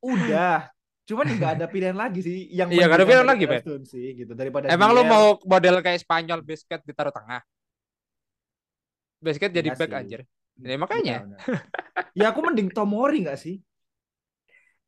udah. 0.02 0.66
Cuman 1.06 1.26
nggak 1.34 1.52
ada 1.58 1.66
pilihan 1.70 1.94
lagi 1.94 2.18
sih 2.22 2.50
yang 2.50 2.66
Iya, 2.66 2.90
nggak 2.90 2.98
ada 2.98 3.06
pilihan 3.06 3.28
lagi. 3.30 3.44
Stones 3.62 3.88
sih 3.90 4.06
gitu 4.18 4.32
daripada 4.34 4.70
Emang 4.70 4.90
lu 4.90 5.02
mau 5.06 5.38
model 5.46 5.78
kayak 5.78 6.02
Spanyol 6.02 6.42
basket 6.42 6.82
ditaruh 6.82 7.14
tengah? 7.14 7.42
Basket 9.22 9.50
jadi 9.54 9.70
Iya 9.70 9.78
back 9.78 9.90
sih. 9.90 9.98
anjir. 10.02 10.20
Ya, 10.62 10.76
makanya. 10.78 11.14
Iya, 11.18 11.24
benar. 11.26 11.38
ya 12.14 12.24
aku 12.30 12.40
mending 12.46 12.68
Tomori 12.70 13.26
nggak 13.26 13.38
sih? 13.38 13.56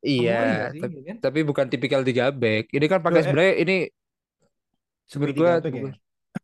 Iya, 0.05 0.69
sih? 0.71 0.81
tapi, 0.81 0.93
Gitu 0.93 1.01
kan? 1.09 1.15
tapi 1.19 1.39
bukan 1.41 1.65
tipikal 1.67 2.01
tiga 2.05 2.29
back. 2.29 2.69
Ini 2.69 2.85
kan 2.85 2.99
pakai 3.01 3.19
Loh, 3.19 3.21
eh. 3.21 3.25
sebenarnya 3.25 3.55
ini 3.59 3.75
Seperti 5.05 5.37
menurut 5.37 5.61
gua 5.65 5.69
ya? 5.69 5.91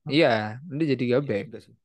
iya, 0.09 0.33
ini 0.65 0.83
jadi 0.91 0.99
tiga 0.99 1.17
Iya 1.21 1.27
back. 1.29 1.45
sih. 1.61 1.75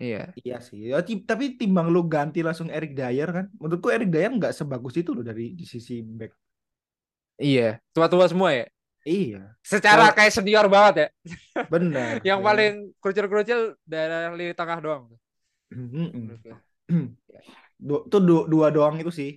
Iya. 0.00 0.22
Iya 0.38 0.56
sih. 0.64 0.78
Ya, 0.88 1.02
tapi 1.02 1.60
timbang 1.60 1.90
lu 1.92 2.06
ganti 2.08 2.40
langsung 2.40 2.70
Eric 2.72 2.96
Dyer 2.96 3.28
kan. 3.28 3.46
Menurutku 3.58 3.90
Eric 3.92 4.08
Dyer 4.08 4.30
nggak 4.32 4.54
sebagus 4.56 4.94
itu 4.96 5.12
loh 5.12 5.20
dari 5.26 5.52
di 5.52 5.66
sisi 5.68 6.00
back. 6.00 6.32
Iya, 7.36 7.80
tua-tua 7.92 8.24
semua 8.28 8.52
ya. 8.52 8.66
Iya, 9.00 9.56
Secara 9.64 10.12
Kalau- 10.12 10.16
kayak 10.16 10.32
senior 10.32 10.66
banget 10.68 10.94
ya. 10.94 11.08
benar. 11.72 12.20
Yang 12.28 12.40
Ya. 12.40 12.44
paling 12.44 12.72
kerucil-kerucil 13.00 13.60
dari 13.82 14.16
lini 14.36 14.52
tengah 14.52 14.78
doang. 14.78 15.04
Menurut 15.72 16.40
gua. 16.44 16.56
Du- 17.80 18.04
Itu 18.08 18.18
du- 18.20 18.46
dua 18.52 18.66
doang 18.68 18.94
itu 19.00 19.12
sih. 19.12 19.30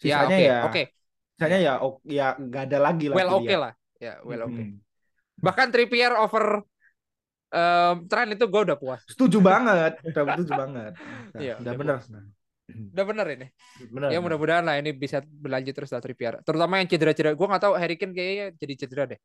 Ya, 0.00 0.22
Sisanya 0.24 0.36
oke, 0.38 0.44
ya, 0.48 0.56
oke. 0.66 0.82
sisanya 1.34 1.58
ya, 1.66 1.72
ok- 1.82 2.02
ya 2.08 2.26
nggak 2.38 2.62
ada 2.70 2.78
lagi 2.86 3.04
lah. 3.10 3.16
Well 3.18 3.30
oke 3.34 3.54
lah. 3.54 3.72
Ya, 3.98 4.12
well 4.22 4.42
oke. 4.46 4.62
Mm-mm. 4.62 4.78
Bahkan 5.42 5.66
Trippier 5.74 6.12
over 6.14 6.44
em 7.48 7.96
tren 8.10 8.28
itu 8.36 8.44
gue 8.44 8.60
udah 8.66 8.76
puas. 8.76 9.00
Setuju 9.08 9.38
banget, 9.40 9.92
udah 10.04 10.24
setuju 10.36 10.52
banget. 10.62 10.92
Nah, 11.34 11.40
Iya, 11.40 11.54
udah 11.62 11.74
benar. 11.80 11.98
Udah 12.92 13.04
bener 13.04 13.26
ini. 13.36 13.46
Benar. 13.94 14.08
Ya 14.12 14.18
mudah-mudahan 14.24 14.64
lah 14.68 14.76
ini 14.80 14.90
bisa 14.92 15.18
berlanjut 15.24 15.72
terus 15.76 15.90
lah 15.94 16.00
Trippier. 16.04 16.34
Terutama 16.46 16.74
yang 16.80 16.88
cedera-cedera. 16.92 17.32
Gue 17.36 17.46
nggak 17.48 17.62
tahu 17.64 17.74
Harry 17.80 17.96
Kane 18.00 18.12
kayaknya 18.16 18.46
jadi 18.60 18.74
cedera 18.84 19.04
deh. 19.12 19.20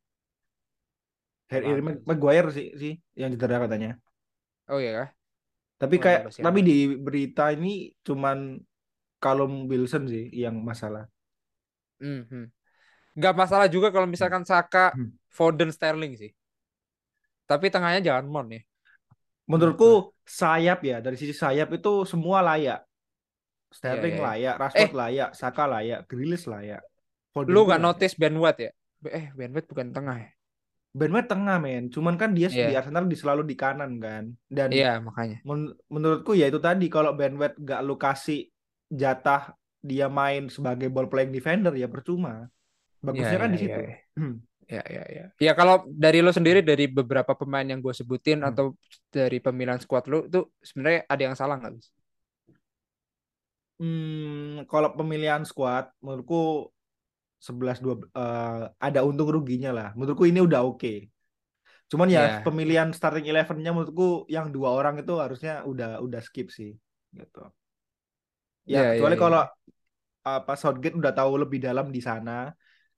Harry 1.52 1.80
Maguire 2.08 2.48
sih 2.56 2.66
sih 2.80 2.92
yang 3.20 3.30
cedera 3.40 3.56
katanya. 3.64 3.90
Oh 4.68 4.78
iya 4.80 4.92
kah? 4.98 5.08
Tapi 5.84 5.96
kayak 6.00 6.20
tapi 6.40 6.60
di 6.64 6.76
berita 6.96 7.52
ini 7.52 7.92
cuman 8.00 8.56
Callum 9.20 9.68
Wilson 9.68 10.08
sih 10.08 10.32
yang 10.32 10.56
masalah. 10.60 11.04
Mhm. 12.00 12.48
Nggak 13.14 13.34
masalah 13.38 13.66
juga 13.70 13.88
kalau 13.94 14.10
misalkan 14.10 14.42
Saka, 14.42 14.90
Hmm. 14.92 15.14
Foden, 15.30 15.70
Sterling 15.70 16.18
sih. 16.18 16.32
Tapi 17.46 17.68
tengahnya 17.70 18.00
jangan 18.02 18.26
Mon 18.26 18.48
ya. 18.50 18.60
Menurutku 19.44 20.12
sayap 20.24 20.80
ya 20.82 21.04
dari 21.04 21.20
sisi 21.20 21.36
sayap 21.36 21.68
itu 21.76 22.08
semua 22.08 22.40
layak. 22.40 22.80
Sterling 23.70 24.16
Iya, 24.16 24.22
iya. 24.22 24.26
layak, 24.28 24.54
Rashford 24.58 24.90
Eh. 24.90 24.98
layak, 24.98 25.30
Saka 25.36 25.64
layak, 25.68 26.00
Grealish 26.10 26.46
layak. 26.46 26.82
Foden 27.34 27.50
Lu 27.54 27.62
layak. 27.66 27.80
notice 27.82 28.14
Ben 28.18 28.34
White 28.34 28.60
ya? 28.60 28.70
Eh 29.10 29.26
Ben 29.36 29.50
White 29.52 29.68
bukan 29.68 29.92
tengah 29.92 30.16
ya? 30.16 30.30
Ben 30.94 31.10
White 31.10 31.26
tengah 31.26 31.58
men, 31.58 31.90
cuman 31.90 32.14
kan 32.14 32.30
dia 32.30 32.46
Iya. 32.46 32.70
di 32.70 32.74
Arsenal 32.78 33.04
di 33.10 33.18
selalu 33.18 33.42
di 33.50 33.58
kanan 33.58 33.98
kan. 33.98 34.30
Dan 34.46 34.70
Iya 34.70 35.02
makanya. 35.02 35.42
men- 35.42 35.74
menurutku 35.90 36.38
ya 36.38 36.46
itu 36.46 36.62
tadi 36.62 36.86
kalau 36.86 37.10
Ben 37.18 37.34
White 37.34 37.58
gak 37.58 37.82
lu 37.82 37.98
kasih 37.98 38.46
jatah 38.94 39.58
dia 39.82 40.06
main 40.06 40.46
sebagai 40.46 40.86
ball 40.94 41.10
playing 41.10 41.34
defender 41.34 41.74
ya 41.74 41.90
percuma. 41.90 42.46
Bagusnya 43.02 43.36
Iya, 43.36 43.42
kan 43.42 43.50
iya, 43.50 43.54
di 43.54 43.58
situ. 43.58 43.80
iya, 43.82 43.90
iya. 43.90 43.98
Hmm. 44.16 44.34
Ya, 44.64 44.82
ya, 44.88 45.02
ya. 45.12 45.24
Ya 45.36 45.52
kalau 45.52 45.84
dari 45.90 46.24
lo 46.24 46.32
sendiri 46.32 46.64
dari 46.64 46.88
beberapa 46.88 47.36
pemain 47.36 47.66
yang 47.68 47.82
gue 47.84 47.92
sebutin 47.92 48.40
Hmm. 48.40 48.48
atau 48.54 48.66
dari 49.12 49.36
pemilihan 49.42 49.76
squad 49.82 50.06
lo 50.08 50.24
itu 50.30 50.40
sebenarnya 50.62 51.04
ada 51.10 51.22
yang 51.26 51.36
salah 51.36 51.58
nggak? 51.60 51.74
Hmm, 53.82 54.62
kalau 54.70 54.94
pemilihan 54.94 55.42
squad 55.42 55.90
menurutku 55.98 56.70
11 57.46 57.76
dua 57.84 57.94
eh, 58.20 58.62
ada 58.86 59.00
untung 59.08 59.28
ruginya 59.36 59.70
lah. 59.78 59.88
Menurutku 59.98 60.24
ini 60.30 60.40
udah 60.48 60.60
oke. 60.70 60.92
Cuman 61.90 62.08
ya 62.16 62.20
Iya. 62.24 62.44
pemilihan 62.46 62.88
starting 62.96 63.26
eleven-nya 63.30 63.70
menurutku 63.76 64.08
yang 64.34 64.46
dua 64.56 64.68
orang 64.78 64.94
itu 65.02 65.12
harusnya 65.22 65.52
udah 65.70 65.88
udah 66.06 66.20
skip 66.26 66.48
sih 66.58 66.70
gitu. 67.18 67.40
Ya 68.64 68.80
iya, 68.80 68.80
kecuali 68.96 69.14
iya. 69.16 69.22
kalau 69.24 69.40
apa 70.24 70.52
Southgate 70.60 70.96
udah 71.00 71.12
tahu 71.18 71.32
lebih 71.42 71.58
dalam 71.66 71.86
di 71.96 72.00
sana. 72.00 72.48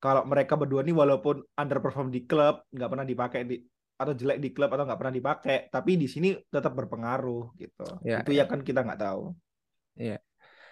Kalau 0.02 0.22
mereka 0.30 0.54
berdua 0.60 0.80
nih 0.86 0.94
walaupun 1.02 1.36
underperform 1.60 2.08
di 2.14 2.20
klub 2.30 2.54
nggak 2.74 2.88
pernah 2.92 3.06
dipakai 3.12 3.40
di 3.50 3.56
atau 3.96 4.12
jelek 4.12 4.38
di 4.44 4.48
klub 4.54 4.70
atau 4.74 4.84
nggak 4.84 5.00
pernah 5.00 5.14
dipakai 5.18 5.56
tapi 5.72 5.96
di 5.96 6.04
sini 6.04 6.28
tetap 6.52 6.76
berpengaruh 6.76 7.56
gitu 7.56 7.88
Ya, 8.04 8.20
itu 8.20 8.30
ya 8.36 8.44
kan 8.44 8.60
kita 8.60 8.84
nggak 8.84 9.00
tahu 9.00 9.32
Iya. 9.96 10.20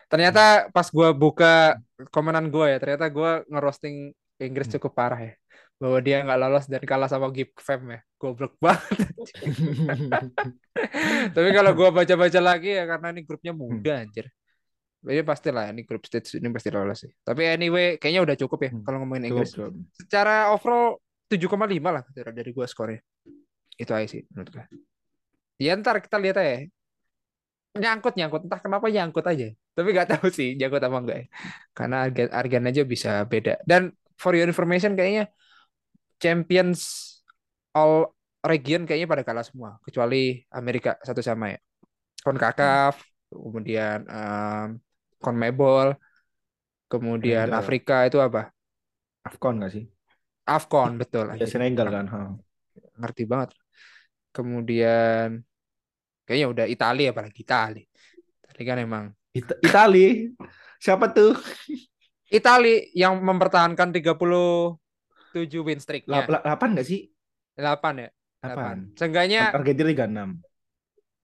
Ternyata 0.06 0.70
pas 0.70 0.86
gue 0.86 1.08
buka 1.12 1.76
komenan 2.10 2.48
gue 2.48 2.66
ya, 2.70 2.78
ternyata 2.78 3.06
gue 3.08 3.30
ngerosting 3.48 4.12
Inggris 4.38 4.66
Hmm. 4.68 4.74
cukup 4.78 4.92
parah 4.92 5.20
ya. 5.20 5.34
Bahwa 5.74 5.98
dia 5.98 6.22
nggak 6.22 6.38
lolos 6.38 6.64
dan 6.66 6.82
kalah 6.82 7.06
sama 7.06 7.30
Gip 7.30 7.54
Fam 7.58 7.82
ya. 7.90 8.00
Goblok 8.16 8.54
banget. 8.58 9.04
Tapi 11.34 11.48
kalau 11.50 11.70
gue 11.74 11.88
baca-baca 11.90 12.40
lagi 12.40 12.70
ya 12.74 12.84
karena 12.86 13.06
ini 13.10 13.20
grupnya 13.22 13.52
muda 13.52 14.02
anjir. 14.02 14.30
Jadi 15.04 15.20
pastilah 15.20 15.68
ini 15.68 15.84
grup 15.84 16.08
stage 16.08 16.40
ini 16.40 16.48
pasti 16.48 16.72
lolos 16.72 17.04
sih. 17.04 17.12
Tapi 17.20 17.44
anyway, 17.44 18.00
kayaknya 18.00 18.24
udah 18.24 18.36
cukup 18.40 18.58
ya 18.64 18.70
Hmm. 18.72 18.82
kalau 18.82 18.96
ngomongin 19.04 19.34
Inggris. 19.34 19.52
cukup. 19.52 19.76
Secara 19.92 20.48
overall 20.54 20.96
7,5 21.28 21.90
lah 21.92 22.02
dari 22.14 22.50
gue 22.50 22.64
skornya. 22.64 23.00
Itu 23.76 23.92
aja 23.92 24.06
sih 24.08 24.24
menurut 24.32 24.48
gue. 24.50 24.64
Ya 25.60 25.76
ntar 25.76 26.00
kita 26.00 26.16
lihat 26.16 26.40
aja. 26.40 26.64
Nyangkut 27.74 28.14
nyangkut 28.14 28.46
entah 28.46 28.60
kenapa 28.62 28.86
nyangkut 28.86 29.26
aja. 29.26 29.50
Tapi 29.74 29.88
nggak 29.90 30.08
tahu 30.14 30.26
sih 30.30 30.54
nyangkut 30.54 30.82
apa 30.82 30.96
enggak 30.98 31.18
ya. 31.18 31.26
Karena 31.74 31.96
harga 32.06 32.24
harganya 32.30 32.70
aja 32.70 32.82
bisa 32.86 33.12
beda. 33.26 33.58
Dan 33.66 33.90
for 34.14 34.32
your 34.38 34.46
information 34.46 34.94
kayaknya 34.94 35.30
champions 36.22 36.80
all 37.74 38.14
region 38.46 38.86
kayaknya 38.86 39.10
pada 39.10 39.26
kalah 39.26 39.42
semua 39.42 39.82
kecuali 39.82 40.38
Amerika 40.54 40.94
satu 41.02 41.18
sama 41.18 41.54
ya. 41.54 41.60
CONCACAF, 42.24 43.04
kemudian 43.28 44.08
um, 44.08 44.80
CONMEBOL, 45.20 45.92
kemudian 46.88 47.52
Senegal. 47.52 47.60
Afrika 47.60 47.96
itu 48.08 48.16
apa? 48.22 48.48
Afcon 49.24 49.60
nggak 49.60 49.72
sih 49.72 49.84
AFCON 50.44 51.00
betul 51.00 51.32
ya. 51.32 51.48
Senegal 51.48 51.88
kan 51.88 52.06
ha. 52.12 52.20
ngerti 53.00 53.24
banget. 53.24 53.56
Kemudian 54.34 55.40
kayaknya 56.24 56.48
udah 56.50 56.66
Italia 56.66 57.08
apalagi 57.12 57.40
Italia. 57.40 57.86
Italia 58.44 58.64
kan 58.66 58.78
emang 58.80 59.04
It- 59.34 59.60
Itali 59.60 60.30
siapa 60.80 61.10
tuh 61.12 61.36
Italia 62.28 62.82
yang 62.96 63.20
mempertahankan 63.22 63.94
37 63.94 65.60
win 65.62 65.78
streak-nya. 65.78 66.24
Lap- 66.24 66.30
lap- 66.40 66.44
delapan 66.44 66.68
nggak 66.74 66.86
sih 66.88 67.00
8 67.54 67.94
ya. 68.02 68.10
8. 68.10 68.44
delapan 68.44 68.76
Seenggaknya 68.98 69.40
Argentina 69.56 69.88
tiga 69.88 70.06
enam 70.10 70.30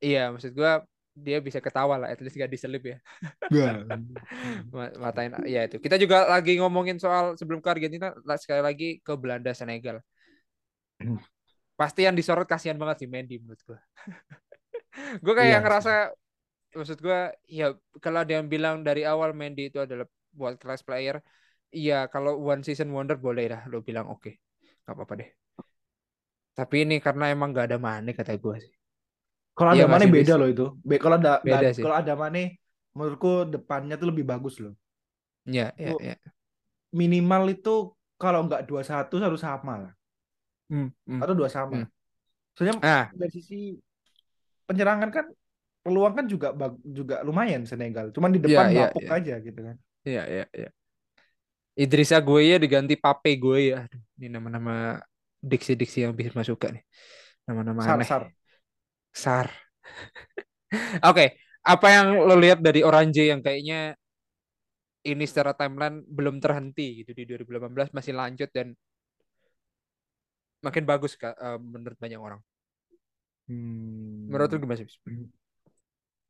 iya 0.00 0.32
maksud 0.32 0.56
gua 0.56 0.80
dia 1.12 1.36
bisa 1.42 1.60
ketawa 1.60 2.00
lah 2.00 2.08
at 2.08 2.16
least 2.24 2.38
gak 2.38 2.48
diselip 2.48 2.80
ya. 2.80 2.96
Ma- 4.72 4.94
Matain 4.96 5.36
ya 5.44 5.68
itu. 5.68 5.76
Kita 5.76 6.00
juga 6.00 6.24
lagi 6.24 6.56
ngomongin 6.56 6.96
soal 6.96 7.36
sebelum 7.36 7.60
ke 7.60 7.68
Argentina 7.68 8.14
sekali 8.40 8.62
lagi 8.64 8.88
ke 9.04 9.12
Belanda 9.20 9.52
Senegal. 9.52 10.00
Pasti 11.76 12.08
yang 12.08 12.16
disorot 12.16 12.48
kasihan 12.48 12.78
banget 12.80 13.04
sih 13.04 13.08
Mendy 13.10 13.36
menurut 13.36 13.60
gua. 13.68 13.78
gue 15.24 15.32
kayak 15.38 15.48
Iya 15.50 15.58
ngerasa 15.62 15.92
maksud 16.70 16.98
gua 17.02 17.34
ya 17.50 17.74
kalau 17.98 18.18
ada 18.22 18.32
yang 18.38 18.46
bilang 18.46 18.86
dari 18.86 19.02
awal 19.02 19.34
Mendy 19.34 19.70
itu 19.70 19.78
adalah 19.82 20.06
world 20.38 20.58
class 20.62 20.82
player, 20.86 21.18
iya 21.74 22.06
kalau 22.12 22.38
one 22.38 22.62
season 22.62 22.88
wonder 22.94 23.18
boleh 23.18 23.50
dah 23.50 23.62
lo 23.70 23.82
bilang 23.82 24.06
oke. 24.10 24.30
Gak 24.86 24.94
apa-apa 24.94 25.14
deh. 25.20 25.30
Tapi 26.54 26.76
ini 26.86 26.96
karena 27.02 27.30
emang 27.34 27.50
gak 27.56 27.66
ada 27.72 27.78
Mane 27.78 28.10
kata 28.14 28.34
gua 28.38 28.58
sih. 28.58 28.70
Kalau 29.56 29.74
Iya 29.74 29.82
ada 29.82 29.86
nggak 29.86 29.92
Mane 29.98 30.06
sih, 30.06 30.12
beda 30.14 30.34
Bis? 30.34 30.40
loh 30.40 30.48
itu. 30.54 30.66
Be- 30.86 31.00
kalau 31.02 31.16
ada 31.18 31.32
Beda 31.42 31.56
nggak- 31.58 31.74
sih. 31.74 31.82
kalau 31.84 31.96
ada 31.98 32.12
Mane 32.14 32.42
menurutku 32.94 33.32
depannya 33.50 33.94
tuh 34.00 34.08
lebih 34.14 34.24
bagus 34.26 34.54
loh. 34.62 34.74
Ya, 35.46 35.72
ya, 35.74 35.90
Oh. 35.94 35.98
ya. 35.98 36.14
Minimal 36.94 37.42
itu 37.54 37.74
kalau 38.18 38.46
nggak 38.46 38.66
21 38.66 39.18
harus 39.18 39.40
sama 39.42 39.74
lah. 39.88 39.92
Hmm, 40.70 40.90
hmm. 41.06 41.20
Atau 41.22 41.34
dua 41.34 41.48
sama. 41.50 41.82
Hmm. 41.82 41.86
Soalnya 42.54 42.74
Ah, 42.82 43.06
dari 43.14 43.30
sisi 43.34 43.74
penyerangan 44.70 45.10
kan 45.10 45.26
peluang 45.82 46.14
kan 46.14 46.26
juga 46.30 46.48
bag- 46.54 46.82
juga 46.86 47.16
lumayan 47.26 47.66
Senegal. 47.66 48.14
Cuman 48.14 48.30
di 48.30 48.40
depan 48.40 48.70
Iya, 48.70 48.72
iya, 48.72 48.86
bapuk 48.86 49.02
iya. 49.02 49.10
aja 49.18 49.34
gitu 49.42 49.60
kan. 49.66 49.76
Iya, 50.06 50.22
iya, 50.30 50.44
iya. 50.54 50.70
Idrissa 51.74 52.18
gue 52.20 52.40
ya 52.44 52.56
diganti 52.60 52.94
Pape 52.94 53.32
gue 53.40 53.58
ya. 53.72 53.80
Ini 54.20 54.28
nama-nama 54.30 55.00
diksi-diksi 55.40 56.04
yang 56.04 56.12
bisa 56.12 56.30
masuk 56.36 56.60
nih. 56.68 56.84
Nama-nama 57.48 57.80
Sar 57.82 57.96
aneh. 57.98 58.06
sar. 58.06 58.22
Sar. 59.10 59.46
Oke, 61.10 61.40
apa 61.66 61.86
yang 61.90 62.06
lo 62.28 62.36
lihat 62.38 62.60
dari 62.62 62.84
Orange 62.84 63.22
yang 63.26 63.40
kayaknya 63.42 63.96
ini 65.00 65.24
secara 65.24 65.56
timeline 65.56 66.04
belum 66.04 66.36
terhenti 66.44 67.00
gitu 67.00 67.16
di 67.16 67.24
2018 67.24 67.88
masih 67.96 68.12
lanjut 68.12 68.50
dan 68.52 68.76
makin 70.60 70.84
bagus 70.84 71.16
Kak, 71.16 71.34
eh, 71.40 71.58
menurut 71.58 71.96
banyak 71.96 72.20
orang. 72.20 72.40
Hmm. 73.50 74.30
Menurut 74.30 74.48
lo 74.54 74.56
gimana 74.62 74.78
sih? 74.78 74.86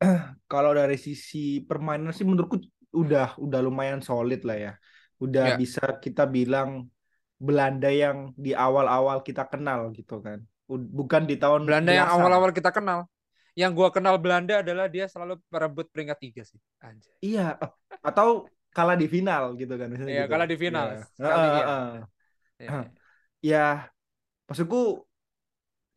Kalau 0.51 0.71
dari 0.73 0.97
sisi 0.97 1.61
permainan 1.61 2.09
sih 2.09 2.25
menurutku 2.25 2.57
udah 2.91 3.37
udah 3.37 3.59
lumayan 3.61 4.01
solid 4.01 4.41
lah 4.41 4.57
ya. 4.57 4.73
Udah 5.21 5.53
Ya. 5.53 5.55
bisa 5.61 5.81
kita 6.01 6.25
bilang 6.25 6.89
Belanda 7.37 7.89
yang 7.93 8.33
di 8.33 8.57
awal-awal 8.57 9.21
kita 9.21 9.45
kenal 9.45 9.93
gitu 9.93 10.17
kan. 10.25 10.41
Bukan 10.65 11.29
di 11.29 11.37
tahun 11.37 11.69
Belanda 11.69 11.91
yang 11.93 12.09
belasan. 12.09 12.17
awal-awal 12.17 12.51
kita 12.57 12.71
kenal. 12.73 12.99
Yang 13.53 13.71
gua 13.77 13.89
kenal 13.93 14.15
Belanda 14.17 14.63
adalah 14.65 14.87
dia 14.89 15.05
selalu 15.11 15.37
merebut 15.53 15.85
peringkat 15.93 16.17
tiga 16.17 16.41
sih. 16.47 16.57
Anjay. 16.81 17.11
Iya, 17.21 17.59
eh, 17.61 17.71
atau 18.01 18.49
kalah 18.71 18.95
di 18.95 19.05
final 19.11 19.53
gitu 19.59 19.73
kan 19.77 19.87
Iya, 19.93 20.23
gitu. 20.25 20.31
kalah 20.31 20.47
di 20.49 20.57
final. 20.57 20.85
Iya. 20.89 21.03
Iya. 21.21 21.33
heeh. 21.37 21.91
Ya, 22.57 22.65
ya. 22.65 22.81
Ya, 23.41 23.65
maksudku 24.47 25.05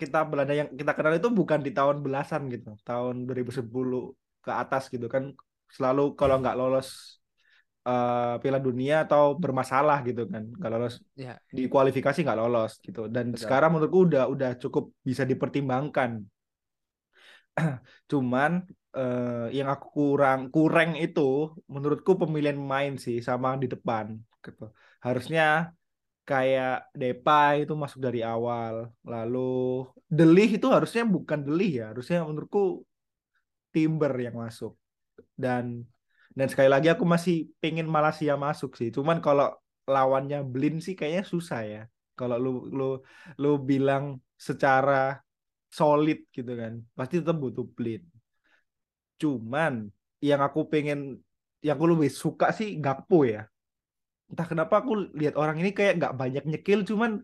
kita 0.00 0.18
Belanda 0.30 0.54
yang 0.60 0.68
kita 0.80 0.92
kenal 0.96 1.14
itu 1.20 1.28
bukan 1.40 1.60
di 1.66 1.70
tahun 1.78 1.96
belasan 2.04 2.42
gitu, 2.54 2.68
tahun 2.88 3.14
2010 3.26 4.02
ke 4.44 4.50
atas 4.62 4.82
gitu 4.94 5.06
kan. 5.14 5.24
Selalu 5.76 6.02
kalau 6.18 6.34
nggak 6.42 6.56
lolos 6.60 6.88
eh, 7.88 8.34
Piala 8.42 8.60
Dunia 8.66 8.94
atau 9.04 9.22
bermasalah 9.42 9.96
gitu 10.08 10.22
kan, 10.32 10.44
nggak 10.58 10.70
lolos 10.74 10.94
Ya, 11.16 11.38
di 11.56 11.62
kualifikasi 11.72 12.18
nggak 12.24 12.38
lolos 12.42 12.72
gitu. 12.86 13.00
Dan 13.14 13.26
Betul. 13.32 13.42
sekarang 13.42 13.70
menurutku 13.72 14.00
udah 14.08 14.22
udah 14.34 14.50
cukup 14.62 14.84
bisa 15.08 15.22
dipertimbangkan. 15.30 16.10
Cuman 18.10 18.50
eh, 18.96 19.46
yang 19.56 19.68
aku 19.74 19.86
kurang 19.96 20.40
kurang 20.54 20.90
itu 21.04 21.20
menurutku 21.74 22.12
pemilihan 22.20 22.58
main 22.72 22.92
sih 23.04 23.16
sama 23.28 23.48
di 23.62 23.66
depan 23.74 24.06
gitu. 24.44 24.62
Harusnya 25.04 25.42
kayak 26.24 26.88
Depay 26.96 27.68
itu 27.68 27.74
masuk 27.76 28.00
dari 28.00 28.20
awal. 28.24 28.88
Lalu 29.04 29.84
Delih 30.08 30.50
itu 30.56 30.66
harusnya 30.72 31.04
bukan 31.04 31.44
Delih 31.44 31.72
ya, 31.80 31.84
harusnya 31.92 32.24
menurutku 32.24 32.82
Timber 33.72 34.12
yang 34.16 34.36
masuk. 34.40 34.72
Dan 35.36 35.84
dan 36.34 36.46
sekali 36.50 36.66
lagi 36.66 36.90
aku 36.90 37.04
masih 37.06 37.52
pengen 37.62 37.86
Malaysia 37.86 38.34
masuk 38.34 38.74
sih. 38.74 38.90
Cuman 38.90 39.22
kalau 39.22 39.54
lawannya 39.86 40.42
Blin 40.42 40.80
sih 40.80 40.96
kayaknya 40.98 41.24
susah 41.28 41.60
ya. 41.62 41.82
Kalau 42.18 42.36
lu 42.40 42.50
lu 42.72 42.88
lu 43.38 43.50
bilang 43.60 44.18
secara 44.34 45.20
solid 45.70 46.26
gitu 46.30 46.52
kan, 46.54 46.82
pasti 46.96 47.20
tetap 47.20 47.36
butuh 47.38 47.66
Blin. 47.66 48.02
Cuman 49.20 49.90
yang 50.24 50.40
aku 50.40 50.66
pengen 50.72 51.20
yang 51.60 51.74
aku 51.76 51.86
lebih 51.92 52.10
suka 52.10 52.50
sih 52.50 52.80
Gakpo 52.80 53.28
ya. 53.28 53.46
Entah 54.34 54.46
kenapa 54.50 54.82
aku 54.82 55.14
lihat 55.14 55.38
orang 55.38 55.62
ini 55.62 55.70
kayak 55.70 56.02
nggak 56.02 56.14
banyak 56.18 56.42
nyekil 56.42 56.82
cuman 56.82 57.22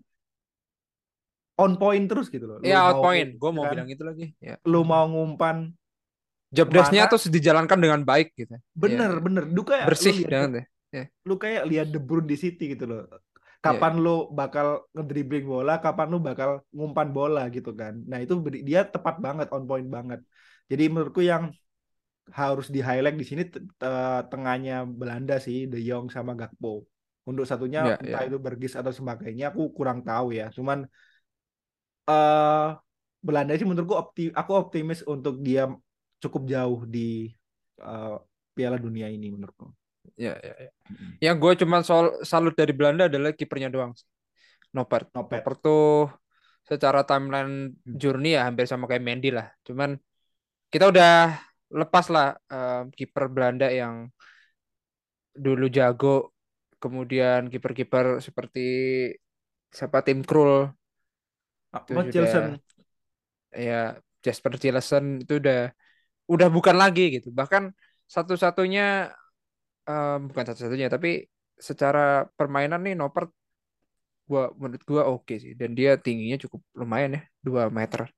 on 1.58 1.72
point 1.74 2.06
terus 2.06 2.30
gitu 2.30 2.46
loh. 2.46 2.56
Ya 2.62 2.86
out 2.86 3.02
mau- 3.02 3.10
point. 3.10 3.34
Gue 3.34 3.50
mau 3.50 3.66
kan, 3.66 3.72
bilang 3.74 3.88
itu 3.90 4.02
lagi. 4.06 4.26
Ya. 4.38 4.54
lu 4.62 4.86
mau 4.86 5.04
ngumpan 5.10 5.74
Job 6.50 6.66
desk-nya 6.70 7.06
ke 7.06 7.06
mana? 7.10 7.12
tuh 7.14 7.30
dijalankan 7.30 7.78
dengan 7.78 8.00
baik 8.06 8.34
gitu. 8.34 8.54
bener 8.74 9.18
Iya. 9.18 9.22
bener 9.22 9.44
lu 9.50 9.62
kayak 9.62 9.86
Bersih 9.90 10.14
dengan 10.22 10.50
deh. 10.62 10.66
lu 11.26 11.34
kayak 11.38 11.62
lihat 11.66 11.86
De 11.90 11.98
Bruyne 11.98 12.26
di 12.30 12.36
City 12.38 12.74
gitu 12.74 12.86
loh. 12.86 13.06
Kapan 13.60 14.00
lu 14.00 14.32
bakal 14.32 14.88
ngedribbling 14.96 15.44
bola, 15.44 15.82
kapan 15.84 16.08
lu 16.08 16.18
bakal 16.18 16.64
ngumpan 16.72 17.08
bola 17.12 17.42
gitu 17.52 17.76
kan. 17.76 17.92
Nah, 18.08 18.18
itu 18.24 18.32
dia 18.64 18.88
tepat 18.88 19.20
banget, 19.20 19.52
on 19.52 19.68
point 19.68 19.84
banget. 19.84 20.24
Jadi 20.70 20.84
menurutku 20.88 21.20
yang 21.20 21.52
harus 22.32 22.66
di 22.72 22.80
highlight 22.80 23.20
di 23.20 23.26
sini 23.26 23.42
te- 23.52 23.60
te- 23.76 24.22
tengahnya 24.32 24.88
Belanda 24.88 25.36
sih, 25.38 25.68
De 25.68 25.76
Jong 25.84 26.08
sama 26.08 26.32
Gakpo. 26.34 26.88
Untuk 27.30 27.44
satunya 27.50 27.80
Ya, 27.86 27.96
entah 28.02 28.22
ya. 28.22 28.28
itu 28.28 28.36
Bergis 28.44 28.74
atau 28.80 28.92
sebagainya 28.98 29.44
aku 29.50 29.62
kurang 29.76 29.98
tahu 30.08 30.26
ya. 30.38 30.44
Cuman 30.56 30.78
eh 32.10 32.66
Belanda 33.26 33.52
sih 33.58 33.66
menurutku 33.68 33.96
opti 34.02 34.22
aku 34.40 34.50
optimis 34.62 35.00
untuk 35.14 35.34
dia 35.46 35.62
cukup 36.22 36.42
jauh 36.52 36.80
di 36.94 37.28
eh, 37.84 38.16
Piala 38.56 38.76
Dunia 38.84 39.06
ini 39.16 39.26
menurutku. 39.34 39.66
Ya, 40.16 40.36
ya, 40.44 40.54
ya. 40.64 40.70
Yang 41.24 41.36
gue 41.42 41.52
cuma 41.64 41.76
soal 41.84 42.06
salut 42.24 42.52
dari 42.56 42.72
Belanda 42.76 43.08
adalah 43.08 43.32
kipernya 43.32 43.68
doang. 43.72 43.92
Noppert. 44.76 45.08
Noppert 45.16 45.58
tuh 45.64 46.10
secara 46.68 47.00
timeline 47.08 47.74
Hmm. 47.86 47.98
journey 48.00 48.36
ya 48.36 48.46
hampir 48.48 48.66
sama 48.68 48.84
kayak 48.90 49.04
Mendy 49.06 49.30
lah. 49.32 49.46
Cuman 49.66 49.96
kita 50.72 50.84
udah 50.92 51.10
lepas 51.80 52.06
lah 52.14 52.26
eh, 52.52 52.82
kiper 52.96 53.24
Belanda 53.34 53.68
yang 53.72 54.08
dulu 55.44 55.66
jago. 55.76 56.32
Kemudian 56.80 57.52
kiper-kiper 57.52 58.24
seperti 58.24 58.60
siapa 59.68 60.00
Tim 60.00 60.24
Krul. 60.24 60.72
Apa 61.70 61.86
sudah 61.86 62.10
Chilson? 62.10 62.46
ya 63.54 63.98
Jasper 64.24 64.54
Cillesen 64.58 65.22
itu 65.22 65.38
udah 65.38 65.70
udah 66.30 66.48
bukan 66.48 66.76
lagi 66.78 67.20
gitu. 67.20 67.28
Bahkan 67.30 67.70
satu-satunya 68.08 69.12
em, 69.86 70.18
bukan 70.30 70.44
satu-satunya 70.48 70.88
tapi 70.90 71.28
secara 71.60 72.26
permainan 72.38 72.80
nih 72.82 72.94
Noppert 72.96 73.30
gua 74.30 74.50
menurut 74.56 74.82
gua 74.86 75.02
oke 75.10 75.34
sih. 75.36 75.52
Dan 75.54 75.76
dia 75.78 76.00
tingginya 76.00 76.38
cukup 76.40 76.60
lumayan 76.80 77.10
ya 77.18 77.22
2 77.44 77.68
meter. 77.68 78.08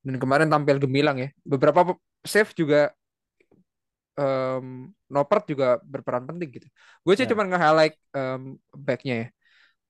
Dan 0.00 0.16
kemarin 0.16 0.48
tampil 0.48 0.80
gemilang 0.80 1.16
ya. 1.20 1.28
Beberapa 1.44 1.94
save 2.24 2.50
juga 2.56 2.90
em 4.18 4.90
Noppert 5.10 5.44
juga 5.50 5.78
berperan 5.82 6.24
penting 6.28 6.48
gitu 6.56 6.68
gue 7.04 7.14
sih 7.18 7.26
Ya. 7.26 7.30
cuma 7.30 7.42
nge-highlight 7.46 7.94
em, 8.16 8.42
backnya 8.74 9.14
ya 9.22 9.28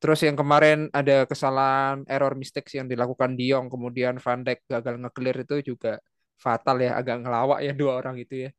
terus 0.00 0.20
yang 0.24 0.36
kemarin 0.40 0.88
ada 0.96 1.28
kesalahan 1.28 2.04
error 2.08 2.32
mistakes 2.36 2.72
yang 2.78 2.88
dilakukan 2.88 3.36
Diong 3.36 3.68
kemudian 3.72 4.16
Van 4.20 4.40
Dijk 4.46 4.60
gagal 4.68 4.94
nge-clear 5.02 5.36
itu 5.44 5.56
juga 5.74 6.00
fatal 6.40 6.76
ya 6.80 6.96
agak 7.00 7.16
ngelawak 7.20 7.58
ya 7.66 7.72
dua 7.76 7.92
orang 8.00 8.16
itu 8.16 8.48
ya 8.48 8.50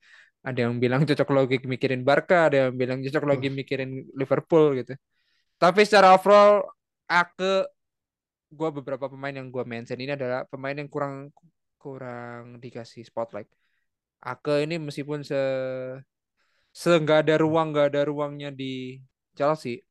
ada 0.45 0.59
yang 0.69 0.77
bilang 0.81 1.01
cocok 1.05 1.29
logi 1.33 1.57
mikirin 1.65 2.01
Barca 2.05 2.49
ada 2.49 2.69
yang 2.69 2.73
bilang 2.77 2.99
cocok 3.05 3.23
logi 3.29 3.49
Uh. 3.49 3.53
mikirin 3.59 3.89
Liverpool 4.17 4.65
gitu 4.81 4.93
tapi 5.61 5.81
secara 5.85 6.13
overall 6.17 6.65
Ake 7.09 7.69
gue 8.51 8.69
beberapa 8.77 9.07
pemain 9.07 9.31
yang 9.31 9.47
gue 9.47 9.63
mention 9.63 9.99
ini 9.99 10.11
adalah 10.17 10.43
pemain 10.51 10.75
yang 10.75 10.89
kurang 10.91 11.31
kurang 11.81 12.59
dikasih 12.61 13.01
spotlight. 13.07 13.47
Ake 14.21 14.69
ini 14.69 14.77
meskipun 14.77 15.25
se 15.25 15.41
se 16.71 16.89
nggak 17.03 17.27
ada 17.27 17.35
ruang 17.41 17.73
nggak 17.73 17.87
ada 17.91 18.01
ruangnya 18.07 18.49
di 18.53 19.01
Chelsea, 19.35 19.83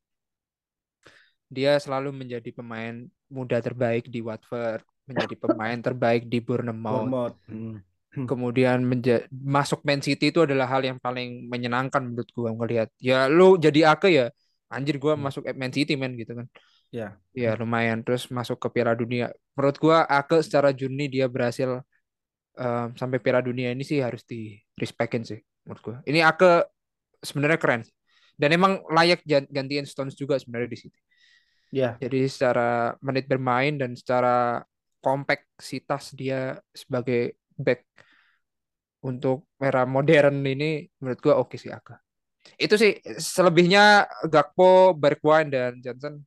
dia 1.51 1.75
selalu 1.77 2.15
menjadi 2.15 2.49
pemain 2.55 3.05
muda 3.27 3.59
terbaik 3.59 4.07
di 4.07 4.23
Watford, 4.23 4.81
menjadi 5.03 5.35
pemain 5.35 5.77
terbaik 5.79 6.25
di 6.31 6.39
Bournemouth. 6.39 7.11
Bournemouth. 7.11 7.37
Hmm. 7.47 7.77
Kemudian 8.11 8.83
menja- 8.83 9.23
masuk 9.31 9.87
Man 9.87 10.03
City 10.03 10.35
itu 10.35 10.43
adalah 10.43 10.67
hal 10.67 10.83
yang 10.83 10.99
paling 10.99 11.47
menyenangkan 11.47 12.03
menurut 12.11 12.27
gua 12.35 12.51
ngelihat. 12.51 12.91
Ya 12.99 13.27
lu 13.31 13.55
jadi 13.55 13.95
Ake 13.95 14.09
ya, 14.11 14.25
anjir 14.67 14.99
gua 14.99 15.15
Hmm. 15.15 15.27
masuk 15.27 15.43
Man 15.55 15.71
City 15.71 15.95
men 15.95 16.15
gitu 16.19 16.35
kan. 16.35 16.47
Ya. 16.91 17.15
Ya 17.31 17.55
lumayan 17.55 18.03
terus 18.03 18.27
masuk 18.27 18.59
ke 18.59 18.67
Piala 18.67 18.95
Dunia. 18.99 19.31
Menurut 19.55 19.77
gua 19.79 20.03
Ake 20.07 20.43
secara 20.43 20.75
jurni 20.75 21.07
dia 21.07 21.27
berhasil 21.31 21.79
em, 22.57 22.89
sampai 22.97 23.17
Piala 23.23 23.39
Dunia 23.39 23.71
ini 23.71 23.85
sih 23.85 24.03
harus 24.03 24.25
di 24.27 24.57
respectin 24.75 25.23
sih 25.23 25.39
menurut 25.63 25.81
gua. 25.81 25.97
Ini 26.03 26.19
Ake 26.25 26.67
sebenarnya 27.21 27.59
keren. 27.61 27.81
Dan 28.35 28.57
emang 28.57 28.81
layak 28.89 29.21
gantiin 29.27 29.85
Stones 29.85 30.17
juga 30.17 30.41
sebenarnya 30.41 30.69
di 30.71 30.79
situ. 30.79 30.97
Ya. 31.69 31.95
Jadi 32.01 32.25
secara 32.25 32.97
menit 32.99 33.29
bermain 33.29 33.77
dan 33.77 33.93
secara 33.93 34.65
kompleksitas 34.99 36.17
dia 36.17 36.57
sebagai 36.73 37.37
back 37.55 37.85
untuk 39.01 39.49
era 39.57 39.85
modern 39.85 40.45
ini 40.45 40.85
menurut 41.01 41.19
gua 41.21 41.35
oke 41.41 41.57
sih 41.57 41.69
Ake. 41.69 41.95
Itu 42.57 42.77
sih 42.77 42.97
selebihnya 43.21 44.09
Gakpo, 44.25 44.97
Bergwijn 44.97 45.53
dan 45.53 45.77
Johnson 45.77 46.21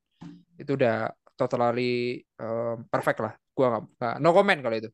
itu 0.54 0.78
udah 0.78 1.10
totally 1.34 2.22
um, 2.38 2.86
perfect 2.86 3.18
lah. 3.18 3.34
Gua 3.54 3.66
nggak 3.74 3.82
nggak- 3.98 4.18
no 4.22 4.30
comment 4.30 4.60
kalau 4.62 4.76
itu. 4.78 4.90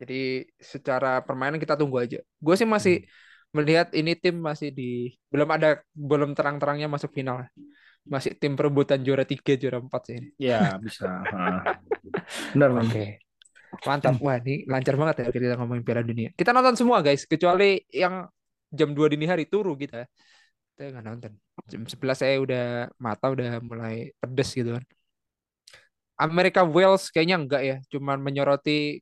Jadi 0.00 0.48
secara 0.56 1.20
permainan 1.20 1.60
kita 1.60 1.76
tunggu 1.76 2.00
aja. 2.00 2.18
Gue 2.40 2.54
sih 2.56 2.64
masih 2.64 3.04
melihat 3.52 3.92
ini 3.92 4.16
tim 4.16 4.40
masih 4.40 4.72
di 4.72 5.12
belum 5.28 5.48
ada 5.52 5.84
belum 5.92 6.32
terang-terangnya 6.32 6.88
masuk 6.88 7.12
final. 7.12 7.44
Masih 8.08 8.32
tim 8.40 8.56
perebutan 8.56 9.04
juara 9.04 9.28
3, 9.28 9.60
juara 9.60 9.76
4 9.76 9.92
sih 10.08 10.14
ini. 10.16 10.28
Ya, 10.40 10.72
bisa. 10.80 11.20
Benar, 12.56 12.72
Oke. 12.80 12.80
benar. 12.80 13.08
Mantap. 13.86 14.18
Wah, 14.24 14.40
ini 14.40 14.64
lancar 14.66 14.96
banget 14.96 15.16
ya 15.22 15.24
kita 15.30 15.54
ngomongin 15.60 15.84
Piala 15.84 16.02
Dunia. 16.02 16.32
Kita 16.34 16.50
nonton 16.50 16.74
semua 16.80 17.04
guys, 17.04 17.28
kecuali 17.28 17.78
yang 17.92 18.24
jam 18.72 18.96
2 18.96 19.12
dini 19.12 19.28
hari 19.28 19.46
turu 19.46 19.76
kita. 19.76 20.08
Kita 20.74 20.96
nggak 20.96 21.04
nonton. 21.06 21.32
Jam 21.68 21.82
11 21.84 22.18
saya 22.18 22.34
udah 22.40 22.88
mata 22.96 23.28
udah 23.28 23.60
mulai 23.60 24.16
pedes 24.16 24.50
gitu 24.56 24.80
kan. 24.80 24.84
Amerika 26.20 26.64
Wales 26.64 27.08
kayaknya 27.12 27.36
enggak 27.40 27.62
ya, 27.64 27.76
cuman 27.92 28.20
menyoroti 28.20 29.00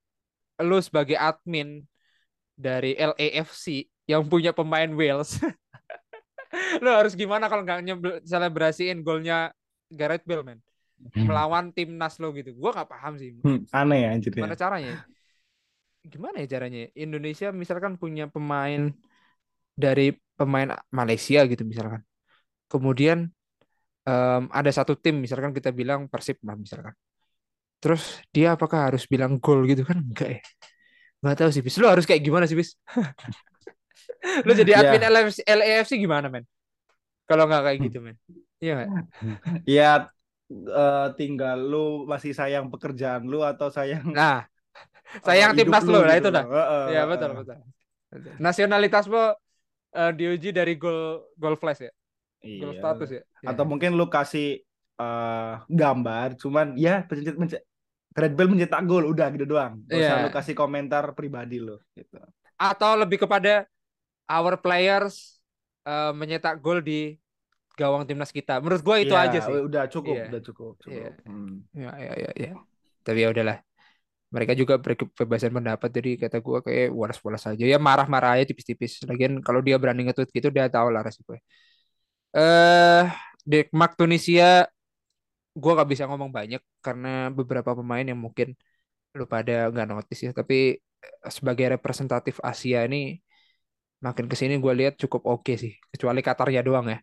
lu 0.62 0.79
sebagai 0.83 1.14
admin 1.14 1.83
dari 2.59 2.99
LAFC 2.99 3.87
yang 4.11 4.27
punya 4.27 4.51
pemain 4.51 4.90
Wales. 4.90 5.38
lu 6.83 6.90
harus 6.90 7.12
gimana 7.14 7.47
kalau 7.47 7.62
nggak 7.62 7.85
selebrasiin 8.25 9.05
golnya 9.05 9.53
Gareth 9.92 10.25
Bale 10.25 10.44
man 10.44 10.59
melawan 11.14 11.71
timnas 11.71 12.18
lo 12.18 12.35
gitu. 12.35 12.51
Gua 12.59 12.75
nggak 12.75 12.90
paham 12.90 13.14
sih. 13.21 13.31
Hmm, 13.42 13.62
Aneh 13.71 13.99
ya 14.03 14.09
anjir 14.14 14.35
Gimana 14.35 14.59
ya. 14.59 14.61
caranya? 14.66 14.94
Gimana 16.03 16.37
ya 16.42 16.47
caranya? 16.59 16.81
Indonesia 16.99 17.49
misalkan 17.55 17.94
punya 18.01 18.27
pemain 18.27 18.90
dari 19.79 20.11
pemain 20.35 20.75
Malaysia 20.90 21.47
gitu 21.47 21.62
misalkan. 21.62 22.03
Kemudian 22.66 23.31
em, 24.05 24.42
ada 24.51 24.71
satu 24.75 24.99
tim 24.99 25.23
misalkan 25.23 25.55
kita 25.55 25.71
bilang 25.71 26.11
Persib 26.11 26.42
lah 26.42 26.59
misalkan. 26.59 26.94
Terus 27.82 28.02
dia 28.34 28.46
apakah 28.56 28.78
harus 28.90 29.02
bilang 29.12 29.32
gol 29.44 29.60
gitu 29.70 29.82
kan? 29.88 29.98
Enggak 30.02 30.28
ya. 30.34 30.40
Enggak 31.22 31.36
tahu 31.40 31.50
sih, 31.54 31.62
Bis. 31.66 31.76
Lu 31.82 31.86
harus 31.92 32.06
kayak 32.08 32.22
gimana 32.26 32.44
sih, 32.50 32.58
Bis? 32.60 32.70
Lu 34.46 34.52
jadi 34.54 34.72
Ya. 34.74 34.82
admin 34.84 35.02
LAFC, 35.04 35.38
LAFC 35.46 35.92
gimana, 35.98 36.26
men? 36.32 36.44
Kalau 37.28 37.44
nggak 37.48 37.62
kayak 37.66 37.80
gitu, 37.90 37.98
men. 38.06 38.16
Iya 38.62 38.70
nggak? 38.78 38.92
Ya 39.76 39.84
eh, 40.50 41.06
tinggal 41.18 41.56
lu 41.70 41.78
masih 42.12 42.32
sayang 42.40 42.66
pekerjaan 42.72 43.22
lu 43.30 43.38
atau 43.50 43.68
sayang 43.76 44.06
Nah, 44.16 44.46
sayang 45.26 45.52
hidup 45.56 45.58
timnas 45.58 45.84
lu, 45.84 45.92
lu 45.92 45.98
lah 46.06 46.14
gitu 46.14 46.22
itu 46.22 46.28
dah. 46.36 46.44
loh. 46.44 46.46
Heeh, 46.54 46.84
Iya, 46.88 47.00
betul, 47.10 47.30
heeh. 47.30 47.36
betul. 47.38 47.56
Betul. 48.12 48.36
Nasionalitasmu 48.38 49.22
eh, 49.98 50.12
diuji 50.18 50.50
dari 50.54 50.74
gol 50.80 51.24
gol 51.38 51.56
flash 51.60 51.80
ya, 51.88 51.92
gol 52.60 52.72
Iya. 52.72 52.80
status 52.80 53.10
ya. 53.18 53.22
Atau 53.48 53.64
Iya. 53.64 53.68
mungkin 53.68 53.96
lu 53.98 54.06
kasih 54.10 54.62
eh, 55.00 55.52
gambar, 55.70 56.28
cuman 56.42 56.66
ya 56.78 57.04
pencet 57.08 57.36
pencet 57.40 57.62
Red 58.18 58.35
Bell 58.35 58.50
mencetak 58.50 58.83
gol, 58.83 59.04
udah 59.07 59.26
gitu 59.31 59.46
doang. 59.46 59.78
Gak 59.87 59.94
usah 59.94 60.16
Iya. 60.18 60.24
lu 60.26 60.31
kasih 60.35 60.54
komentar 60.59 61.04
pribadi 61.14 61.62
lu. 61.62 61.78
Gitu. 61.94 62.18
Atau 62.59 62.98
lebih 62.98 63.22
kepada 63.22 63.64
our 64.26 64.59
players 64.59 65.38
eh, 65.87 66.12
menyetak 66.12 66.59
gol 66.61 66.83
di 66.83 67.16
gawang 67.78 68.02
timnas 68.04 68.35
kita. 68.35 68.59
Menurut 68.59 68.83
gua 68.83 68.98
itu 68.98 69.14
Iya, 69.14 69.24
aja 69.31 69.38
sih. 69.38 69.54
Udah 69.54 69.87
cukup, 69.87 70.14
Iya. 70.18 70.24
udah 70.35 70.42
cukup. 70.42 70.72
cukup. 70.83 70.92
Iya. 70.98 71.11
Hmm. 71.24 71.62
Ya, 71.72 71.90
ya, 71.94 72.12
ya, 72.18 72.31
ya. 72.35 72.52
Tapi 73.07 73.18
ya 73.22 73.28
udahlah. 73.31 73.59
Mereka 74.28 74.52
juga 74.52 74.76
berkebebasan 74.76 75.54
pendapat 75.54 75.88
jadi 75.88 76.11
kata 76.20 76.44
gua 76.44 76.61
kayak 76.61 76.92
waras-waras 76.92 77.48
aja. 77.48 77.64
Ya 77.64 77.78
marah-marah 77.81 78.37
aja 78.37 78.44
tipis-tipis. 78.44 79.00
Lagian 79.09 79.40
kalau 79.40 79.64
dia 79.64 79.78
berani 79.81 80.04
nge-tweet 80.11 80.28
gitu 80.35 80.52
dia 80.52 80.68
tahu 80.68 80.92
lah 80.92 81.00
resikonya. 81.07 81.40
Eh, 82.37 83.02
Denmark 83.48 83.96
Tunisia 83.96 84.68
gua 85.56 85.72
gak 85.80 85.90
bisa 85.92 86.04
ngomong 86.08 86.30
banyak 86.38 86.61
karena 86.84 87.08
beberapa 87.38 87.70
pemain 87.78 88.06
yang 88.11 88.20
mungkin 88.26 88.48
lu 89.18 89.24
pada 89.34 89.52
nggak 89.72 89.87
notice 89.92 90.20
ya. 90.26 90.32
Tapi 90.40 90.54
eh, 91.26 91.32
sebagai 91.37 91.66
representatif 91.74 92.37
Asia 92.50 92.78
ini 92.88 92.96
makin 94.06 94.26
ke 94.30 94.37
sini 94.40 94.54
gue 94.62 94.72
lihat 94.80 94.94
cukup 95.02 95.22
oke 95.26 95.52
sih. 95.62 95.72
Kecuali 95.92 96.20
Qatarnya 96.26 96.61
doang 96.68 96.87
ya. 96.92 96.98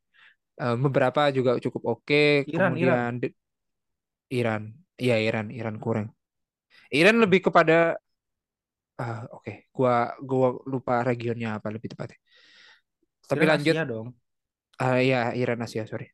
Eh, 0.62 0.76
beberapa 0.86 1.22
juga 1.38 1.52
cukup 1.66 1.84
oke. 1.94 2.16
Iran, 2.46 2.74
Kemudian 2.76 3.12
di- 3.22 3.36
Iran, 4.40 4.64
iya 5.04 5.16
Iran, 5.28 5.48
Iran 5.60 5.76
kurang. 5.84 6.08
Iran 7.00 7.18
lebih 7.24 7.42
kepada 7.48 7.98
ah, 9.02 9.18
oke, 9.36 9.52
gua 9.76 9.92
gua 10.30 10.48
lupa 10.72 10.94
regionnya 11.08 11.48
apa 11.58 11.68
lebih 11.76 11.90
tepatnya. 11.94 12.18
Tapi 13.30 13.44
Iran 13.44 13.50
lanjut, 13.50 13.78
Asia 13.78 13.86
dong. 13.86 14.16
ah 14.84 14.98
ya 15.10 15.20
Iran 15.42 15.60
Asia 15.66 15.84
sorry. 15.92 16.08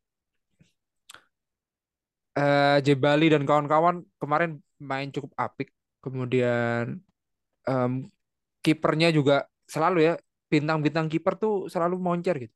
Eh 2.32 2.80
Jebali 2.88 3.28
dan 3.28 3.44
kawan-kawan 3.44 4.08
kemarin 4.16 4.64
main 4.80 5.12
cukup 5.12 5.36
apik. 5.36 5.70
Kemudian 6.00 6.98
em, 7.68 7.92
kipernya 8.64 9.12
juga 9.12 9.46
selalu 9.68 10.00
ya 10.08 10.14
bintang-bintang 10.48 11.12
kiper 11.12 11.36
tuh 11.36 11.68
selalu 11.68 12.00
moncer 12.00 12.48
gitu. 12.48 12.56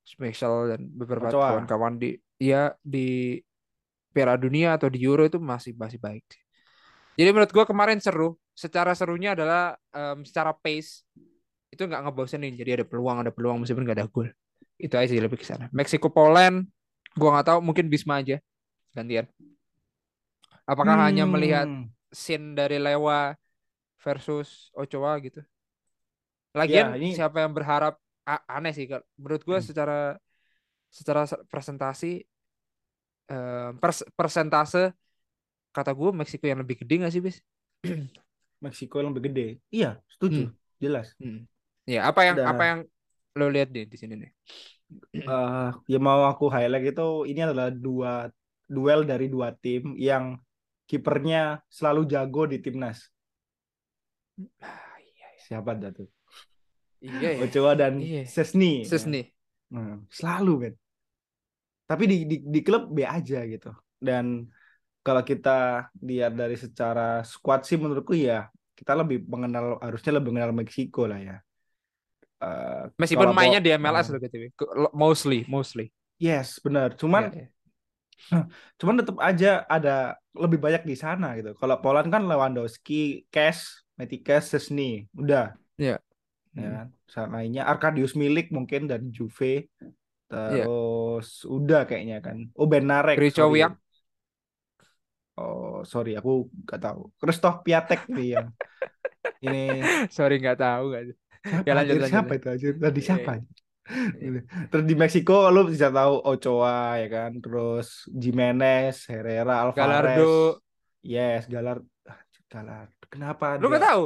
Special 0.00 0.72
dan 0.72 0.80
beberapa 0.96 1.28
Ochoa. 1.28 1.52
kawan-kawan 1.52 2.00
di 2.00 2.16
ya 2.40 2.72
di 2.80 3.36
Piala 4.10 4.34
Dunia 4.40 4.74
atau 4.74 4.88
di 4.90 4.98
Euro 5.04 5.28
itu 5.28 5.38
masih 5.38 5.76
masih 5.76 6.00
baik. 6.00 6.24
Jadi 7.14 7.28
menurut 7.30 7.52
gua 7.52 7.68
kemarin 7.68 8.00
seru. 8.00 8.40
Secara 8.56 8.96
serunya 8.96 9.36
adalah 9.36 9.76
em, 9.92 10.24
secara 10.24 10.56
pace 10.56 11.04
itu 11.68 11.82
nggak 11.84 12.08
ngebosenin. 12.08 12.56
Jadi 12.56 12.80
ada 12.80 12.84
peluang 12.88 13.20
ada 13.20 13.30
peluang 13.30 13.60
meskipun 13.60 13.84
nggak 13.84 13.98
ada 14.00 14.08
gol. 14.08 14.32
Itu 14.80 14.96
aja 14.96 15.12
sih 15.12 15.20
lebih 15.20 15.36
ke 15.36 15.44
sana. 15.44 15.68
Meksiko 15.70 16.08
Poland 16.08 16.64
gua 17.14 17.36
nggak 17.38 17.46
tahu 17.52 17.58
mungkin 17.60 17.92
Bisma 17.92 18.24
aja 18.24 18.40
gantian. 18.94 19.26
Apakah 20.66 21.10
hanya 21.10 21.26
melihat 21.26 21.66
Hmm. 21.66 21.90
scene 22.10 22.54
dari 22.54 22.78
Lewa 22.78 23.34
versus 24.00 24.70
Ochoa 24.74 25.18
gitu. 25.22 25.42
Lagian 26.54 26.94
Ya, 26.94 26.98
ini- 26.98 27.14
siapa 27.14 27.42
yang 27.42 27.54
berharap 27.54 27.98
a- 28.26 28.44
aneh 28.50 28.74
sih 28.74 28.86
menurut 29.18 29.42
gue 29.42 29.58
Hmm. 29.58 29.66
secara 29.66 29.98
secara 30.90 31.22
se- 31.26 31.42
presentasi 31.46 32.26
eh, 33.30 33.70
pers- 33.78 34.06
persentase 34.18 34.90
kata 35.70 35.94
gue 35.94 36.10
Meksiko 36.10 36.50
yang 36.50 36.66
lebih 36.66 36.82
gede 36.82 37.06
gak 37.06 37.14
sih 37.14 37.22
bis? 37.22 37.38
Meksiko 38.64 38.98
yang 38.98 39.14
lebih 39.14 39.30
gede. 39.30 39.46
Iya, 39.70 40.02
setuju. 40.10 40.50
Hmm. 40.50 40.54
Jelas. 40.82 41.14
Hmm. 41.22 41.46
Ya 41.86 42.10
apa 42.10 42.26
yang 42.26 42.36
Dan- 42.42 42.48
apa 42.50 42.62
yang 42.66 42.80
lo 43.38 43.46
lihat 43.46 43.70
deh 43.70 43.86
di 43.86 43.94
sini 43.94 44.18
nih? 44.18 44.30
Eh, 45.14 45.68
ya 45.86 45.98
mau 46.02 46.26
aku 46.26 46.50
highlight 46.50 46.90
itu 46.90 47.08
ini 47.30 47.46
adalah 47.46 47.70
dua 47.70 48.26
duel 48.70 49.02
dari 49.02 49.26
dua 49.26 49.50
tim 49.58 49.98
yang 49.98 50.38
kipernya 50.86 51.58
selalu 51.66 52.06
jago 52.06 52.46
di 52.46 52.62
timnas. 52.62 53.10
Ah, 54.62 54.96
iya, 55.02 55.28
Siapa 55.42 55.74
dah 55.74 55.90
tuh? 55.90 56.06
iya, 57.02 57.34
iya. 57.34 57.42
Ochoa 57.42 57.74
dan 57.74 57.98
Iya. 57.98 58.22
Sesni. 58.30 58.86
Sis 58.86 59.04
ya. 59.04 59.10
nih. 59.18 59.24
Hmm, 59.74 60.06
selalu 60.06 60.52
kan. 60.66 60.74
Tapi 61.90 62.04
di, 62.06 62.16
di 62.26 62.36
di 62.46 62.60
klub 62.62 62.86
B 62.94 63.02
aja 63.02 63.42
gitu. 63.42 63.74
Dan 63.98 64.46
kalau 65.02 65.22
kita 65.26 65.90
lihat 66.04 66.38
dari 66.38 66.54
secara 66.54 67.26
squad 67.26 67.66
sih 67.66 67.74
menurutku 67.80 68.14
ya 68.14 68.46
kita 68.78 68.96
lebih 68.96 69.26
mengenal 69.28 69.76
harusnya 69.82 70.16
lebih 70.16 70.30
mengenal 70.32 70.54
Meksiko 70.56 71.04
lah 71.10 71.20
ya. 71.20 71.36
Eh, 72.40 72.84
Meskipun 72.96 73.36
mainnya 73.36 73.60
di 73.60 73.68
MLS 73.76 74.08
eh, 74.08 74.12
loh 74.16 74.20
gitu. 74.24 74.36
Mostly, 74.96 75.44
mostly. 75.50 75.92
Yes, 76.16 76.56
benar. 76.60 76.96
Cuman 76.96 77.28
Iya, 77.32 77.44
iya. 77.44 77.48
Cuman 78.80 78.94
tetap 79.00 79.16
aja 79.28 79.46
ada 79.74 79.90
lebih 80.42 80.58
banyak 80.64 80.82
di 80.90 80.94
sana 81.04 81.26
gitu. 81.38 81.50
Kalau 81.60 81.76
Poland 81.82 82.08
kan 82.14 82.22
Lewandowski, 82.30 83.26
Cash, 83.34 83.60
Metikes, 83.98 84.42
Sesni, 84.52 85.06
udah. 85.20 85.54
Iya. 85.78 86.00
Ya 86.58 86.66
kan? 86.76 86.86
Saat 87.12 87.28
lainnya 87.34 87.62
Arkadius 87.70 88.12
Milik 88.20 88.46
mungkin 88.56 88.82
dan 88.90 89.02
Juve. 89.16 89.46
Iya. 90.48 90.70
Terus 90.70 91.28
udah 91.56 91.80
kayaknya 91.88 92.16
kan. 92.26 92.38
Oh 92.58 92.66
Benarek. 92.72 93.20
sorry. 93.36 93.58
Krychowiak. 93.58 93.78
Oh 95.40 95.70
sorry 95.92 96.10
aku 96.18 96.30
nggak 96.64 96.80
tahu. 96.84 97.00
Christoph 97.20 97.56
Piatek 97.66 98.00
nih 98.16 98.26
yang 98.34 98.46
ini 99.46 99.58
Sorry 100.16 100.34
nggak 100.42 100.58
tahu 100.62 100.82
gak 100.94 101.02
sih. 101.08 101.16
siapa, 101.48 101.68
Ya, 101.68 101.72
lanjut, 101.76 101.98
lanjut, 102.00 102.00
siapa 102.10 102.30
lanjut. 102.30 102.36
itu 102.36 102.46
anjir? 102.52 102.72
Tadi 102.84 103.00
Iya, 103.00 103.08
siapa? 103.08 103.30
iya. 103.30 103.59
Gitu. 104.22 104.38
Terus 104.70 104.84
di 104.86 104.94
Meksiko 104.94 105.50
lu 105.50 105.66
bisa 105.66 105.90
tahu 105.90 106.22
Ochoa 106.22 107.00
ya 107.02 107.08
kan, 107.10 107.30
terus 107.42 108.06
Jimenez, 108.10 109.06
Herrera, 109.10 109.66
Alvarez. 109.66 109.78
Galardo. 109.78 110.34
Yes, 111.00 111.48
Galar 111.48 111.78
ah, 112.06 112.20
Galar. 112.50 112.86
Kenapa 113.10 113.58
Lu 113.58 113.66
ada 113.66 113.68
nggak 113.74 113.84
tahu? 113.84 114.02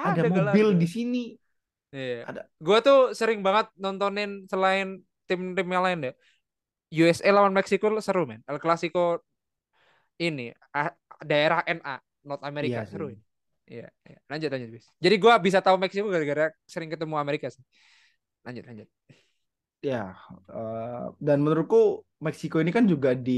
ada 0.00 0.22
mobil 0.28 0.68
Galardo. 0.70 0.80
di 0.80 0.88
sini? 0.88 1.24
Iya. 1.90 2.22
Ada. 2.30 2.40
Gue 2.62 2.78
tuh 2.80 3.00
sering 3.12 3.42
banget 3.42 3.66
nontonin 3.74 4.46
selain 4.46 5.02
tim-tim 5.26 5.66
yang 5.66 5.84
lain 5.84 6.00
ya. 6.10 6.12
USA 6.90 7.30
lawan 7.30 7.54
Meksiko 7.54 7.90
seru 8.02 8.26
men. 8.26 8.42
El 8.46 8.58
Clasico 8.58 9.22
ini 10.18 10.50
ah, 10.74 10.90
daerah 11.22 11.62
NA 11.66 12.02
North 12.26 12.44
America 12.46 12.82
Iya 12.82 12.90
seru 12.90 13.14
ini. 13.14 13.22
Iya, 13.70 13.86
iya. 14.02 14.18
Lanjut 14.26 14.50
lanjut 14.50 14.70
bis. 14.74 14.86
Jadi 14.98 15.16
gue 15.18 15.32
bisa 15.38 15.58
tahu 15.62 15.78
Meksiko 15.78 16.10
gara-gara 16.10 16.50
sering 16.66 16.90
ketemu 16.90 17.14
Amerika 17.18 17.46
sih. 17.46 17.62
Lanjut 18.44 18.64
lanjut. 18.66 18.88
Ya, 19.80 20.12
eh, 20.52 21.04
dan 21.26 21.36
menurutku 21.44 22.04
Meksiko 22.24 22.60
ini 22.60 22.68
kan 22.76 22.84
juga 22.92 23.16
di 23.16 23.32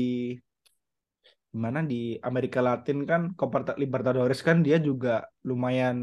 mana 1.62 1.78
di 1.90 2.16
Amerika 2.28 2.60
Latin 2.68 2.98
kan 3.10 3.20
Copa 3.38 3.58
Libertadores 3.82 4.40
kan 4.48 4.56
dia 4.66 4.76
juga 4.88 5.10
lumayan 5.48 5.96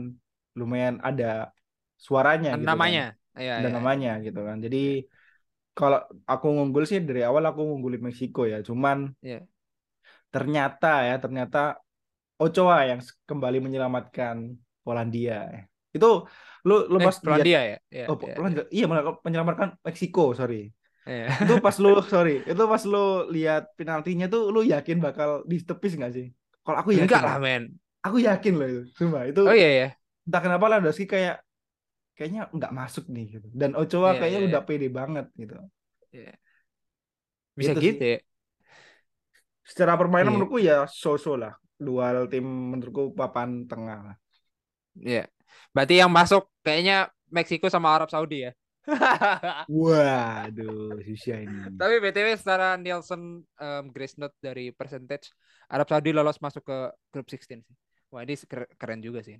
lumayan 0.59 0.95
ada 1.07 1.49
suaranya 2.05 2.51
gitu 2.61 2.75
kan. 2.85 2.95
namanya. 2.95 3.01
Iya, 3.39 3.53
Ada 3.57 3.67
iya. 3.67 3.75
namanya 3.75 4.09
gitu 4.25 4.39
kan. 4.47 4.57
Jadi 4.65 4.77
kalau 5.77 5.97
aku 6.31 6.45
ngunggul 6.55 6.83
sih 6.89 6.99
dari 7.07 7.21
awal 7.29 7.43
aku 7.49 7.59
ngunggulin 7.67 8.01
Meksiko 8.07 8.41
ya. 8.53 8.57
Cuman 8.67 8.97
Iya. 9.21 9.47
ternyata 10.33 10.87
ya 11.09 11.13
ternyata 11.23 11.57
Ochoa 12.43 12.77
yang 12.89 13.01
kembali 13.29 13.57
menyelamatkan 13.65 14.37
Polandia. 14.85 15.35
Itu 15.95 16.07
lu 16.67 16.73
lu 16.91 16.97
Eh, 16.99 17.05
pas 17.07 17.15
lihat 17.15 17.23
Polandia 17.23 17.59
ya. 17.71 17.77
Iya, 17.91 18.05
oh, 18.11 18.17
iya, 18.19 18.35
Polandia. 18.35 18.63
iya 18.75 18.83
malah 18.89 19.03
menyelamatkan 19.25 19.69
Meksiko, 19.85 20.23
sorry. 20.35 20.71
iya. 21.07 21.25
Itu 21.43 21.53
pas 21.63 21.75
lu 21.83 21.89
sorry, 22.05 22.43
itu 22.45 22.63
pas 22.73 22.83
lu 22.85 22.99
lihat 23.35 23.63
penaltinya 23.79 24.25
tuh 24.33 24.41
lu 24.53 24.59
yakin 24.63 24.97
bakal 24.99 25.29
ditepis 25.51 25.93
nggak 25.99 26.11
sih? 26.17 26.27
Kalau 26.65 26.77
aku 26.81 26.89
yakin. 26.93 27.07
Enggak 27.07 27.23
lah 27.25 27.37
men. 27.39 27.63
Aku 28.05 28.17
yakin 28.19 28.53
loh 28.59 28.67
itu. 28.67 28.81
Sumpah, 28.95 29.23
itu 29.27 29.41
Oh 29.43 29.55
iya 29.55 29.69
ya. 29.83 29.87
entah 30.27 30.41
kenapa 30.45 30.65
Lewandowski 30.71 31.05
kayak 31.09 31.35
kayaknya 32.17 32.41
nggak 32.51 32.71
masuk 32.75 33.03
nih 33.11 33.25
gitu. 33.39 33.47
Dan 33.55 33.71
Ochoa 33.79 34.11
Iya, 34.11 34.19
kayaknya 34.19 34.39
iya, 34.43 34.47
udah 34.51 34.61
pede 34.67 34.87
banget 34.91 35.25
gitu. 35.39 35.55
Iya. 36.11 36.31
Bisa 37.59 37.71
Gitu 37.75 37.79
gitu 37.85 38.03
ya. 38.15 38.17
Secara 39.69 39.93
permainan 39.99 40.29
Iya. 40.29 40.35
menurutku 40.35 40.57
ya 40.59 40.77
so-so 40.89 41.33
lah. 41.37 41.53
Dual 41.79 42.27
tim 42.31 42.43
menurutku 42.45 43.15
papan 43.15 43.63
tengah 43.71 43.99
lah. 44.11 44.15
Iya. 44.99 45.29
Berarti 45.71 46.01
yang 46.01 46.11
masuk 46.11 46.47
kayaknya 46.65 47.09
Meksiko 47.29 47.69
sama 47.69 47.93
Arab 47.93 48.09
Saudi 48.09 48.49
ya. 48.49 48.51
Waduh, 49.69 50.97
susah 51.05 51.45
ini. 51.45 51.57
Tapi 51.77 51.95
BTW 52.01 52.27
secara 52.35 52.73
Nielsen 52.73 53.45
um, 53.45 53.83
Grace 53.93 54.17
Note 54.17 54.33
dari 54.41 54.73
percentage 54.73 55.29
Arab 55.69 55.85
Saudi 55.85 56.09
lolos 56.09 56.41
masuk 56.41 56.65
ke 56.65 56.77
grup 57.13 57.27
16 57.29 57.61
sih. 57.61 57.75
Wah, 58.09 58.25
ini 58.25 58.33
ker- 58.49 58.71
keren 58.73 59.01
juga 59.05 59.21
sih. 59.21 59.37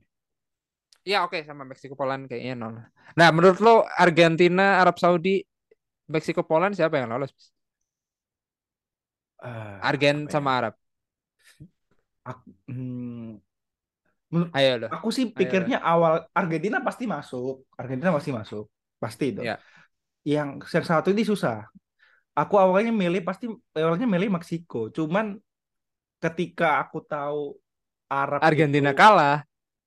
Iya, 1.02 1.26
oke 1.26 1.42
sama 1.42 1.66
Meksiko 1.66 1.98
Poland 1.98 2.30
kayaknya 2.30 2.54
nol. 2.54 2.76
Nah, 3.18 3.30
menurut 3.34 3.58
lo 3.64 3.88
Argentina, 3.98 4.78
Arab 4.84 5.02
Saudi, 5.02 5.42
Meksiko 6.06 6.46
Poland 6.46 6.78
siapa 6.78 7.02
yang 7.02 7.10
lolos? 7.10 7.34
Ah, 9.40 9.80
Argen 9.82 10.28
ya? 10.28 10.34
sama 10.36 10.50
Arab. 10.60 10.74
Hmm, 12.70 13.42
menurut 14.30 14.52
Ayo 14.54 14.72
lo. 14.82 14.88
aku 14.94 15.10
sih 15.10 15.26
pikirnya 15.34 15.78
awal 15.82 16.26
Argentina 16.34 16.78
pasti 16.86 17.04
masuk. 17.10 17.66
Argentina 17.78 18.10
pasti 18.14 18.32
masuk. 18.34 18.66
Pasti 19.02 19.26
itu. 19.34 19.42
Ya. 19.42 19.58
Yang 20.26 20.70
yang 20.70 20.86
satu 20.86 21.10
ini 21.10 21.26
susah. 21.26 21.66
Aku 22.38 22.56
awalnya 22.56 22.94
milih 22.94 23.22
pasti 23.26 23.50
awalnya 23.76 24.08
milih 24.08 24.30
Meksiko. 24.38 24.94
Cuman 24.94 25.36
ketika 26.20 26.80
aku 26.84 27.04
tahu 27.04 27.56
Arab 28.10 28.40
Argentina 28.42 28.92
itu- 28.94 29.00
kalah. 29.00 29.38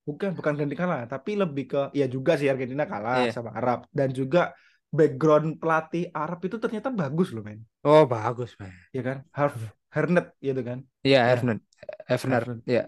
bukan 0.02 0.34
bukan 0.34 0.58
Argentina 0.58 0.78
kalah, 0.82 1.02
tapi 1.06 1.38
lebih 1.38 1.64
ke 1.70 1.80
ya 1.94 2.10
juga 2.10 2.34
sih 2.34 2.50
Argentina 2.50 2.82
kalah 2.90 3.22
Iya. 3.22 3.32
sama 3.38 3.54
Arab 3.54 3.86
dan 3.94 4.10
juga 4.10 4.50
background 4.90 5.62
pelatih 5.62 6.10
Arab 6.10 6.42
itu 6.42 6.58
ternyata 6.58 6.90
bagus 6.90 7.30
loh 7.30 7.46
men. 7.46 7.62
Oh, 7.86 8.02
bagus, 8.04 8.58
man. 8.58 8.74
Ya 8.90 9.02
kan? 9.06 9.22
Harf 9.30 9.54
Hernet 9.94 10.34
gitu 10.42 10.58
kan. 10.66 10.82
Iya, 11.06 11.20
Ya. 11.22 11.28
Hefner. 11.30 11.56
Hefner. 12.10 12.42
Hefner. 12.42 12.58
Iya, 12.66 12.82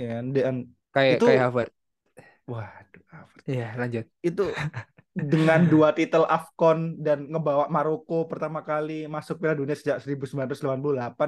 Ya 0.00 0.06
kan? 0.16 0.24
Dan 0.32 0.54
kayak 0.90 1.14
Itu- 1.20 1.28
kayak 1.28 1.42
Harvard. 1.44 1.70
waduh 2.48 3.04
Harvard. 3.12 3.42
Iya, 3.44 3.68
lanjut. 3.76 4.06
itu 4.24 4.44
dengan 5.32 5.60
dua 5.66 5.92
titel 5.92 6.24
AFCON 6.24 6.98
dan 6.98 7.28
ngebawa 7.28 7.68
Maroko 7.68 8.24
pertama 8.24 8.64
kali 8.64 9.04
masuk 9.06 9.38
Piala 9.38 9.54
Dunia 9.54 9.76
sejak 9.76 10.00
1988 10.00 10.56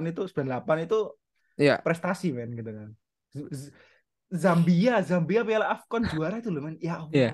itu 0.09 0.23
98 0.27 0.87
itu 0.89 0.99
Iya. 1.61 1.77
prestasi 1.85 2.33
men 2.33 2.57
gitu 2.57 2.71
kan. 2.73 2.89
Z- 3.37 3.75
Zambia, 4.33 5.05
Zambia 5.05 5.45
Piala 5.45 5.69
AFCON 5.69 6.09
juara 6.09 6.41
itu 6.41 6.49
loh 6.49 6.65
men. 6.65 6.81
Ya 6.81 7.05
Allah. 7.05 7.13
Iya. 7.13 7.31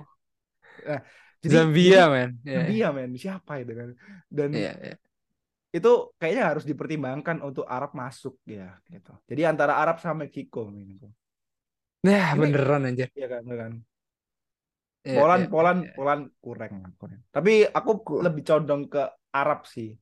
Nah, 0.83 1.01
jadi- 1.39 1.55
Zambia, 1.55 2.03
man. 2.11 2.31
Iya. 2.43 2.57
Zambia 2.67 2.89
men, 2.91 3.11
siapa 3.15 3.53
itu 3.63 3.73
kan? 3.73 3.89
Dan 4.27 4.49
Iya, 4.51 4.73
iya. 4.75 4.97
itu 5.71 5.93
kayaknya 6.19 6.45
harus 6.51 6.65
dipertimbangkan 6.67 7.39
untuk 7.41 7.63
Arab 7.65 7.95
masuk 7.95 8.35
ya 8.43 8.75
gitu. 8.91 9.15
Jadi 9.31 9.43
antara 9.47 9.79
Arab 9.79 10.03
sama 10.03 10.27
Meksiko 10.27 10.67
men. 10.67 10.99
Nah, 12.07 12.27
Ini- 12.35 12.41
beneran 12.41 12.83
anjir. 12.87 13.09
Iya 13.15 13.27
kan. 13.27 13.43
Iya, 15.09 15.19
Poland, 15.19 15.43
iya, 15.47 15.51
Poland, 15.51 15.81
iya. 15.83 15.93
Poland 15.97 16.23
kurang, 16.45 16.73
kurang. 17.01 17.21
Tapi 17.33 17.53
aku 17.65 17.91
Ku- 18.05 18.21
lebih 18.23 18.43
condong 18.45 18.83
ke 18.93 19.03
Arab 19.35 19.65
sih. 19.65 19.95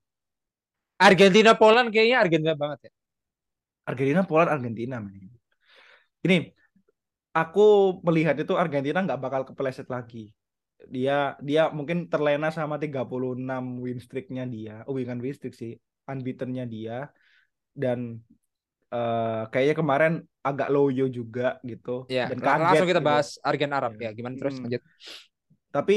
Argentina 0.96 1.52
Poland 1.54 1.92
kayaknya 1.92 2.24
Argentina 2.24 2.54
banget 2.56 2.88
ya. 2.88 2.92
Argentina, 3.86 4.22
Poland, 4.26 4.50
Argentina. 4.50 4.96
men. 4.98 5.30
Ini 6.26 6.50
aku 7.36 8.00
melihat 8.02 8.34
itu 8.40 8.56
Argentina 8.56 8.98
nggak 9.04 9.20
bakal 9.20 9.42
kepleset 9.46 9.86
lagi. 9.92 10.32
Dia 10.90 11.36
dia 11.38 11.68
mungkin 11.70 12.08
terlena 12.10 12.48
sama 12.50 12.80
36 12.80 13.78
win 13.78 14.00
streak-nya 14.02 14.44
dia. 14.48 14.82
Oh, 14.88 14.96
bukan 14.96 15.20
win 15.22 15.34
streak 15.36 15.54
sih, 15.54 15.76
unbeaten-nya 16.08 16.64
dia. 16.66 17.06
Dan 17.76 18.18
eh, 18.92 19.42
kayaknya 19.50 19.74
kemarin 19.74 20.12
agak 20.46 20.68
loyo 20.70 21.10
juga 21.10 21.58
gitu. 21.66 22.06
Ya, 22.06 22.30
Dan 22.30 22.38
kaget 22.38 22.62
langsung 22.62 22.88
kita 22.88 23.02
gitu. 23.02 23.08
bahas 23.10 23.28
Argen 23.42 23.72
Arab 23.74 23.92
Iya. 23.98 24.10
ya. 24.10 24.10
Gimana 24.14 24.34
terus 24.38 24.54
Hmm. 24.56 24.62
lanjut? 24.70 24.82
Tapi 25.74 25.96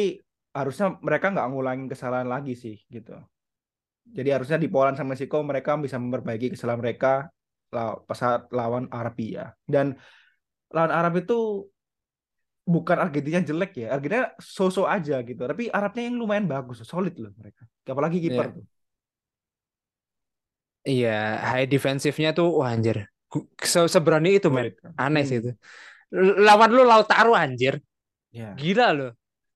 harusnya 0.49 0.97
mereka 0.99 1.29
nggak 1.29 1.47
ngulangin 1.53 1.87
kesalahan 1.87 2.25
lagi 2.25 2.57
sih 2.57 2.81
gitu. 2.89 3.13
Jadi 4.09 4.29
harusnya 4.33 4.57
di 4.57 4.65
Poland 4.65 4.97
sama 4.97 5.13
Meksiko 5.13 5.45
mereka 5.45 5.77
bisa 5.77 6.01
memperbaiki 6.01 6.57
kesalahan 6.57 6.81
mereka 6.81 7.29
saat 8.09 8.49
lawan 8.49 8.89
Arabia. 8.89 9.53
Dan 9.61 9.93
lawan 10.73 10.89
Arab 10.89 11.21
itu 11.21 11.69
bukan 12.65 12.97
Argentina 12.97 13.37
jelek 13.41 13.85
ya. 13.85 13.93
Argentina 13.93 14.33
so-so 14.41 14.89
aja 14.89 15.21
gitu. 15.21 15.41
Tapi 15.45 15.69
Arabnya 15.69 16.09
yang 16.09 16.17
lumayan 16.17 16.49
bagus, 16.49 16.81
solid 16.81 17.13
loh 17.21 17.29
mereka. 17.37 17.69
Apalagi 17.85 18.17
kiper 18.17 18.49
Iya. 18.49 18.55
tuh. 18.57 18.65
Iya, 20.87 21.09
high 21.43 21.67
defensifnya 21.67 22.31
tuh 22.37 22.47
wah 22.59 22.71
anjir. 22.71 23.03
Se- 23.61 23.91
seberani 23.91 24.41
itu 24.41 24.49
men 24.49 24.73
aneh 24.97 25.21
sih 25.21 25.37
Hmm. 25.37 25.43
itu 25.45 25.51
lawan 26.41 26.73
lu 26.73 26.81
Lautaro 26.81 27.37
anjir 27.37 27.77
Ya. 28.33 28.57
gila 28.57 28.93
loh 28.97 29.11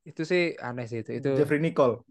itu 0.05 0.21
sih 0.25 0.53
aneh 0.61 0.85
sih 0.85 1.01
itu 1.01 1.11
itu 1.17 1.29
Jeffrey 1.39 1.57
Nicole. 1.57 2.05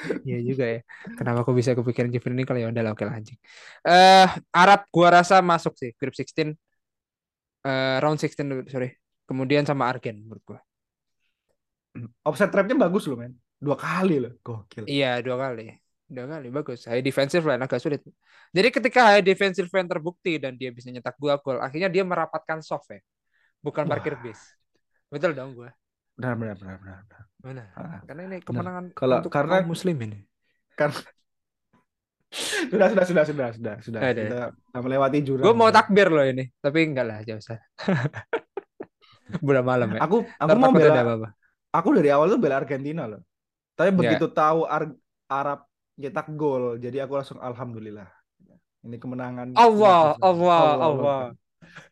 Iya 0.24 0.38
juga 0.48 0.64
ya. 0.64 0.80
Kenapa 1.18 1.44
aku 1.44 1.52
bisa 1.52 1.76
kepikiran 1.76 2.08
Jeffrey 2.08 2.32
Nicole 2.32 2.64
ya 2.64 2.72
udah 2.72 2.82
lah, 2.84 2.92
oke 2.96 3.04
lah 3.04 3.20
anjing. 3.20 3.36
Eh 3.84 4.26
Arab 4.56 4.88
gua 4.88 5.20
rasa 5.20 5.44
masuk 5.44 5.76
sih 5.76 5.92
grup 6.00 6.16
16 6.16 6.56
eh 7.68 7.96
round 8.00 8.16
16 8.16 8.48
dulu, 8.48 8.62
sorry. 8.72 8.96
Kemudian 9.28 9.68
sama 9.68 9.84
Argen 9.92 10.24
menurut 10.24 10.40
gua. 10.48 10.58
Offset 12.24 12.48
trapnya 12.48 12.78
bagus 12.80 13.04
loh 13.10 13.18
men. 13.20 13.36
Dua 13.60 13.76
kali 13.76 14.16
loh. 14.22 14.32
Gokil. 14.40 14.88
Iya, 14.88 15.20
dua 15.20 15.36
kali. 15.36 15.68
Dua 16.10 16.26
kali 16.26 16.50
bagus. 16.50 16.90
High 16.90 17.00
defensive 17.00 17.46
line 17.46 17.62
agak 17.62 17.78
sulit. 17.78 18.02
Jadi 18.50 18.68
ketika 18.74 19.14
high 19.14 19.22
defensive 19.22 19.70
line 19.70 19.86
terbukti 19.86 20.42
dan 20.42 20.58
dia 20.58 20.74
bisa 20.74 20.90
nyetak 20.90 21.14
dua 21.16 21.38
gol, 21.38 21.62
akhirnya 21.62 21.86
dia 21.86 22.02
merapatkan 22.02 22.58
soft 22.60 22.90
ya. 22.90 22.98
Bukan 23.62 23.86
Wah. 23.86 23.94
parkir 23.94 24.18
base. 24.18 24.58
Betul 25.06 25.38
dong 25.38 25.54
gua. 25.54 25.70
Benar 26.18 26.34
benar 26.34 26.56
benar 26.58 26.76
benar. 26.82 26.98
benar. 27.06 27.22
Mana? 27.40 27.64
Ah, 27.72 28.00
Karena 28.04 28.22
ini 28.26 28.36
kemenangan 28.42 28.84
Kalau- 28.92 29.22
untuk 29.22 29.30
karena- 29.30 29.62
kaum 29.62 29.70
muslim 29.70 29.96
ini. 30.02 30.18
Kan 30.74 30.90
sudah 32.70 32.86
sudah 32.90 33.04
sudah 33.06 33.24
sudah 33.24 33.48
sudah 33.54 33.74
sudah. 33.78 34.00
Ada. 34.02 34.22
Kita 34.26 34.38
sudah 34.50 34.80
melewati 34.82 35.18
jurang. 35.22 35.44
Gue 35.46 35.54
mau 35.54 35.70
takbir 35.70 36.10
loh 36.10 36.26
ini, 36.26 36.50
tapi 36.58 36.90
enggak 36.90 37.06
lah, 37.06 37.18
jauh 37.22 37.38
usah. 37.38 37.58
Udah 39.46 39.62
malam 39.62 39.94
ya. 39.94 40.02
Aku 40.02 40.26
aku 40.26 40.48
Ntar 40.50 40.58
mau 40.58 40.74
bela 40.74 40.90
apa-apa. 40.90 41.28
aku 41.70 41.88
dari 41.94 42.10
awal 42.10 42.26
tuh 42.28 42.40
bela 42.42 42.58
Argentina 42.58 43.06
loh. 43.06 43.22
Tapi 43.78 43.94
Ya. 43.94 43.96
begitu 43.96 44.26
tahu 44.26 44.66
Ar- 44.66 44.98
Arab 45.30 45.69
nyetak 46.00 46.26
gol, 46.32 46.80
jadi 46.80 47.04
aku 47.04 47.20
langsung 47.20 47.36
alhamdulillah. 47.38 48.08
Ini 48.80 48.96
kemenangan. 48.96 49.52
Allah, 49.52 50.16
kemenangan. 50.16 50.24
Allah, 50.24 50.64
Allah. 50.80 51.22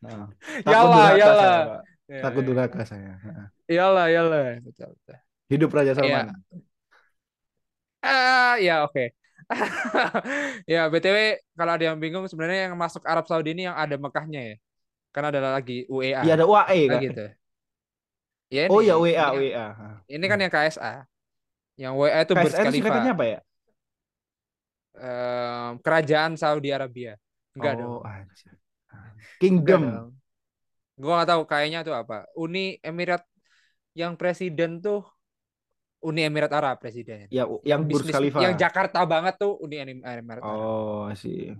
Nah, 0.01 0.25
Ya 0.65 0.77
Allah, 0.81 1.05
ya 1.13 1.25
Allah. 1.25 1.37
saya, 1.37 1.59
Pak. 1.69 1.81
Ya, 2.09 2.21
Takut 2.25 2.41
ya. 2.41 2.47
durhaka 2.49 2.81
saya. 2.83 3.11
Nah, 3.21 3.47
Iyalah, 3.69 4.05
iyalah. 4.09 4.41
Betul, 4.65 4.89
betul. 4.97 5.17
Hidup 5.45 5.69
Raja 5.69 5.93
Iya. 5.93 5.95
Salman. 5.95 6.27
Ah, 8.01 8.55
ya 8.57 8.87
oke. 8.87 9.13
ya, 10.71 10.87
BTW 10.87 11.17
kalau 11.53 11.71
ada 11.75 11.83
yang 11.89 11.97
bingung 11.97 12.25
sebenarnya 12.25 12.69
yang 12.69 12.75
masuk 12.77 13.05
Arab 13.05 13.25
Saudi 13.25 13.53
ini 13.53 13.69
yang 13.69 13.77
ada 13.77 13.93
Mekahnya 13.93 14.41
ya. 14.41 14.55
Karena 15.09 15.27
ada 15.29 15.41
lagi 15.53 15.85
UEA. 15.85 16.21
Iya 16.21 16.33
ada 16.33 16.45
UAE 16.45 16.81
Nah, 16.85 16.91
kan. 16.95 17.01
gitu. 17.05 17.25
Ya, 18.49 18.65
Oh 18.65 18.81
ini, 18.81 18.89
ya 18.89 18.95
WA 18.97 19.05
ini, 19.05 19.13
yang- 19.13 19.33
WA. 19.37 19.67
ini 20.09 20.25
kan 20.25 20.37
yang 20.41 20.49
KSA. 20.49 20.93
Yang 21.77 21.93
WA 21.93 22.19
itu 22.25 22.33
Burj 22.33 22.49
KSN 22.49 22.73
singkatannya 22.73 23.13
Khalifa. 23.13 23.17
apa 23.21 23.25
ya? 23.25 23.39
Em, 24.99 25.71
kerajaan 25.79 26.35
Saudi 26.35 26.69
Arabia. 26.69 27.15
Enggak 27.55 27.73
dong. 27.79 27.99
oh, 27.99 28.01
anjir. 28.03 28.53
Enggak 28.91 29.35
Kingdom. 29.39 29.81
dong. 29.87 30.09
Gua 30.99 31.13
nggak 31.23 31.29
tahu 31.31 31.41
kayaknya 31.47 31.79
tuh 31.81 31.95
apa. 31.95 32.27
Uni 32.35 32.75
Emirat 32.79 33.23
yang 33.95 34.19
presiden 34.19 34.83
tuh 34.83 35.07
Uni 35.99 36.23
Emirat 36.23 36.51
Arab 36.51 36.79
presiden. 36.79 37.27
Ya, 37.27 37.43
yang 37.63 37.83
Burj 37.83 38.07
bisnis- 38.07 38.15
Khalifa. 38.15 38.39
yang 38.39 38.55
Jakarta 38.55 39.03
banget 39.03 39.35
tuh 39.35 39.55
Uni 39.59 39.79
Emi- 39.79 40.03
Emirat 40.03 40.43
Arab. 40.43 40.59
Oh, 40.59 41.07
sih. 41.15 41.51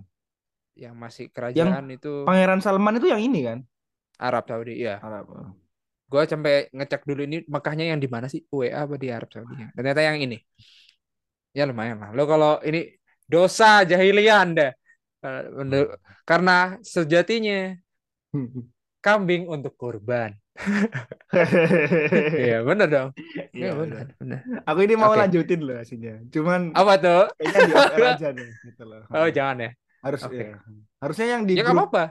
Yang 0.76 0.94
masih 0.96 1.26
kerajaan 1.28 1.88
itu 1.92 2.24
Pangeran 2.24 2.60
Salman 2.60 2.96
itu 2.96 3.08
yang 3.08 3.20
ini 3.20 3.40
kan? 3.44 3.58
Arab 4.16 4.44
Saudi 4.48 4.80
ya. 4.80 5.00
Arab. 5.00 5.28
Gua 6.10 6.26
sampai 6.26 6.68
ngecek 6.72 7.04
dulu 7.06 7.22
ini 7.22 7.44
Mekahnya 7.46 7.88
yang 7.88 8.00
di 8.00 8.08
mana 8.08 8.28
sih? 8.28 8.44
UEA 8.48 8.84
apa 8.84 8.96
di 8.96 9.08
Arab 9.08 9.28
Saudi? 9.32 9.56
Ternyata 9.72 10.00
yang 10.04 10.20
ini. 10.20 10.36
Ya 11.52 11.64
lumayan 11.64 11.98
lah. 11.98 12.10
Lo 12.12 12.24
kalau 12.24 12.60
ini 12.62 12.99
dosa 13.32 13.86
jahiliyah 13.90 14.38
Anda. 14.44 14.68
Eh, 15.24 15.42
menurut- 15.58 15.92
Karena 16.28 16.78
sejatinya 16.94 17.74
kambing 19.00 19.48
untuk 19.48 19.74
kurban. 19.80 20.36
Iya, 22.42 22.56
bener 22.68 22.86
dong. 22.90 23.08
Iya, 23.16 23.42
Iya, 23.56 23.70
bener, 23.80 24.04
bener. 24.20 24.38
Aku 24.68 24.78
ini 24.84 24.94
mau 24.98 25.12
Oke. 25.14 25.20
lanjutin 25.24 25.60
loh 25.66 25.76
aslinya. 25.80 26.14
Cuman 26.34 26.60
Apa 26.76 26.92
tuh? 27.00 27.22
kayaknya 27.38 27.60
di 27.96 28.02
aja 28.04 28.28
deh 28.36 28.48
gitu 28.68 28.82
loh. 28.84 29.00
Oh, 29.14 29.28
jangan 29.32 29.56
ya. 29.64 29.70
Harus 30.04 30.20
Oke. 30.26 30.36
ya. 30.36 30.56
Harusnya 31.00 31.26
yang 31.38 31.42
di 31.48 31.54
Ya 31.56 31.64
grup 31.64 31.76
apa-apa. 31.88 32.04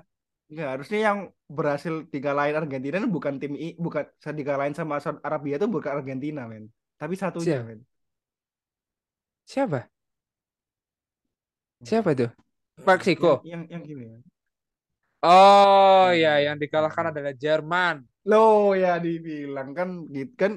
Nggak, 0.49 0.69
harusnya 0.73 0.99
yang 1.13 1.17
berhasil 1.45 1.93
digalahin 2.09 2.57
Argentina 2.57 2.95
itu 2.97 3.09
bukan 3.09 3.33
tim 3.37 3.53
I, 3.53 3.77
bukan 3.77 4.03
digalahin 4.33 4.73
sama 4.73 4.97
Saudi 4.97 5.21
Arabia 5.21 5.55
itu 5.61 5.67
bukan 5.69 5.91
Argentina, 6.01 6.41
men. 6.49 6.73
Tapi 6.97 7.13
satunya, 7.13 7.61
Siapa? 7.61 7.67
men. 7.69 7.79
Siapa? 9.45 9.89
Siapa 11.83 12.11
tuh? 12.15 12.29
Meksiko. 12.87 13.31
Yang 13.43 13.43
yang, 13.51 13.61
yang 13.71 13.83
ini. 13.91 14.05
ya. 14.13 14.19
Oh 15.23 16.07
Hmm. 16.07 16.15
ya, 16.23 16.29
yang 16.45 16.55
dikalahkan 16.63 17.05
adalah 17.11 17.33
Jerman. 17.43 17.95
Loh 18.29 18.75
ya 18.83 18.99
dibilang 19.05 19.69
kan 19.77 19.89
gitu 20.15 20.33
kan 20.41 20.51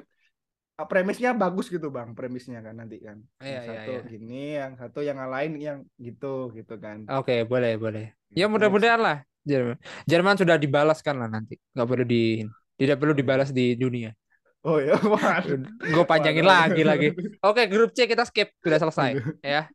ah, 0.78 0.86
premisnya 0.90 1.30
bagus 1.42 1.66
gitu 1.74 1.88
bang 1.96 2.08
premisnya 2.18 2.58
kan 2.66 2.74
nanti 2.80 2.96
kan 3.06 3.18
Iya, 3.42 3.50
yang 3.54 3.62
iya, 3.64 3.70
satu 3.70 3.90
iya. 3.92 4.00
gini 4.10 4.34
yang 4.60 4.72
satu 4.80 4.98
yang 5.08 5.18
lain 5.34 5.50
yang 5.66 5.78
gitu 6.06 6.26
gitu 6.58 6.74
kan 6.84 6.98
Oke, 7.10 7.32
boleh, 7.50 7.72
boleh. 7.82 8.04
Ya 8.32 8.46
Next. 8.46 8.52
mudah-mudahan 8.52 9.00
lah 9.02 9.16
Jerman. 9.42 9.76
Jerman 10.10 10.36
sudah 10.38 10.56
dibalaskan 10.56 11.14
lah 11.20 11.28
nanti. 11.34 11.54
Nggak 11.74 11.86
perlu 11.90 12.04
di 12.06 12.22
tidak 12.78 12.96
perlu 13.00 13.14
dibalas 13.14 13.48
di 13.50 13.74
dunia. 13.74 14.10
oh 14.64 14.78
ya 14.86 14.94
Gue 15.82 16.04
panjangin 16.06 16.46
Waduh. 16.46 16.46
lagi 16.46 16.82
lagi. 16.86 17.06
Oke, 17.42 17.62
grup 17.66 17.90
C 17.96 18.06
kita 18.06 18.22
skip 18.28 18.54
sudah 18.62 18.78
selesai 18.78 19.10
ya. 19.42 19.66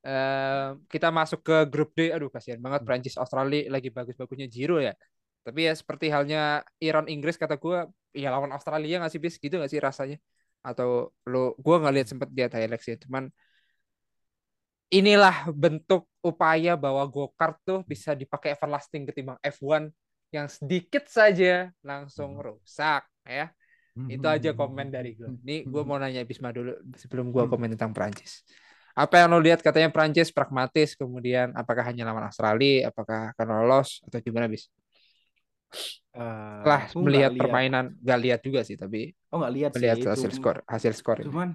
Eh, 0.00 0.68
kita 0.88 1.12
masuk 1.12 1.44
ke 1.44 1.56
grup 1.68 1.92
D. 1.92 2.08
Aduh, 2.08 2.32
kasihan 2.32 2.56
banget 2.56 2.80
Prancis 2.88 3.20
Australia 3.20 3.68
lagi 3.68 3.92
bagus-bagusnya 3.92 4.48
Giro 4.48 4.80
ya. 4.80 4.96
Tapi 5.44 5.68
ya 5.68 5.72
seperti 5.76 6.08
halnya 6.08 6.64
Iran 6.80 7.04
Inggris 7.08 7.36
kata 7.36 7.60
gue, 7.60 7.84
ya 8.16 8.28
lawan 8.32 8.52
Australia 8.52 9.00
nggak 9.00 9.12
sih 9.12 9.20
bis 9.20 9.36
gitu 9.36 9.60
nggak 9.60 9.72
sih 9.72 9.80
rasanya? 9.80 10.16
Atau 10.64 11.12
lo, 11.28 11.52
gue 11.60 11.74
nggak 11.80 11.94
lihat 11.96 12.08
sempet 12.08 12.28
lihat 12.32 12.52
highlights 12.56 12.88
ya. 12.88 12.96
Cuman 12.96 13.28
inilah 14.90 15.52
bentuk 15.52 16.08
upaya 16.24 16.80
bahwa 16.80 17.04
go-kart 17.04 17.56
tuh 17.62 17.84
bisa 17.84 18.16
dipakai 18.16 18.56
everlasting 18.56 19.04
ketimbang 19.04 19.38
F1 19.44 19.92
yang 20.32 20.48
sedikit 20.48 21.04
saja 21.12 21.68
langsung 21.84 22.40
rusak 22.40 23.04
ya. 23.28 23.52
Itu 24.08 24.24
aja 24.32 24.56
komen 24.56 24.88
dari 24.88 25.12
gue. 25.12 25.28
Ini 25.44 25.68
gue 25.68 25.82
mau 25.84 26.00
nanya 26.00 26.24
Bisma 26.24 26.56
dulu 26.56 26.72
sebelum 26.96 27.28
gue 27.28 27.44
komen 27.44 27.76
tentang 27.76 27.92
Prancis. 27.92 28.40
Apa 28.94 29.22
yang 29.22 29.28
lo 29.32 29.38
lihat 29.40 29.60
katanya 29.62 29.88
Prancis 29.94 30.30
pragmatis, 30.34 30.98
kemudian 30.98 31.54
apakah 31.56 31.84
hanya 31.88 32.02
lawan 32.08 32.26
Australia, 32.26 32.90
apakah 32.90 33.32
akan 33.36 33.46
lolos 33.62 34.02
atau 34.06 34.18
gimana 34.20 34.46
bis? 34.50 34.68
Eh, 36.14 36.68
Lah 36.68 36.82
nggak 37.02 37.02
melihat 37.04 37.32
lihat. 37.36 37.40
permainan 37.40 37.84
gak 38.08 38.18
lihat 38.24 38.40
juga 38.46 38.60
sih, 38.68 38.76
tapi 38.82 38.98
oh 39.30 39.36
nggak 39.40 39.54
lihat 39.56 39.72
melihat 39.74 39.98
sih 40.00 40.00
hasil 40.12 40.30
skor, 40.36 40.56
hasil 40.72 40.92
skor. 41.00 41.18
ini. 41.26 41.32
cuman 41.32 41.48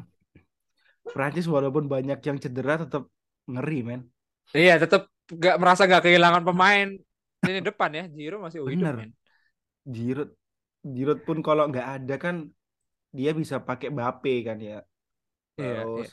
Prancis 1.14 1.48
walaupun 1.56 1.86
banyak 1.94 2.20
yang 2.28 2.38
cedera 2.44 2.76
tetap 2.84 3.04
ngeri 3.54 3.80
men 3.88 4.02
Iya, 4.58 4.72
tetap 4.84 5.02
gak 5.44 5.56
merasa 5.62 5.82
gak 5.92 6.04
kehilangan 6.06 6.44
pemain 6.48 6.88
ini 7.50 7.60
depan 7.68 7.90
ya. 7.98 8.04
Giro 8.18 8.36
masih 8.46 8.60
hidup 8.74 8.90
Bener. 8.90 8.96
men. 8.98 9.10
Giroud 9.96 10.30
Giroud 10.96 11.20
pun 11.28 11.38
kalau 11.48 11.64
nggak 11.72 11.88
ada 11.96 12.16
kan 12.26 12.36
dia 13.18 13.32
bisa 13.42 13.58
pakai 13.70 13.90
Bape 13.98 14.34
kan 14.48 14.58
ya 14.70 14.78
Iya, 15.62 15.88
terus 15.92 16.10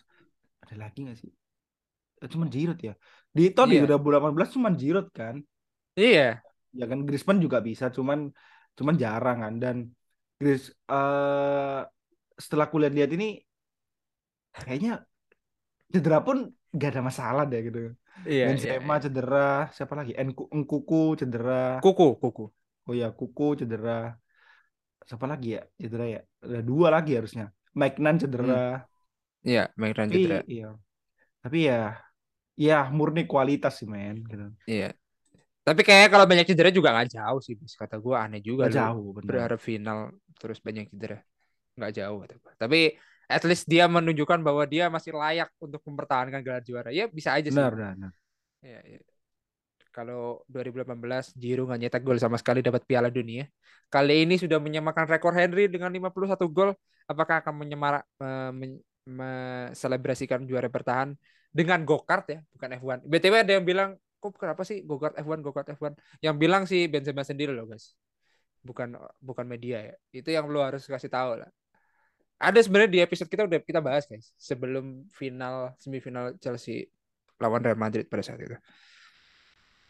ada 0.63 0.75
lagi 0.83 0.99
nggak 1.05 1.19
sih? 1.23 1.31
Eh, 2.23 2.29
cuman 2.33 2.49
Giroud 2.55 2.79
ya? 2.89 2.95
Di 3.37 3.43
tahun 3.55 3.69
Iya. 3.71 3.81
di 3.83 3.87
2018 3.89 4.49
cuman 4.55 4.73
Giroud 4.79 5.09
kan? 5.11 5.37
Iya, 5.97 6.43
ya 6.73 6.85
kan 6.91 6.99
Griezmann 7.07 7.39
juga 7.45 7.59
bisa 7.69 7.85
cuman 7.97 8.19
cuman 8.79 8.95
jarang 9.03 9.39
kan? 9.45 9.55
Dan 9.63 9.77
Gris 10.41 10.63
eh 10.91 11.81
setelah 12.43 12.65
aku 12.67 12.77
lihat-lihat 12.83 13.11
ini 13.17 13.27
kayaknya 14.53 14.93
cedera 15.93 16.19
pun 16.27 16.37
nggak 16.75 16.89
ada 16.93 17.03
masalah 17.05 17.45
deh 17.51 17.61
gitu. 17.69 17.79
Iya, 18.29 18.45
iya, 18.45 18.47
Benzema 18.49 18.95
iya. 18.95 19.03
cedera 19.05 19.39
siapa 19.77 19.95
lagi? 19.99 20.13
Enku 20.23 20.43
Enkuku 20.57 21.03
cedera. 21.21 21.81
Kuku, 21.85 22.07
kuku. 22.23 22.45
oh 22.89 22.95
ya 22.95 23.09
Kuku 23.19 23.47
cedera. 23.61 24.17
Siapa 25.09 25.27
lagi 25.27 25.59
ya? 25.59 25.63
Cedera 25.83 26.05
ya? 26.15 26.21
Ada 26.45 26.61
dua 26.63 26.89
lagi 26.95 27.13
harusnya. 27.19 27.51
Mike 27.79 27.99
Nan 28.05 28.17
cedera 28.23 28.85
Iya, 29.43 29.69
tapi 29.75 30.15
cedera. 30.23 30.41
iya 30.47 30.69
tapi 31.43 31.59
ya 31.67 31.99
ya 32.55 32.79
murni 32.95 33.27
kualitas 33.27 33.83
sih 33.83 33.89
men 33.91 34.23
gitu 34.27 34.47
Iya. 34.67 34.95
Tapi 35.63 35.87
kayaknya 35.87 36.11
kalau 36.11 36.27
banyak 36.27 36.43
cedera 36.43 36.75
juga 36.75 36.91
nggak 36.91 37.15
jauh 37.15 37.39
sih, 37.39 37.55
bis. 37.55 37.79
Kata 37.79 37.95
gue 37.95 38.17
aneh 38.19 38.43
juga. 38.43 38.67
Lu 38.67 38.75
jauh 38.75 39.09
benar 39.15 39.27
berharap 39.31 39.61
final 39.63 40.11
terus 40.35 40.59
banyak 40.59 40.91
cedera. 40.91 41.23
Nggak 41.79 41.93
jauh 42.03 42.19
kata 42.27 42.35
gue. 42.35 42.53
Tapi 42.59 42.81
at 43.31 43.43
least 43.47 43.71
dia 43.71 43.87
menunjukkan 43.87 44.43
bahwa 44.43 44.67
dia 44.67 44.91
masih 44.91 45.15
layak 45.15 45.47
untuk 45.63 45.79
mempertahankan 45.87 46.43
gelar 46.43 46.67
juara. 46.67 46.91
Ya 46.91 47.07
bisa 47.07 47.31
aja 47.39 47.47
sih. 47.47 47.55
benar 47.55 47.79
benar 47.79 48.11
Iya, 48.59 48.81
iya. 48.91 48.99
Kalau 49.95 50.43
2018 50.51 51.31
Giroud 51.39 51.71
nggak 51.71 51.81
nyetak 51.87 52.03
gol 52.03 52.19
sama 52.19 52.43
sekali 52.43 52.59
dapat 52.59 52.83
Piala 52.83 53.07
Dunia. 53.13 53.47
Kali 53.87 54.27
ini 54.27 54.41
sudah 54.43 54.59
menyamakan 54.59 55.05
rekor 55.07 55.31
Henry 55.31 55.71
dengan 55.71 55.95
51 55.95 56.49
gol. 56.51 56.75
Apakah 57.07 57.39
akan 57.39 57.55
menyemarak 57.63 58.03
me- 58.19 58.53
men- 58.57 58.83
me- 59.07 59.71
selebrasikan 59.75 60.45
juara 60.47 60.71
bertahan 60.71 61.15
dengan 61.53 61.85
go-kart 61.85 62.27
ya, 62.33 62.41
bukan 62.57 62.69
F1. 62.81 62.99
BTW 63.05 63.35
ada 63.45 63.53
yang 63.61 63.65
bilang 63.67 63.91
kok 64.23 64.39
kenapa 64.39 64.63
sih 64.63 64.87
go 64.87 65.03
kart 65.03 65.19
F1 65.19 65.43
go 65.43 65.51
kart 65.51 65.69
F1 65.75 65.99
yang 66.23 66.39
bilang 66.39 66.63
si 66.63 66.87
Benzema 66.87 67.27
sendiri 67.27 67.51
loh 67.51 67.67
guys. 67.67 67.99
Bukan 68.63 68.95
bukan 69.19 69.45
media 69.51 69.83
ya. 69.83 69.95
Itu 70.15 70.31
yang 70.31 70.47
lo 70.47 70.63
harus 70.63 70.87
kasih 70.87 71.11
tahu 71.11 71.43
lah. 71.43 71.51
Ada 72.39 72.63
sebenarnya 72.63 72.91
di 72.91 73.01
episode 73.03 73.27
kita 73.27 73.47
udah 73.47 73.59
kita 73.59 73.83
bahas 73.83 74.07
guys 74.07 74.31
sebelum 74.39 75.11
final 75.11 75.75
semifinal 75.83 76.39
Chelsea 76.39 76.87
lawan 77.43 77.67
Real 77.67 77.79
Madrid 77.79 78.07
pada 78.07 78.23
saat 78.23 78.39
itu. 78.39 78.55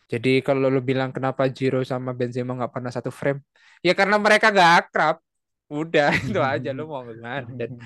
Jadi 0.08 0.44
kalau 0.44 0.68
lo 0.68 0.80
bilang 0.80 1.12
kenapa 1.12 1.48
Giro 1.52 1.80
sama 1.84 2.12
Benzema 2.16 2.56
nggak 2.56 2.72
pernah 2.72 2.92
satu 2.92 3.08
frame 3.08 3.40
ya 3.84 3.92
karena 3.92 4.16
mereka 4.16 4.48
gak 4.48 4.88
akrab. 4.88 5.16
Udah 5.72 6.12
itu 6.28 6.40
aja 6.40 6.72
lo 6.72 6.88
mau 6.88 7.04
gimana? 7.04 7.44
Dan 7.48 7.80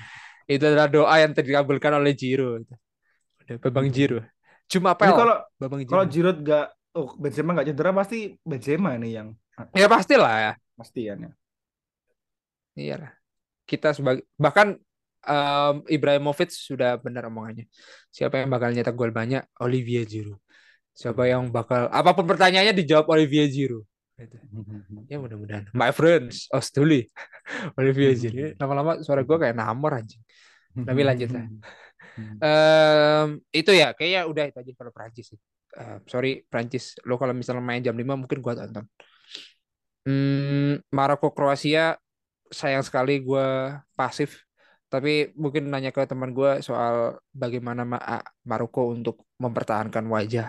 itu 0.47 0.63
adalah 0.63 0.87
doa 0.87 1.15
yang 1.19 1.35
dikabulkan 1.35 1.91
oleh 1.99 2.15
Giro 2.15 2.63
udah 2.63 2.77
Babang 3.59 3.91
Giro 3.91 4.23
cuma 4.67 4.95
apa 4.95 5.07
Jadi 5.07 5.15
kalau 5.15 5.37
Babang 5.59 5.81
kalau 5.87 6.05
Giro 6.07 6.33
Giroud 6.33 6.39
gak 6.43 6.67
oh 6.95 7.13
Benzema 7.19 7.55
gak 7.55 7.67
cedera 7.71 7.91
pasti 7.95 8.35
Benzema 8.43 8.95
nih 8.99 9.11
yang 9.21 9.27
ya 9.73 9.87
pastilah 9.89 10.35
ya. 10.37 10.53
Pasti 10.77 11.09
kan 11.09 11.17
ya. 11.17 11.31
iyalah 12.77 13.11
kita 13.67 13.91
sebagai 13.91 14.23
bahkan 14.37 14.77
um, 15.27 15.75
Ibrahimovic 15.91 16.55
sudah 16.55 16.95
benar 17.01 17.27
omongannya. 17.27 17.67
Siapa 18.09 18.41
yang 18.41 18.49
bakal 18.49 18.71
nyetak 18.71 18.95
gol 18.95 19.11
banyak? 19.11 19.43
Olivier 19.59 20.07
Giroud. 20.07 20.39
Siapa 20.95 21.29
yang 21.29 21.51
bakal 21.51 21.91
apa 21.91 22.15
pun 22.15 22.25
pertanyaannya 22.25 22.73
dijawab 22.73 23.11
Olivier 23.11 23.51
Giroud. 23.51 23.85
Gitu. 24.17 24.33
ya 25.13 25.21
mudah-mudahan. 25.21 25.69
My 25.77 25.93
friends 25.93 26.49
Ostuli 26.49 27.05
Olivier 27.79 28.17
Giroud. 28.17 28.57
Lama-lama 28.57 29.03
suara 29.03 29.21
gue 29.21 29.37
kayak 29.37 29.53
namor 29.53 29.99
anjing 29.99 30.23
tapi 30.85 31.01
lanjut 31.07 31.29
lah. 31.33 31.45
Em, 32.43 33.27
itu 33.53 33.71
ya 33.73 33.93
kayaknya 33.97 34.21
udah 34.29 34.43
itu 34.49 34.57
aja 34.61 34.71
kalau 34.77 34.91
Prancis 34.93 35.25
sih. 35.33 35.39
Eh, 35.77 35.97
sorry 36.09 36.45
Prancis 36.51 36.97
lo 37.07 37.15
kalau 37.21 37.33
misalnya 37.37 37.63
main 37.65 37.81
jam 37.85 37.95
5 37.97 38.13
mungkin 38.17 38.39
gua 38.45 38.53
tonton. 38.57 38.85
Hmm, 40.07 40.79
Maroko 40.95 41.27
Kroasia 41.35 41.99
sayang 42.59 42.83
sekali 42.87 43.11
gua 43.27 43.45
pasif. 43.97 44.31
Tapi 44.91 45.09
mungkin 45.41 45.63
nanya 45.71 45.91
ke 45.95 46.01
teman 46.11 46.31
gua 46.37 46.51
soal 46.67 46.95
bagaimana 47.41 47.83
Ma- 47.91 48.23
Maroko 48.49 48.81
untuk 48.95 49.15
mempertahankan 49.43 50.05
wajah. 50.15 50.47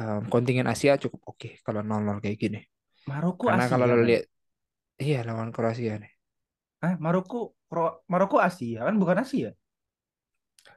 Em, 0.00 0.22
kontingen 0.32 0.66
Asia 0.72 0.92
cukup 1.02 1.20
oke 1.30 1.48
kalau 1.66 1.80
0-0 1.88 2.18
kayak 2.24 2.38
gini. 2.42 2.58
Maroko 3.08 3.46
karena 3.46 3.62
Asia 3.62 3.72
kalau 3.72 3.86
lo 3.92 3.98
kan? 4.02 4.08
lihat 4.08 4.24
iya 5.04 5.18
lawan 5.28 5.50
Kroasia 5.56 5.94
nih 6.02 6.12
Hah? 6.84 6.94
Maroko 7.00 7.56
Kro- 7.64 8.04
Maroko 8.12 8.36
Asia 8.36 8.84
kan 8.84 8.94
bukan 9.00 9.24
Asia 9.24 9.50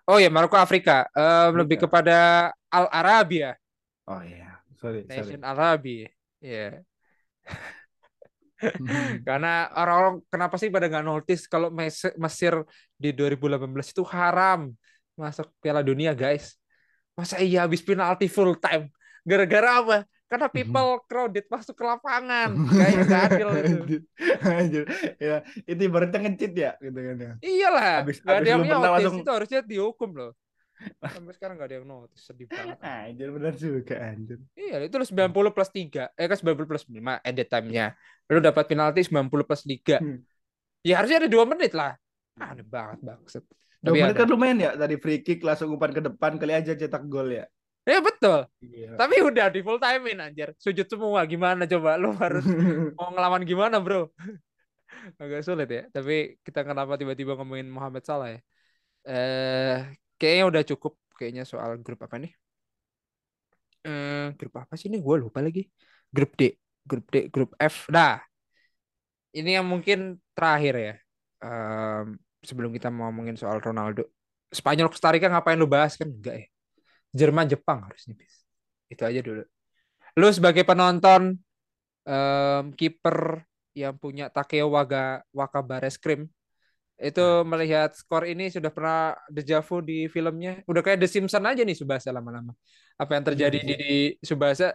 oh 0.07 0.15
ya 0.15 0.31
Maroko 0.31 0.55
Afrika 0.55 1.03
Em, 1.11 1.51
lebih 1.59 1.75
Afrika. 1.75 1.91
kepada 1.91 2.17
Al 2.71 2.87
Arabia 2.87 3.59
oh 4.07 4.23
iya 4.23 4.63
sorry 4.79 5.03
sorry 5.03 5.35
Nation 5.35 5.43
Arabi 5.43 6.07
ya 6.39 6.79
Karena 9.27 9.69
orang-orang 9.69 10.25
kenapa 10.33 10.57
sih 10.57 10.73
pada 10.73 10.89
nggak 10.89 11.05
notice 11.05 11.45
kalau 11.45 11.69
Mes- 11.69 12.17
Mesir 12.17 12.57
di 12.97 13.13
2018 13.13 13.93
itu 13.93 14.01
haram 14.09 14.73
masuk 15.13 15.45
Piala 15.61 15.85
Dunia, 15.85 16.17
guys. 16.17 16.57
Masa 17.13 17.37
iya 17.37 17.65
habis 17.65 17.85
penalti 17.85 18.25
full 18.25 18.57
time? 18.57 18.89
Gara-gara 19.21 19.69
apa? 19.81 19.97
Karena 20.27 20.47
people 20.51 20.89
crowded 21.07 21.47
masuk 21.47 21.71
ke 21.71 21.83
lapangan. 21.83 22.51
Kayak 22.79 22.99
nggak 23.07 23.21
adil 23.31 23.47
itu. 23.55 23.97
Ya 25.23 25.35
itu 25.63 25.81
ibaratnya 25.81 26.19
ngecit 26.27 26.51
ya 26.53 26.71
gitu 26.77 26.99
kan 26.99 27.15
ya 27.17 27.31
Iyalah, 27.39 27.95
Habis- 28.03 28.19
nggak 28.21 28.37
ada 28.37 28.49
yang 28.49 28.61
notice. 28.63 28.91
langsung- 28.91 29.23
Itu 29.23 29.31
harusnya 29.31 29.59
dihukum 29.63 30.09
loh. 30.13 30.31
Sampai 31.15 31.33
sekarang 31.33 31.55
nggak 31.57 31.69
ada 31.71 31.77
yang 31.79 31.87
notice. 31.87 32.21
Sedih 32.21 32.45
banget. 32.45 32.77
anjir 32.83 33.27
benar 33.33 33.53
juga 33.55 33.95
anjir 33.97 34.37
Iya, 34.53 34.75
itu 34.83 34.95
lu 34.95 35.05
90 35.07 35.49
plus 35.49 35.69
3. 35.71 36.11
Eh 36.13 36.25
kan 36.27 36.37
90 36.37 36.69
plus 36.69 36.83
5 36.85 37.17
edit 37.23 37.47
time-nya. 37.47 37.85
Lu 38.27 38.37
dapat 38.37 38.63
penalti 38.67 39.01
90 39.01 39.47
plus 39.47 39.63
3. 39.63 39.97
Hmm. 39.97 40.19
Ya 40.85 41.01
harusnya 41.01 41.23
ada 41.25 41.29
2 41.31 41.43
menit 41.47 41.71
lah. 41.73 41.95
Aneh 42.37 42.61
banget 42.61 42.99
banget. 43.01 43.41
Dua 43.77 43.93
menit 43.95 44.15
kan 44.15 44.27
lumayan 44.27 44.57
ya 44.59 44.71
dari 44.75 44.99
free 44.99 45.23
kick 45.23 45.41
langsung 45.41 45.73
umpan 45.73 45.89
ke 45.89 46.01
depan 46.03 46.37
kali 46.37 46.53
aja 46.53 46.75
cetak 46.75 47.07
gol 47.07 47.31
ya. 47.31 47.47
Ya 47.87 48.03
betul. 48.03 48.39
Iya. 48.59 48.99
Tapi 48.99 49.15
udah 49.23 49.45
di 49.47 49.59
full 49.63 49.79
timein 49.79 50.19
anjir. 50.19 50.51
Sujud 50.59 50.83
semua 50.91 51.23
gimana 51.23 51.63
coba 51.63 51.95
lu 51.95 52.11
harus 52.19 52.43
mau 52.99 53.09
ngelawan 53.15 53.47
gimana, 53.47 53.79
Bro? 53.79 54.11
Agak 55.21 55.41
sulit 55.47 55.71
ya. 55.71 55.83
Tapi 55.95 56.35
kita 56.43 56.67
kenapa 56.67 56.99
tiba-tiba 56.99 57.39
ngomongin 57.39 57.71
Muhammad 57.71 58.03
Salah 58.03 58.35
ya? 58.35 58.39
Eh 59.07 59.87
kayaknya 60.19 60.43
udah 60.51 60.63
cukup 60.67 60.93
kayaknya 61.15 61.47
soal 61.47 61.79
grup 61.79 62.03
apa 62.03 62.19
nih? 62.19 62.31
Eh 63.87 64.35
grup 64.35 64.53
apa 64.59 64.73
sih 64.75 64.91
ini? 64.91 64.99
Gue 64.99 65.15
lupa 65.23 65.39
lagi. 65.39 65.63
Grup 66.11 66.35
D, 66.35 66.51
grup 66.83 67.05
D, 67.07 67.15
grup 67.31 67.55
F. 67.55 67.87
Nah, 67.87 68.19
ini 69.31 69.49
yang 69.55 69.63
mungkin 69.67 70.19
terakhir 70.35 70.75
ya. 70.75 70.93
Em, 71.43 72.17
sebelum 72.43 72.73
kita 72.75 72.91
mau 72.91 73.07
ngomongin 73.07 73.39
soal 73.39 73.63
Ronaldo. 73.63 74.07
Spanyol 74.51 74.91
Costa 74.91 75.11
Rica 75.11 75.27
ngapain 75.31 75.59
lu 75.59 75.67
bahas 75.69 75.95
kan? 75.99 76.07
Enggak 76.11 76.35
ya. 76.43 76.47
Jerman 77.17 77.49
Jepang 77.49 77.81
harusnya 77.89 78.13
bis. 78.13 78.45
Itu 78.87 79.03
aja 79.03 79.19
dulu. 79.25 79.43
Lu 80.17 80.29
sebagai 80.29 80.61
penonton 80.61 81.33
em, 82.05 82.63
kiper 82.77 83.41
yang 83.73 83.97
punya 83.97 84.29
Takeo 84.29 84.69
Waga 84.73 85.21
Wakabareskrim 85.33 86.25
itu 86.97 87.25
melihat 87.45 87.93
skor 87.93 88.25
ini 88.25 88.49
sudah 88.49 88.73
pernah 88.73 89.13
dejavu 89.29 89.85
di 89.85 90.09
filmnya. 90.09 90.65
Udah 90.65 90.81
kayak 90.81 90.97
The 91.05 91.09
Simpsons 91.09 91.45
aja 91.45 91.61
nih 91.61 91.77
Subasa 91.77 92.09
lama-lama. 92.09 92.57
Apa 92.97 93.21
yang 93.21 93.25
terjadi 93.29 93.59
di, 93.61 93.75
di 93.77 94.25
Subasa 94.25 94.73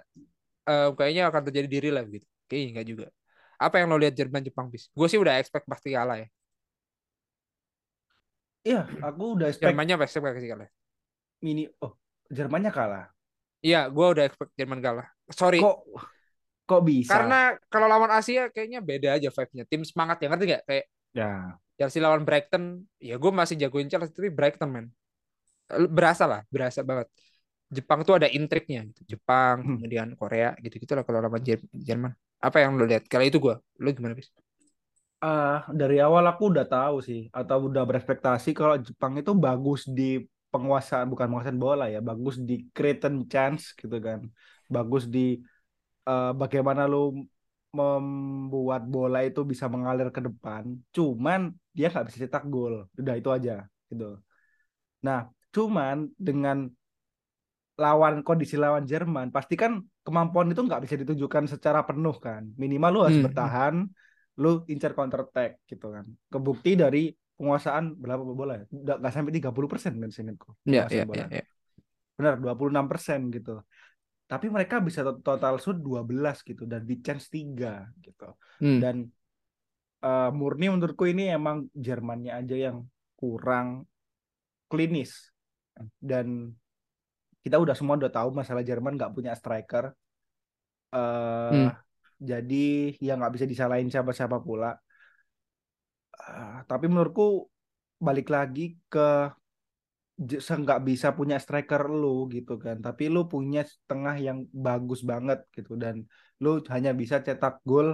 eh, 0.70 0.88
kayaknya 0.94 1.26
akan 1.34 1.42
terjadi 1.50 1.66
di 1.66 1.78
real 1.82 1.98
life 1.98 2.10
gitu. 2.14 2.26
Kayaknya 2.46 2.68
enggak 2.70 2.86
juga. 2.86 3.06
Apa 3.58 3.82
yang 3.82 3.90
lo 3.90 3.98
lihat 3.98 4.14
Jerman 4.14 4.42
Jepang 4.46 4.70
bis? 4.70 4.86
Gue 4.94 5.10
sih 5.10 5.18
udah 5.18 5.38
expect 5.42 5.66
pasti 5.66 5.94
kalah 5.94 6.22
ya. 6.22 6.28
Iya, 8.62 8.86
aku 9.02 9.22
udah 9.34 9.50
expect 9.50 9.66
Jermannya 9.74 9.96
pasti 9.98 10.22
pasti 10.22 10.46
kalah. 10.46 10.70
mini 11.42 11.66
oh 11.82 12.01
Jermannya 12.36 12.72
kalah. 12.72 13.04
Iya, 13.62 13.78
gue 13.94 14.06
udah 14.12 14.24
expect 14.26 14.52
Jerman 14.58 14.80
kalah. 14.82 15.06
Sorry. 15.30 15.58
Kok 15.62 15.76
kok 16.68 16.82
bisa? 16.88 17.14
Karena 17.14 17.36
kalau 17.68 17.86
lawan 17.90 18.12
Asia 18.14 18.48
kayaknya 18.54 18.80
beda 18.80 19.08
aja 19.18 19.28
vibe-nya. 19.28 19.64
Tim 19.68 19.82
semangat 19.84 20.16
ya 20.22 20.26
ngerti 20.30 20.44
gak? 20.54 20.62
Kayak 20.68 20.84
ya 21.12 21.30
Chelsea 21.78 22.00
lawan 22.04 22.22
Brighton, 22.22 22.64
ya 23.02 23.14
gue 23.18 23.32
masih 23.34 23.56
jagoin 23.58 23.88
Chelsea 23.90 24.12
tapi 24.14 24.30
Brighton 24.30 24.70
men. 24.70 24.86
Berasa 25.68 26.24
lah, 26.28 26.40
berasa 26.52 26.80
banget. 26.84 27.08
Jepang 27.72 28.00
tuh 28.06 28.14
ada 28.20 28.28
intriknya 28.28 28.84
gitu. 28.88 29.16
Jepang, 29.16 29.64
Hmm. 29.64 29.76
kemudian 29.76 30.08
Korea 30.20 30.52
gitu-gitu 30.60 30.92
lah 30.96 31.04
kalau 31.06 31.20
lawan 31.24 31.42
Jer- 31.42 31.68
Jerman. 31.72 32.12
Apa 32.42 32.62
yang 32.64 32.76
lo 32.78 32.84
lihat? 32.86 33.04
Kali 33.08 33.32
itu 33.32 33.38
gue, 33.40 33.56
lo 33.82 33.88
gimana 33.96 34.14
bis? 34.18 34.28
Ah, 35.22 35.62
dari 35.70 36.02
awal 36.02 36.24
aku 36.26 36.42
udah 36.50 36.66
tahu 36.66 36.96
sih 37.08 37.20
atau 37.30 37.70
udah 37.70 37.82
berekspektasi 37.88 38.50
kalau 38.58 38.74
Jepang 38.86 39.14
itu 39.22 39.30
bagus 39.38 39.86
di 39.86 40.02
penguasaan 40.52 41.06
bukan 41.12 41.26
penguasaan 41.28 41.60
bola 41.66 41.84
ya, 41.94 41.98
bagus 42.08 42.36
di 42.48 42.54
creating 42.76 43.16
chance 43.32 43.62
gitu 43.80 43.96
kan. 44.06 44.20
Bagus 44.74 45.02
di 45.14 45.20
eh, 46.08 46.30
bagaimana 46.40 46.82
lu 46.92 46.98
membuat 47.78 48.82
bola 48.94 49.18
itu 49.28 49.40
bisa 49.52 49.66
mengalir 49.74 50.08
ke 50.16 50.20
depan. 50.28 50.64
Cuman 50.96 51.40
dia 51.76 51.86
nggak 51.92 52.06
bisa 52.08 52.18
cetak 52.24 52.44
gol. 52.54 52.74
Udah 53.00 53.14
itu 53.20 53.30
aja 53.36 53.52
gitu. 53.90 54.04
Nah, 55.06 55.20
cuman 55.54 55.96
dengan 56.18 56.58
lawan 57.80 58.14
kondisi 58.26 58.54
lawan 58.60 58.84
Jerman, 58.84 59.32
pasti 59.32 59.54
kan 59.56 59.80
kemampuan 60.04 60.52
itu 60.52 60.60
nggak 60.60 60.82
bisa 60.84 60.94
ditunjukkan 61.00 61.44
secara 61.48 61.80
penuh 61.88 62.16
kan. 62.20 62.42
Minimal 62.62 62.90
lu 62.94 63.00
harus 63.06 63.16
Hmm. 63.16 63.24
bertahan, 63.24 63.74
lu 64.42 64.48
incar 64.72 64.92
counter 64.96 65.20
attack 65.26 65.50
gitu 65.70 65.86
kan. 65.94 66.04
Kebukti 66.32 66.70
dari 66.76 67.08
penguasaan 67.42 67.98
berapa 67.98 68.22
bola 68.22 68.62
ya? 68.62 68.64
Udah 68.70 68.94
nggak 69.02 69.10
sampai 69.10 69.34
30% 69.34 69.98
kan 69.98 70.10
seingatku. 70.14 70.54
Iya, 70.62 70.86
iya, 70.94 71.04
iya. 71.10 71.26
iya. 71.42 71.44
Benar, 72.14 72.38
26% 72.38 73.34
gitu. 73.34 73.58
Tapi 74.30 74.46
mereka 74.46 74.78
bisa 74.78 75.02
to- 75.02 75.18
total 75.18 75.58
shoot 75.58 75.82
12 75.82 76.46
gitu 76.46 76.62
dan 76.70 76.86
di 76.86 77.02
chance 77.02 77.26
3 77.26 77.90
gitu. 77.98 78.38
Hmm. 78.62 78.78
Dan 78.78 78.96
eh, 80.06 80.30
murni 80.30 80.70
menurutku 80.70 81.10
ini 81.10 81.34
emang 81.34 81.66
Jermannya 81.74 82.30
aja 82.38 82.54
yang 82.54 82.86
kurang 83.18 83.90
klinis. 84.70 85.34
Dan 85.98 86.54
kita 87.42 87.58
udah 87.58 87.74
semua 87.74 87.98
udah 87.98 88.12
tahu 88.14 88.30
masalah 88.30 88.62
Jerman 88.62 88.94
nggak 88.94 89.12
punya 89.18 89.34
striker. 89.34 89.90
eh 90.94 91.50
Hmm. 91.50 91.74
Jadi 92.22 92.94
ya 93.02 93.18
nggak 93.18 93.34
bisa 93.34 93.46
disalahin 93.50 93.90
siapa-siapa 93.90 94.38
pula. 94.38 94.78
Eh, 96.22 96.58
tapi 96.70 96.84
menurutku 96.90 97.50
balik 98.06 98.28
lagi 98.34 98.78
ke 98.92 99.08
nggak 100.62 100.80
bisa 100.88 101.08
punya 101.18 101.36
striker 101.42 101.82
lu 102.00 102.30
gitu 102.34 102.52
kan. 102.64 102.76
Tapi 102.86 103.02
lu 103.14 103.20
punya 103.32 103.60
tengah 103.90 104.14
yang 104.26 104.38
bagus 104.66 105.00
banget 105.10 105.38
gitu. 105.56 105.72
Dan 105.82 105.94
lu 106.42 106.50
hanya 106.74 106.90
bisa 107.00 107.16
cetak 107.26 107.54
gol 107.68 107.88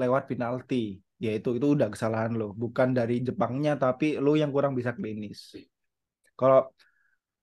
lewat 0.00 0.22
penalti. 0.30 1.00
Ya 1.22 1.30
itu 1.38 1.48
udah 1.54 1.88
kesalahan 1.94 2.32
lu. 2.40 2.44
Bukan 2.62 2.88
dari 2.98 3.14
Jepangnya 3.26 3.72
tapi 3.84 4.18
lu 4.24 4.30
yang 4.40 4.50
kurang 4.54 4.72
bisa 4.78 4.92
klinis. 4.98 5.38
Kalau 6.38 6.58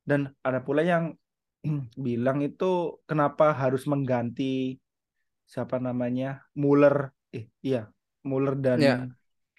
dan 0.10 0.22
ada 0.48 0.60
pula 0.66 0.82
yang 0.84 1.16
bilang 2.06 2.40
itu 2.44 2.66
kenapa 3.10 3.56
harus 3.62 3.84
mengganti 3.92 4.78
siapa 5.50 5.78
namanya? 5.82 6.46
Muller. 6.62 6.96
Eh 7.36 7.46
iya 7.66 7.90
Muller 8.30 8.56
dan 8.60 8.80
Ya, 8.84 8.96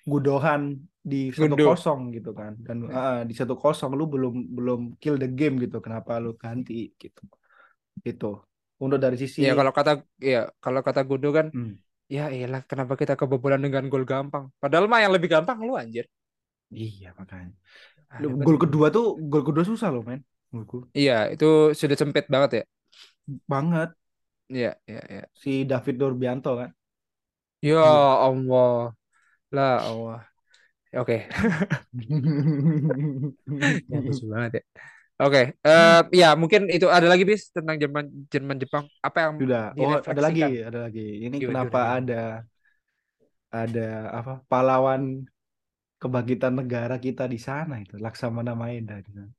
Gudohan 0.07 0.63
di 1.01 1.33
satu 1.33 1.57
kosong 1.57 2.01
gitu 2.17 2.31
kan 2.37 2.53
dan 2.67 2.77
ah, 2.93 3.25
di 3.29 3.35
satu 3.41 3.55
kosong 3.57 3.91
lu 3.99 4.05
belum 4.13 4.35
belum 4.57 4.81
kill 5.01 5.17
the 5.23 5.29
game 5.39 5.57
gitu 5.65 5.77
kenapa 5.85 6.21
lu 6.25 6.37
ganti 6.37 6.93
gitu 7.01 7.23
itu 8.09 8.27
untuk 8.85 8.99
dari 9.05 9.17
sisi 9.21 9.43
Ya 9.45 9.51
kalau 9.59 9.73
kata 9.79 9.93
ya 10.33 10.39
kalau 10.65 10.81
kata 10.87 11.01
Gundo 11.09 11.29
kan 11.39 11.47
hmm, 11.53 11.73
ya 12.17 12.23
iyalah 12.37 12.63
kenapa 12.71 12.95
kita 13.03 13.15
kebobolan 13.21 13.63
dengan 13.67 13.85
gol 13.93 14.05
gampang. 14.13 14.45
Padahal 14.63 14.87
mah 14.91 15.01
yang 15.05 15.15
lebih 15.17 15.31
gampang 15.35 15.59
lu 15.69 15.75
anjir. 15.83 16.07
iya 16.83 17.09
makanya 17.19 17.51
gol 18.47 18.57
kedua 18.63 18.87
tuh 18.97 19.05
gol 19.31 19.43
kedua 19.49 19.65
susah 19.71 19.89
loh 19.95 20.03
men 20.09 20.21
menurutku 20.51 20.79
Iya, 20.99 21.13
itu 21.35 21.45
sudah 21.81 21.97
sempit 22.01 22.25
banget 22.35 22.51
ya. 22.59 22.63
banget 23.49 23.91
Iya, 24.51 24.71
iya, 24.91 25.01
iya. 25.13 25.23
si 25.41 25.53
David 25.71 25.97
Nurbianto 26.01 26.51
kan 26.61 26.71
Ya. 27.63 27.77
Allah. 28.27 28.95
Lah 29.51 29.83
Allah. 29.83 30.21
Oke, 30.91 31.31
ya 33.91 33.99
lucu 34.03 34.27
banget 34.27 34.59
ya. 34.59 34.63
Oke, 35.21 35.43
eh 35.63 36.01
ya 36.17 36.35
mungkin 36.35 36.67
itu 36.67 36.91
ada 36.91 37.07
lagi 37.07 37.23
bis 37.23 37.55
tentang 37.55 37.79
Jerman 37.79 38.11
Jerman 38.27 38.59
Jepang. 38.59 38.91
Apa 38.99 39.29
yang 39.29 39.39
Sudah. 39.39 39.71
Oh, 39.79 40.03
ada 40.03 40.19
lagi, 40.19 40.43
ada 40.65 40.91
lagi. 40.91 41.29
Ini 41.29 41.37
Gimana, 41.39 41.47
kenapa 41.47 41.79
gimana, 41.79 41.95
ada 41.95 42.23
ada 43.51 43.89
apa 44.11 44.33
pahlawan 44.51 45.23
kebangkitan 46.01 46.59
negara 46.59 46.97
kita 46.97 47.29
di 47.31 47.39
sana 47.39 47.79
itu 47.79 47.95
Laksamana 48.01 48.59
Maeda 48.59 48.99
di 48.99 49.11
sana. 49.15 49.31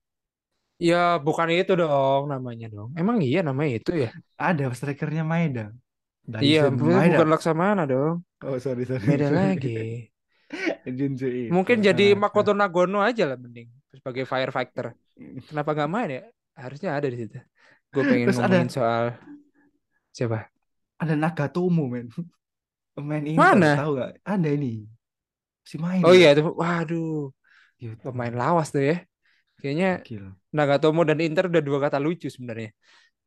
Ya 0.82 1.20
bukan 1.20 1.51
itu 1.51 1.76
dong 1.76 2.32
namanya 2.32 2.72
dong. 2.72 2.95
Emang 2.95 3.20
iya 3.20 3.43
namanya 3.43 3.82
itu 3.82 3.91
ya? 4.05 4.09
Ada 4.39 4.72
strikernya 4.72 5.28
Maeda. 5.28 5.76
Iya, 6.39 6.70
Maeda. 6.70 7.18
bukan 7.18 7.28
Laksamana 7.28 7.84
dong. 7.89 8.24
Oh, 8.41 8.57
sorry 8.57 8.83
sorry. 8.89 9.05
Beda 9.05 9.27
sorry. 9.29 9.37
lagi. 9.37 9.77
Itu. 10.89 11.53
Mungkin 11.53 11.77
jadi 11.79 12.05
Ah, 12.11 12.19
Makoto 12.19 12.51
Nagono 12.57 12.99
aja 12.99 13.23
lah 13.29 13.37
mending 13.37 13.69
sebagai 13.93 14.23
firefighter. 14.25 14.95
Kenapa 15.47 15.69
nggak 15.77 15.89
main 15.91 16.09
ya? 16.09 16.21
Harusnya 16.57 16.89
ada 16.97 17.07
di 17.07 17.17
situ. 17.21 17.37
Gue 17.91 18.03
pengen 18.07 18.27
Terus 18.31 18.39
ada 18.39 18.47
ngomongin 18.55 18.71
soal 18.71 19.05
siapa? 20.11 20.47
ada 21.01 21.13
Nagatomo 21.17 21.85
men. 21.89 22.07
Pemain 22.91 23.23
Inter 23.23 23.39
Mana? 23.39 23.69
tahu 23.79 23.91
gak? 23.95 24.09
Ada 24.27 24.49
ini. 24.51 24.83
Si 25.63 25.75
main. 25.79 26.01
Oh 26.03 26.11
iya 26.11 26.35
itu, 26.35 26.43
waduh, 26.61 27.31
Iya, 27.79 27.89
pemain 28.03 28.33
lawas 28.35 28.67
tuh 28.75 28.83
ya. 28.83 28.95
Kayaknya 29.61 29.89
Gokil. 30.01 30.25
Nagatomo 30.57 31.01
dan 31.07 31.19
Inter 31.23 31.45
udah 31.47 31.63
dua 31.63 31.79
kata 31.87 31.97
lucu 32.01 32.27
sebenarnya. 32.27 32.69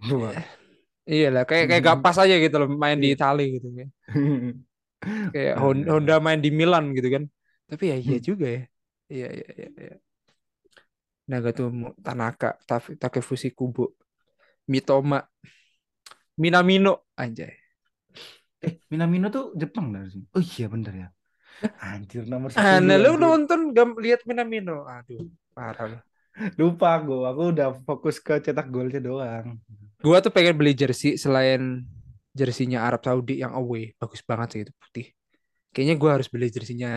Iya 1.05 1.29
lah, 1.35 1.43
kayak 1.45 1.65
kayak 1.69 1.83
gak 1.85 1.99
pas 2.01 2.17
aja 2.17 2.35
gitu 2.41 2.57
loh 2.57 2.69
main 2.81 2.97
di 2.97 3.13
Iya. 3.13 3.17
Itali 3.17 3.45
gitu 3.61 3.69
kan. 3.77 3.89
Kayak 5.35 5.55
Hon- 5.61 5.85
Ada. 5.85 5.91
Honda 5.93 6.15
main 6.23 6.41
di 6.41 6.51
Milan 6.55 6.95
gitu 6.97 7.09
kan. 7.13 7.25
Tapi 7.71 7.85
ya 7.93 7.97
iya 8.01 8.19
Hmm. 8.21 8.25
juga 8.25 8.47
ya. 8.49 8.63
Iya 9.11 9.29
iya 9.37 9.49
iya. 9.59 9.69
iya. 9.81 9.97
Nagatomo, 11.25 11.97
Tanaka, 12.05 12.61
Takefushi 13.01 13.57
Kubo, 13.57 13.97
Mitoma, 14.69 15.25
Minamino, 16.37 17.09
anjay. 17.17 17.55
Eh, 18.65 18.81
Minamino 18.93 19.29
tuh 19.33 19.53
Jepang 19.57 19.93
dari 19.93 20.09
sini. 20.13 20.27
Oh 20.37 20.43
iya 20.43 20.67
bener 20.69 20.93
ya. 20.93 21.09
Anjir 21.81 22.27
nomor 22.27 22.51
10 22.51 22.61
Ah, 22.61 22.79
nah, 22.83 22.99
lu 22.99 23.15
nonton 23.17 23.71
gak 23.73 23.97
lihat 24.03 24.21
Minamino? 24.29 24.85
Aduh, 24.85 25.31
parah 25.55 25.87
lu. 25.87 25.99
Lupa 26.59 26.99
gue, 26.99 27.25
aku 27.31 27.43
udah 27.55 27.69
fokus 27.87 28.19
ke 28.19 28.43
cetak 28.43 28.67
golnya 28.69 28.99
doang. 28.99 29.55
Gua 30.03 30.19
tuh 30.19 30.35
pengen 30.35 30.59
beli 30.59 30.75
jersey 30.75 31.15
selain 31.15 31.87
jersinya 32.41 32.79
Arab 32.87 33.01
Saudi 33.07 33.33
yang 33.43 33.53
away, 33.61 33.83
bagus 34.01 34.23
banget 34.31 34.49
sih 34.53 34.61
itu 34.65 34.73
putih. 34.83 35.07
Kayaknya 35.73 35.95
gua 36.03 36.11
harus 36.17 36.29
beli 36.35 36.47
jersinya 36.57 36.89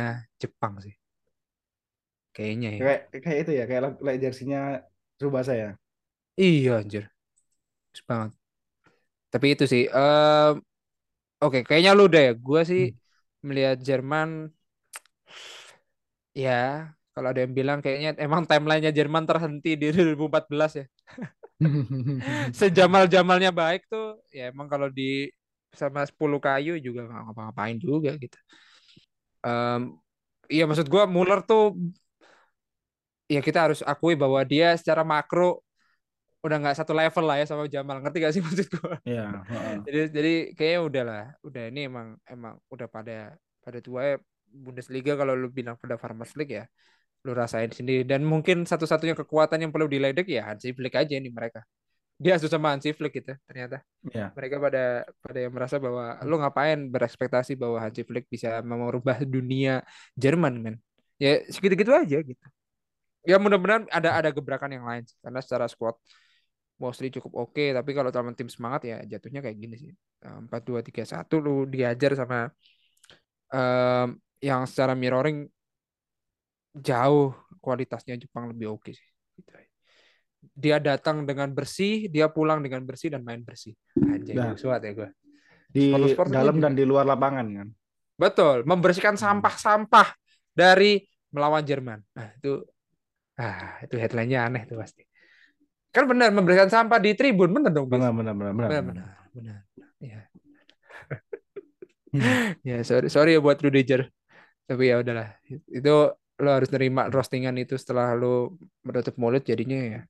Jepang 0.42 0.74
sih. 0.86 0.94
Kayaknya 2.36 2.70
ya. 2.80 2.86
Kayak 2.86 3.00
kayak 3.24 3.38
itu 3.42 3.52
ya, 3.60 3.64
kayak 3.70 3.82
kayak 4.06 4.20
jersinya 4.24 4.60
Tsubasa 5.18 5.54
ya. 5.64 5.70
Iya 6.44 6.70
anjir, 6.82 7.04
bagus 7.88 8.04
banget. 8.10 8.32
Tapi 9.34 9.46
itu 9.54 9.64
sih, 9.74 9.82
em, 9.98 10.54
oke, 11.44 11.58
kayaknya 11.68 11.92
lu 11.98 12.04
udah 12.10 12.22
ya. 12.28 12.32
Gua 12.48 12.62
sih 12.72 12.82
Hmm. 12.82 12.98
melihat 13.48 13.78
Jerman, 13.88 14.30
ya 16.44 16.52
kalau 17.14 17.28
ada 17.34 17.40
yang 17.44 17.54
bilang 17.60 17.80
kayaknya 17.84 18.10
emang 18.26 18.42
timelinenya 18.50 18.92
Jerman 18.98 19.24
terhenti 19.30 19.70
di 19.82 19.86
2014 19.94 20.72
ya. 20.80 20.86
Sejamal-jamalnya 22.60 23.50
baik 23.50 23.90
tuh, 23.90 24.22
ya 24.30 24.54
emang 24.54 24.70
kalau 24.70 24.88
di 24.94 25.32
sama 25.74 26.06
10 26.06 26.40
kayu 26.42 26.78
juga 26.82 27.06
nggak 27.06 27.22
ngapa-ngapain 27.28 27.78
juga 27.78 28.14
gitu. 28.18 28.38
Em, 29.46 29.98
Iya 30.48 30.64
maksud 30.64 30.88
gua 30.88 31.04
Muller 31.04 31.44
tuh 31.44 31.76
ya 33.28 33.44
kita 33.44 33.68
harus 33.68 33.84
akui 33.84 34.16
bahwa 34.16 34.40
dia 34.48 34.72
secara 34.80 35.04
makro 35.04 35.60
udah 36.40 36.58
nggak 36.64 36.78
satu 36.80 36.96
level 36.96 37.26
lah 37.28 37.36
ya 37.44 37.46
sama 37.50 37.68
Jamal 37.68 38.00
ngerti 38.00 38.18
gak 38.24 38.34
sih 38.36 38.44
maksud 38.48 38.68
gua? 38.80 38.96
Iya. 39.04 39.44
Jadi 39.84 40.00
jadi 40.16 40.34
kayaknya 40.56 40.82
udah 40.88 41.04
lah, 41.04 41.26
udah 41.44 41.64
ini 41.68 41.80
emang 41.92 42.08
emang 42.24 42.56
udah 42.72 42.88
pada 42.88 43.36
pada 43.60 43.80
tua 43.84 44.16
ya 44.16 44.16
Bundesliga 44.48 45.20
kalau 45.20 45.36
lu 45.36 45.52
bilang 45.52 45.76
pada 45.76 46.00
Farmers 46.00 46.32
League 46.40 46.56
ya 46.56 46.66
lu 47.28 47.36
rasain 47.36 47.68
sendiri 47.68 48.08
dan 48.08 48.24
mungkin 48.24 48.64
satu-satunya 48.64 49.12
kekuatan 49.20 49.60
yang 49.60 49.72
perlu 49.76 49.92
diledek 49.92 50.32
ya 50.32 50.48
Hansi 50.48 50.72
Flick 50.72 50.96
aja 50.96 51.20
nih 51.20 51.28
mereka. 51.28 51.68
Dia 52.16 52.40
susah 52.40 52.56
sama 52.56 52.72
Hansi 52.72 52.96
Flick 52.96 53.20
gitu 53.20 53.36
ternyata. 53.44 53.84
Iya. 54.08 54.32
Mereka 54.32 54.56
pada 54.64 55.04
pada 55.20 55.40
yang 55.44 55.54
merasa 55.54 55.76
bahwa 55.78 56.16
lu 56.24 56.40
ngapain 56.40 56.80
berekspektasi 56.88 57.60
bahwa 57.60 57.84
Hansi 57.84 58.08
Flick 58.08 58.32
bisa 58.32 58.64
merubah 58.64 59.20
dunia 59.28 59.84
Jerman 60.16 60.56
men. 60.64 60.76
Ya 61.20 61.44
segitu-gitu 61.52 61.92
aja 61.92 62.18
gitu. 62.24 62.46
Ya 63.28 63.36
mudah-mudahan 63.36 63.92
ada 63.92 64.16
ada 64.24 64.30
gebrakan 64.32 64.72
yang 64.72 64.88
lain 64.88 65.04
sih. 65.04 65.20
karena 65.20 65.44
secara 65.44 65.68
squad 65.68 66.00
mostly 66.80 67.12
cukup 67.12 67.50
oke 67.50 67.66
tapi 67.76 67.92
kalau 67.92 68.08
teman 68.14 68.38
tim 68.38 68.48
semangat 68.48 68.88
ya 68.88 68.98
jatuhnya 69.04 69.44
kayak 69.44 69.58
gini 69.60 69.76
sih. 69.76 69.92
Empat 70.24 70.64
dua 70.64 70.80
tiga 70.80 71.04
satu 71.04 71.44
lu 71.44 71.68
diajar 71.68 72.16
sama 72.16 72.48
em, 73.52 74.16
yang 74.40 74.64
secara 74.64 74.96
mirroring 74.96 75.46
jauh 76.80 77.34
kualitasnya 77.60 78.16
Jepang 78.18 78.50
lebih 78.52 78.74
oke 78.74 78.92
sih. 78.94 79.08
Gitu. 79.38 79.52
Dia 80.58 80.78
datang 80.80 81.26
dengan 81.28 81.50
bersih, 81.52 82.08
dia 82.08 82.30
pulang 82.32 82.62
dengan 82.64 82.86
bersih 82.86 83.12
dan 83.14 83.22
main 83.26 83.42
bersih. 83.44 83.74
Anjay, 83.98 84.34
Nah. 84.38 84.54
banget 84.56 84.82
ya 84.82 84.92
gue. 84.94 85.10
Di 85.68 85.86
Sport-sportnya 85.92 86.36
dalam 86.42 86.56
juga. 86.58 86.64
dan 86.70 86.74
di 86.78 86.84
luar 86.88 87.04
lapangan 87.04 87.46
kan. 87.52 87.68
Betul, 88.18 88.64
membersihkan 88.66 89.14
Hmm. 89.14 89.24
sampah-sampah 89.44 90.16
dari 90.56 91.04
melawan 91.30 91.62
Jerman. 91.62 92.00
Nah, 92.16 92.34
itu 92.34 92.64
ah, 93.38 93.78
itu 93.84 93.94
headline-nya 94.00 94.48
aneh 94.48 94.64
tuh 94.66 94.80
pasti. 94.80 95.04
Kan 95.94 96.08
benar 96.10 96.34
membersihkan 96.34 96.70
sampah 96.72 96.98
di 96.98 97.14
tribun, 97.14 97.54
benar 97.54 97.70
dong? 97.74 97.86
Benar 97.90 98.10
benar 98.16 98.34
benar 98.34 98.54
benar. 98.56 98.70
Benar, 98.70 98.84
benar, 98.86 99.10
benar. 99.36 99.60
Ya. 100.02 100.20
Ya, 102.64 102.82
sorry, 102.88 103.12
sorry 103.12 103.36
ya 103.36 103.42
buat 103.44 103.60
Rudiger. 103.60 104.10
Tapi 104.66 104.90
ya 104.90 105.04
udahlah. 105.04 105.38
Itu 105.70 106.16
lo 106.38 106.50
harus 106.54 106.70
nerima 106.70 107.10
roastingan 107.10 107.58
itu 107.58 107.74
setelah 107.76 108.14
lo 108.14 108.58
menutup 108.86 109.18
mulut 109.18 109.42
jadinya 109.42 109.78
ya. 109.78 110.02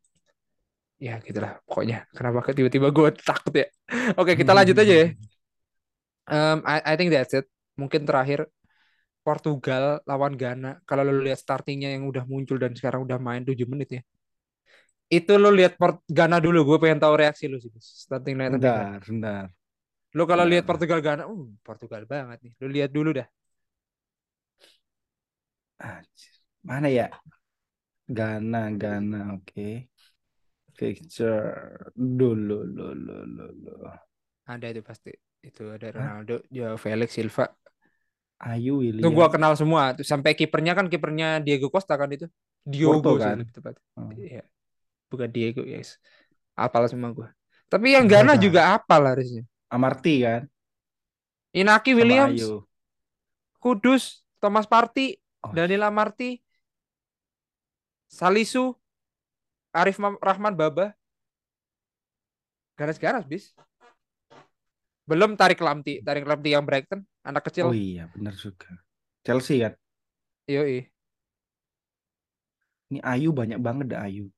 Ya 0.98 1.14
gitulah 1.22 1.62
pokoknya. 1.64 2.10
Kenapa 2.12 2.52
tiba-tiba 2.52 2.90
gue 2.90 3.10
takut 3.22 3.54
ya. 3.54 3.68
Oke, 4.20 4.34
kita 4.34 4.52
lanjut 4.52 4.76
aja 4.76 4.94
ya. 4.94 5.08
Um, 6.28 6.60
I, 6.68 6.84
I 6.84 6.94
think 7.00 7.14
that's 7.14 7.32
it. 7.38 7.48
Mungkin 7.80 8.04
terakhir 8.04 8.50
Portugal 9.22 10.04
lawan 10.04 10.36
Ghana. 10.36 10.84
Kalau 10.84 11.06
lo 11.06 11.22
lihat 11.22 11.40
startingnya 11.40 11.94
yang 11.96 12.10
udah 12.10 12.26
muncul 12.26 12.58
dan 12.60 12.74
sekarang 12.74 13.06
udah 13.06 13.22
main 13.22 13.46
7 13.46 13.64
menit 13.70 13.90
ya. 14.00 14.02
Itu 15.08 15.40
lo 15.40 15.54
lihat 15.54 15.80
Port 15.80 16.04
Ghana 16.10 16.44
dulu. 16.44 16.64
Gue 16.64 16.78
pengen 16.84 17.00
tahu 17.00 17.16
reaksi 17.16 17.48
lo 17.48 17.62
sih. 17.62 17.72
Starting 17.80 18.36
line 18.36 18.60
Bentar, 18.60 19.00
bentar. 19.06 19.48
Lo 20.18 20.26
kalau 20.26 20.44
lihat 20.50 20.66
Portugal 20.66 21.00
Ghana, 21.00 21.30
uh, 21.30 21.48
Portugal 21.62 22.04
banget 22.10 22.42
nih. 22.42 22.54
Lo 22.60 22.68
lihat 22.68 22.92
dulu 22.92 23.16
dah. 23.16 23.28
Anjir. 25.78 26.34
Mana 26.66 26.88
ya? 26.90 27.08
Ghana, 28.10 28.72
Ghana, 28.76 29.36
oke. 29.38 29.92
Fixture 30.78 31.92
dulu, 31.98 32.66
dulu, 32.70 33.18
dulu. 33.26 33.74
Ada 34.48 34.66
itu 34.72 34.82
pasti. 34.86 35.12
Itu 35.42 35.70
ada? 35.74 35.90
Ronaldo, 35.94 36.42
Joao 36.50 36.78
Felix, 36.78 37.14
Silva. 37.14 37.50
Ayu 38.38 38.86
Itu 38.86 39.02
William. 39.02 39.12
gua 39.18 39.28
kenal 39.34 39.58
semua. 39.58 39.98
Tuh, 39.98 40.06
Sampai 40.06 40.38
kipernya 40.38 40.78
kan 40.78 40.86
kipernya 40.90 41.42
Diego 41.42 41.74
Costa 41.74 41.98
kan 41.98 42.10
itu. 42.14 42.30
Diogo 42.62 43.16
Porto 43.18 43.24
kan? 43.24 43.38
lebih 43.42 43.54
tepat. 43.54 43.76
Oh. 43.98 44.12
Iya. 44.14 44.46
Bukan 45.10 45.30
Diego, 45.34 45.66
guys. 45.66 45.98
Apal 46.54 46.86
semua 46.92 47.10
gua. 47.16 47.28
Tapi 47.68 47.98
yang 47.98 48.06
Ghana 48.06 48.38
Iya. 48.38 48.42
juga 48.44 48.62
apal 48.78 49.02
harusnya. 49.10 49.44
Amarty 49.74 50.22
kan? 50.24 50.46
Inaki 51.58 51.98
Williams. 51.98 52.44
Kudus, 53.58 54.22
Thomas 54.38 54.70
Partey, 54.70 55.18
Oh, 55.48 55.56
Daniel 55.56 55.84
Amarty, 55.84 56.42
Salisu, 58.18 58.76
Arif 59.74 59.98
Ma- 60.00 60.20
Rahman 60.22 60.56
Baba. 60.58 60.96
garas-garas 62.78 63.26
bis. 63.26 63.54
Belum 65.08 65.40
tarik 65.40 65.60
Lamti, 65.64 66.04
tarik 66.04 66.28
Lamti 66.28 66.50
yang 66.52 66.64
Brighton, 66.68 67.00
anak 67.24 67.44
Oh 67.44 67.48
kecil. 67.48 67.72
iya, 67.74 68.06
benar 68.14 68.36
juga. 68.36 68.68
Chelsea 69.26 69.58
kan. 69.64 69.74
Yoi. 70.48 70.92
Ini 72.92 73.00
Ayu 73.04 73.30
banyak 73.36 73.60
banget 73.60 73.86
dah 73.92 74.08
Ayu. 74.08 74.32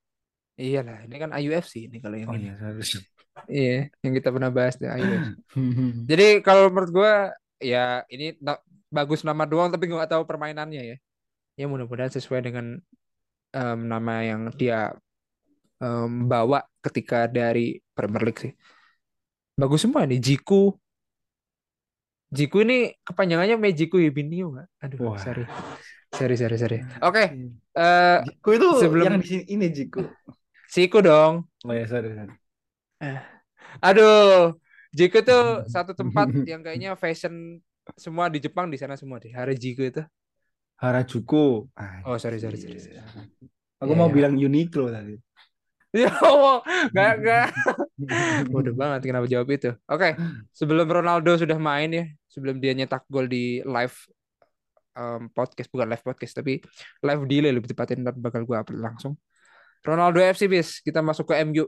Iyalah, 0.60 1.08
ini 1.08 1.16
kan 1.22 1.30
IUFC 1.32 1.88
ini 1.88 1.98
kalau 2.04 2.18
yang 2.20 2.30
Oh 2.32 2.36
ini. 2.36 2.50
iya, 2.50 2.54
seharusnya. 2.60 3.02
Iya, 3.50 3.90
yang 4.04 4.14
kita 4.20 4.30
pernah 4.36 4.52
bahas 4.54 4.76
deh 4.78 4.90
IUFC. 4.92 5.30
Jadi 6.10 6.26
kalau 6.46 6.70
menurut 6.70 6.92
gua 6.94 7.14
ya 7.58 8.04
ini 8.14 8.36
bagus 8.90 9.22
nama 9.22 9.46
doang 9.46 9.70
tapi 9.70 9.90
nggak 9.90 10.12
tahu 10.18 10.24
permainannya 10.26 10.82
ya. 10.82 10.98
Ya 11.60 11.66
mudah-mudahan 11.70 12.12
sesuai 12.14 12.42
dengan 12.46 12.66
em, 13.54 13.80
nama 13.86 14.14
yang 14.26 14.50
dia 14.56 14.94
em, 15.82 16.28
bawa 16.28 16.64
ketika 16.82 17.30
dari 17.30 17.80
Premier 17.94 18.24
League 18.26 18.42
sih. 18.42 18.54
Bagus 19.60 19.84
semua 19.84 20.08
nih 20.08 20.20
Jiku. 20.24 20.74
Jiku 22.30 22.62
ini 22.62 22.94
kepanjangannya 23.02 23.58
Mejiku 23.58 23.98
Ibinio 23.98 24.54
nggak? 24.54 24.68
Aduh, 24.86 24.98
Wah. 25.02 25.18
sorry. 25.18 25.44
Sorry, 26.14 26.36
sorry, 26.38 26.58
sorry. 26.62 26.78
Oke, 27.02 27.24
eh 27.74 28.18
Jiku 28.26 28.50
itu 28.54 28.70
sebelum- 28.82 29.06
yang 29.10 29.18
di 29.22 29.28
sini 29.28 29.44
ini 29.50 29.68
Jiku. 29.74 30.06
Siku 30.70 31.02
dong. 31.02 31.50
Oh 31.66 31.74
ya, 31.74 31.90
sorry, 31.90 32.14
sorry. 32.14 32.34
Aduh, 33.82 34.54
Jiku 34.94 35.26
tuh 35.26 35.42
satu 35.74 35.98
tempat 35.98 36.30
yang 36.46 36.62
kayaknya 36.62 36.94
fashion 36.94 37.58
semua 37.96 38.28
di 38.30 38.38
Jepang 38.44 38.68
di 38.70 38.78
sana 38.78 38.94
semua 39.00 39.18
deh. 39.18 39.32
Harajuku 39.34 39.84
itu. 39.90 40.04
Harajuku. 40.80 41.68
Oh, 42.08 42.18
sorry, 42.22 42.40
sorry, 42.40 42.58
sorry. 42.60 42.80
Sorry. 42.80 43.00
Aku 43.80 43.96
Iya, 43.96 44.00
mau 44.00 44.08
iya. 44.12 44.16
bilang 44.16 44.34
Uniqlo 44.36 44.92
tadi. 44.92 45.16
Ya 45.90 46.14
Allah, 46.22 46.62
gak, 46.94 47.14
gak. 47.26 47.48
Bodoh 48.54 48.78
banget 48.78 49.10
kenapa 49.10 49.26
jawab 49.26 49.50
itu. 49.50 49.74
Oke, 49.90 50.14
sebelum 50.54 50.86
Ronaldo 50.86 51.34
sudah 51.34 51.58
main 51.58 51.90
ya, 51.90 52.06
sebelum 52.30 52.62
dia 52.62 52.78
nyetak 52.78 53.10
gol 53.10 53.26
di 53.26 53.66
live 53.66 53.98
em, 54.94 55.34
podcast, 55.34 55.66
bukan 55.74 55.90
live 55.90 56.06
podcast, 56.06 56.38
tapi 56.38 56.62
live 57.02 57.26
delay 57.26 57.50
lebih 57.50 57.74
tepatnya 57.74 58.06
ntar 58.06 58.16
bakal 58.22 58.46
gue 58.46 58.54
upload 58.54 58.86
langsung. 58.86 59.18
Ronaldo 59.82 60.22
FC 60.22 60.46
bis, 60.46 60.78
kita 60.86 61.02
masuk 61.02 61.34
ke 61.34 61.42
MU. 61.42 61.66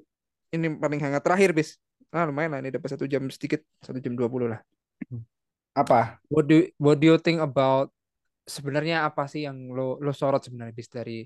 Ini 0.53 0.69
paling 0.77 1.01
hangat 1.01 1.25
terakhir 1.25 1.57
bis. 1.57 1.81
Nah 2.13 2.29
lumayan 2.29 2.53
lah, 2.53 2.59
ini 2.61 2.69
dapat 2.69 2.93
satu 2.93 3.09
jam 3.09 3.25
sedikit, 3.25 3.65
satu 3.81 3.97
jam 3.97 4.13
20 4.13 4.53
lah. 4.53 4.61
Apa? 5.71 6.19
What 6.27 6.45
do 6.51 6.67
what 6.75 6.99
do 6.99 7.15
you 7.15 7.17
think 7.19 7.39
about 7.39 7.91
sebenarnya 8.43 9.07
apa 9.07 9.27
sih 9.31 9.47
yang 9.47 9.71
lo 9.71 9.95
lo 10.03 10.11
sorot 10.11 10.43
sebenarnya 10.43 10.75
bis 10.75 10.91
dari 10.91 11.23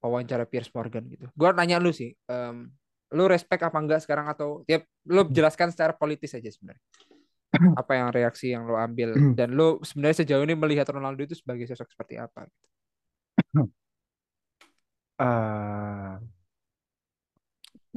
wawancara 0.00 0.48
Piers 0.48 0.72
Morgan 0.72 1.04
gitu? 1.12 1.28
Gua 1.36 1.52
nanya 1.52 1.76
lu 1.76 1.92
sih, 1.92 2.14
em, 2.30 2.70
lu 3.12 3.24
respect 3.28 3.60
apa 3.64 3.76
enggak 3.76 4.00
sekarang 4.04 4.28
atau 4.28 4.64
tiap 4.64 4.88
lu 5.08 5.28
jelaskan 5.28 5.68
secara 5.72 5.92
politis 5.92 6.32
aja 6.36 6.48
sebenarnya. 6.48 6.84
Apa 7.80 7.96
yang 7.96 8.12
reaksi 8.12 8.52
yang 8.52 8.68
lo 8.68 8.76
ambil 8.76 9.16
dan 9.38 9.56
lo 9.56 9.80
sebenarnya 9.80 10.20
sejauh 10.20 10.44
ini 10.44 10.52
melihat 10.52 10.84
Ronaldo 10.92 11.24
itu 11.24 11.32
sebagai 11.32 11.64
sosok 11.68 11.88
seperti 11.88 12.20
apa? 12.20 12.48
Eh, 15.18 16.14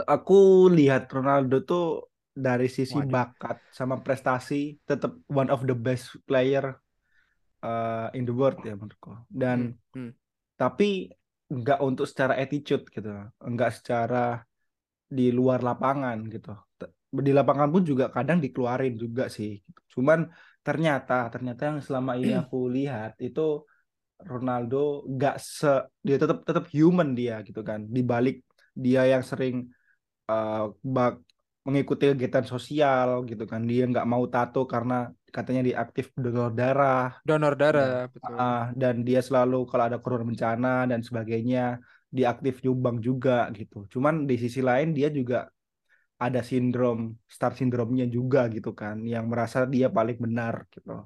aku 0.10 0.66
lihat 0.74 1.06
Ronaldo 1.14 1.62
tuh 1.62 2.11
dari 2.32 2.68
sisi 2.72 2.98
Waduh. 2.98 3.10
bakat 3.14 3.58
sama 3.72 4.00
prestasi 4.06 4.80
tetap 4.90 5.12
one 5.32 5.50
of 5.52 5.62
the 5.68 5.76
best 5.76 6.16
player 6.28 6.64
eh, 7.64 8.08
in 8.18 8.24
the 8.28 8.34
world 8.36 8.60
ya 8.64 8.74
menurutku. 8.80 9.12
Dan 9.28 9.60
Hmm, 9.60 9.74
hmm. 9.94 10.12
tapi 10.60 11.10
nggak 11.52 11.80
untuk 11.84 12.06
secara 12.08 12.34
attitude 12.40 12.86
gitu, 12.96 13.10
nggak 13.52 13.72
secara 13.78 14.42
di 15.18 15.28
luar 15.38 15.60
lapangan 15.68 16.18
gitu. 16.34 16.52
Di 17.12 17.32
lapangan 17.36 17.70
pun 17.74 17.84
juga 17.84 18.06
kadang 18.16 18.40
dikeluarin 18.40 18.96
juga 19.04 19.28
sih. 19.28 19.60
Cuman 19.94 20.20
ternyata 20.66 21.28
ternyata 21.34 21.62
yang 21.70 21.80
selama 21.84 22.14
ini 22.22 22.32
aku 22.42 22.58
lihat 22.76 23.20
itu 23.20 23.42
Ronaldo 24.32 24.78
nggak 25.14 25.36
se 25.42 25.68
dia 26.06 26.18
tetap 26.22 26.38
tetap 26.48 26.66
human 26.76 27.10
dia 27.20 27.36
gitu 27.48 27.62
kan. 27.70 27.80
Di 27.96 28.02
balik 28.12 28.36
dia 28.84 29.02
yang 29.14 29.24
sering 29.32 29.56
eh, 30.32 30.64
bak- 30.96 31.24
mengikuti 31.68 32.03
kegiatan 32.12 32.45
sosial 32.45 33.07
gitu 33.30 33.43
kan. 33.51 33.62
Dia 33.70 33.86
nggak 33.91 34.07
mau 34.09 34.24
tato 34.34 34.66
karena 34.66 34.93
katanya 35.36 35.62
dia 35.68 35.76
aktif 35.84 36.05
donor 36.18 36.51
darah. 36.51 37.22
Donor 37.24 37.53
darah, 37.62 38.09
betul. 38.14 38.36
Ah, 38.36 38.74
dan 38.74 38.95
dia 39.07 39.20
selalu 39.22 39.70
kalau 39.70 39.84
ada 39.88 39.97
korban 40.01 40.26
bencana 40.34 40.89
dan 40.89 40.99
sebagainya 41.05 41.80
dia 42.12 42.26
aktif 42.34 42.59
nyumbang 42.66 42.97
juga 42.99 43.47
gitu. 43.55 43.88
Cuman 43.93 44.26
di 44.30 44.36
sisi 44.36 44.59
lain 44.59 44.91
dia 44.97 45.07
juga 45.14 45.47
ada 46.22 46.45
sindrom 46.45 47.18
star 47.26 47.57
sindromnya 47.57 48.05
juga 48.05 48.45
gitu 48.53 48.78
kan 48.78 49.01
yang 49.14 49.26
merasa 49.32 49.66
dia 49.66 49.88
paling 49.89 50.18
benar 50.22 50.70
gitu. 50.74 51.05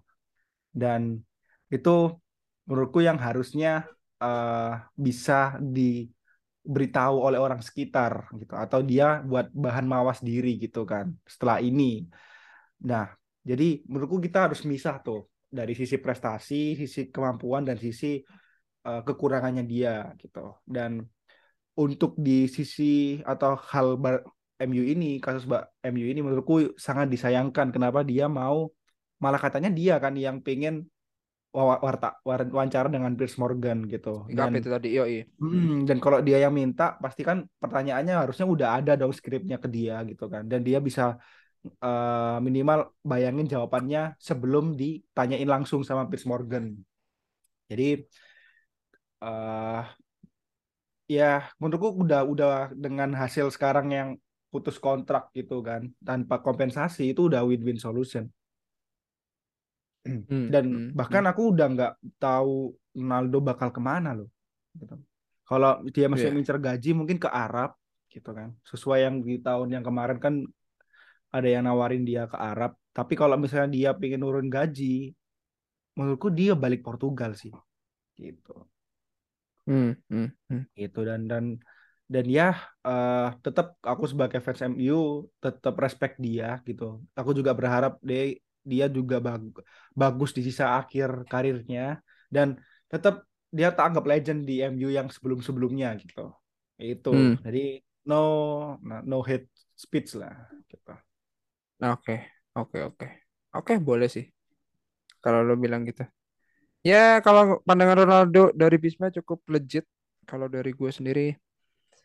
Dan 0.71 1.19
itu 1.71 1.95
menurutku 2.67 2.99
yang 3.03 3.19
harusnya 3.21 3.87
eh, 4.23 4.71
bisa 4.95 5.59
diberitahu 6.65 7.15
oleh 7.21 7.37
orang 7.37 7.61
sekitar 7.61 8.25
gitu 8.41 8.57
atau 8.57 8.81
dia 8.81 9.21
buat 9.21 9.53
bahan 9.53 9.85
mawas 9.85 10.19
diri 10.25 10.57
gitu 10.57 10.81
kan 10.81 11.13
setelah 11.29 11.61
ini. 11.61 12.09
Nah, 12.89 13.05
jadi 13.45 13.85
menurutku 13.85 14.17
kita 14.17 14.49
harus 14.49 14.65
misah 14.65 14.97
tuh 15.05 15.29
dari 15.45 15.77
sisi 15.77 16.01
prestasi, 16.01 16.73
sisi 16.73 17.13
kemampuan 17.13 17.63
dan 17.69 17.77
sisi 17.77 18.17
eh, 18.87 19.01
kekurangannya 19.05 19.63
dia 19.63 20.09
gitu. 20.17 20.57
Dan 20.65 21.05
untuk 21.77 22.17
di 22.17 22.49
sisi 22.49 23.21
atau 23.21 23.53
hal 23.71 24.01
bar- 24.01 24.25
MU 24.55 24.87
ini, 24.87 25.19
kasus 25.19 25.43
Mbak 25.43 25.63
MU 25.91 26.07
ini 26.07 26.23
menurutku 26.23 26.79
sangat 26.79 27.11
disayangkan. 27.11 27.75
Kenapa 27.75 28.07
dia 28.07 28.31
mau 28.31 28.71
malah 29.19 29.39
katanya 29.39 29.67
dia 29.67 29.99
kan 29.99 30.15
yang 30.15 30.39
pengen 30.39 30.87
warta, 31.85 32.07
war- 32.27 32.51
wawancara 32.55 32.87
dengan 32.95 33.11
Piers 33.17 33.35
Morgan 33.41 33.77
gitu. 33.93 34.27
Dan 34.37 34.49
itu 34.59 34.67
tadi? 34.75 34.87
Yoi. 34.97 35.15
Hmm, 35.35 35.83
dan 35.87 35.97
kalau 36.03 36.19
dia 36.23 36.37
yang 36.43 36.53
minta, 36.55 36.95
pasti 37.03 37.21
kan 37.29 37.37
pertanyaannya 37.63 38.13
harusnya 38.21 38.45
udah 38.47 38.69
ada 38.79 38.91
dong 38.99 39.11
skripnya 39.11 39.57
ke 39.63 39.67
dia 39.75 39.95
gitu 40.09 40.23
kan. 40.33 40.43
Dan 40.51 40.59
dia 40.67 40.79
bisa 40.87 41.03
eh, 41.85 42.37
minimal 42.47 42.79
bayangin 43.11 43.47
jawabannya 43.53 43.99
sebelum 44.27 44.65
ditanyain 44.81 45.49
langsung 45.53 45.81
sama 45.87 46.03
Piers 46.09 46.25
Morgan. 46.31 46.65
Jadi 47.69 48.05
eh 49.21 49.85
ya 51.05 51.25
menurutku 51.61 51.89
udah 52.03 52.21
udah 52.25 52.49
dengan 52.73 53.09
hasil 53.21 53.45
sekarang 53.53 53.87
yang 53.97 54.09
putus 54.51 54.77
kontrak 54.81 55.29
gitu 55.37 55.61
kan 55.67 55.81
tanpa 56.07 56.35
kompensasi 56.45 57.01
itu 57.13 57.21
udah 57.29 57.41
win-win 57.49 57.77
solution. 57.77 58.25
Hmm, 60.05 60.21
Dan 60.53 60.65
hmm, 60.69 60.89
bahkan 60.93 61.23
aku 61.25 61.41
udah 61.53 61.65
nggak 61.73 61.91
tahu 62.21 62.77
Ronaldo 62.93 63.37
bakal 63.41 63.69
ke 63.75 63.81
mana 63.81 64.09
loh. 64.13 64.29
Gitu. 64.77 64.95
Kalau 65.45 65.69
dia 65.93 66.07
masih 66.09 66.29
Iya. 66.29 66.33
mengincar 66.33 66.57
gaji 66.57 66.89
mungkin 66.99 67.17
ke 67.21 67.29
Arab 67.29 67.69
gitu 68.13 68.29
kan. 68.37 68.49
Sesuai 68.69 68.99
yang 69.05 69.15
di 69.25 69.35
tahun 69.41 69.67
yang 69.75 69.83
kemarin 69.85 70.17
kan 70.21 70.33
ada 71.35 71.47
yang 71.49 71.63
nawarin 71.67 72.03
dia 72.07 72.25
ke 72.31 72.37
Arab. 72.37 72.71
Tapi 72.95 73.13
kalau 73.19 73.35
misalnya 73.35 73.69
dia 73.75 73.89
pengen 73.99 74.23
nurun 74.23 74.47
gaji, 74.47 75.11
menurutku 75.97 76.29
dia 76.39 76.53
balik 76.63 76.81
Portugal 76.87 77.31
sih. 77.41 77.51
Gitu. 78.19 78.53
Hmm, 79.67 79.91
hmm, 80.09 80.27
hmm. 80.49 80.61
Gitu 80.75 80.99
dan 81.09 81.21
dan 81.31 81.45
dan 82.13 82.25
ya 82.37 82.43
eh, 82.85 83.27
tetap 83.45 83.65
aku 83.91 84.03
sebagai 84.11 84.39
fans 84.45 84.61
MU 84.71 85.25
tetap 85.43 85.73
respect 85.83 86.15
dia 86.25 86.45
gitu. 86.67 86.83
Aku 87.19 87.31
juga 87.39 87.51
berharap 87.59 87.93
dia 88.09 88.35
dia 88.71 88.85
juga 88.97 89.15
bag- 89.25 89.61
bagus 90.01 90.31
di 90.37 90.41
sisa 90.47 90.65
akhir 90.79 91.09
karirnya 91.31 91.81
dan 92.35 92.47
tetap 92.91 93.13
dia 93.57 93.67
tak 93.75 93.85
anggap 93.93 94.05
legend 94.11 94.39
di 94.49 94.53
MU 94.71 94.89
yang 94.97 95.07
sebelum-sebelumnya 95.15 95.87
gitu. 96.03 96.21
Itu. 96.81 97.09
Hmm. 97.11 97.35
Jadi 97.45 97.59
no 98.09 98.15
no 99.09 99.17
hate 99.29 99.47
speech 99.83 100.09
lah 100.21 100.33
gitu. 100.71 100.91
Oke, 101.91 102.15
oke, 102.61 102.77
oke. 102.89 103.05
Oke, 103.57 103.73
boleh 103.87 104.07
sih. 104.15 104.25
Kalau 105.23 105.39
lo 105.47 105.53
bilang 105.63 105.81
gitu. 105.89 106.03
Ya, 106.89 107.19
kalau 107.25 107.59
pandangan 107.67 107.97
Ronaldo 108.05 108.41
dari 108.61 108.77
Bisma 108.83 109.07
cukup 109.17 109.39
legit. 109.53 109.85
Kalau 110.29 110.47
dari 110.49 110.71
gue 110.73 110.89
sendiri, 110.97 111.27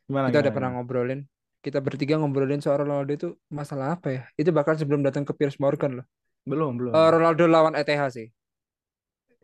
Gimana 0.09 0.27
kita 0.27 0.37
udah 0.43 0.53
gimana, 0.53 0.57
pernah 0.57 0.71
gimana? 0.71 0.77
ngobrolin. 0.77 1.21
Kita 1.65 1.79
bertiga 1.87 2.15
ngobrolin 2.17 2.61
soal 2.65 2.79
Ronaldo 2.85 3.13
itu 3.19 3.29
masalah 3.53 3.87
apa 3.97 4.09
ya? 4.17 4.23
Itu 4.41 4.51
bahkan 4.57 4.77
sebelum 4.81 5.01
datang 5.07 5.25
ke 5.29 5.33
Piers 5.37 5.57
Morgan 5.61 6.01
loh. 6.01 6.07
Belum, 6.47 6.73
belum. 6.77 6.93
Eh, 6.93 7.09
Ronaldo 7.13 7.45
lawan 7.47 7.75
ETH 7.77 7.91
sih. 8.13 8.29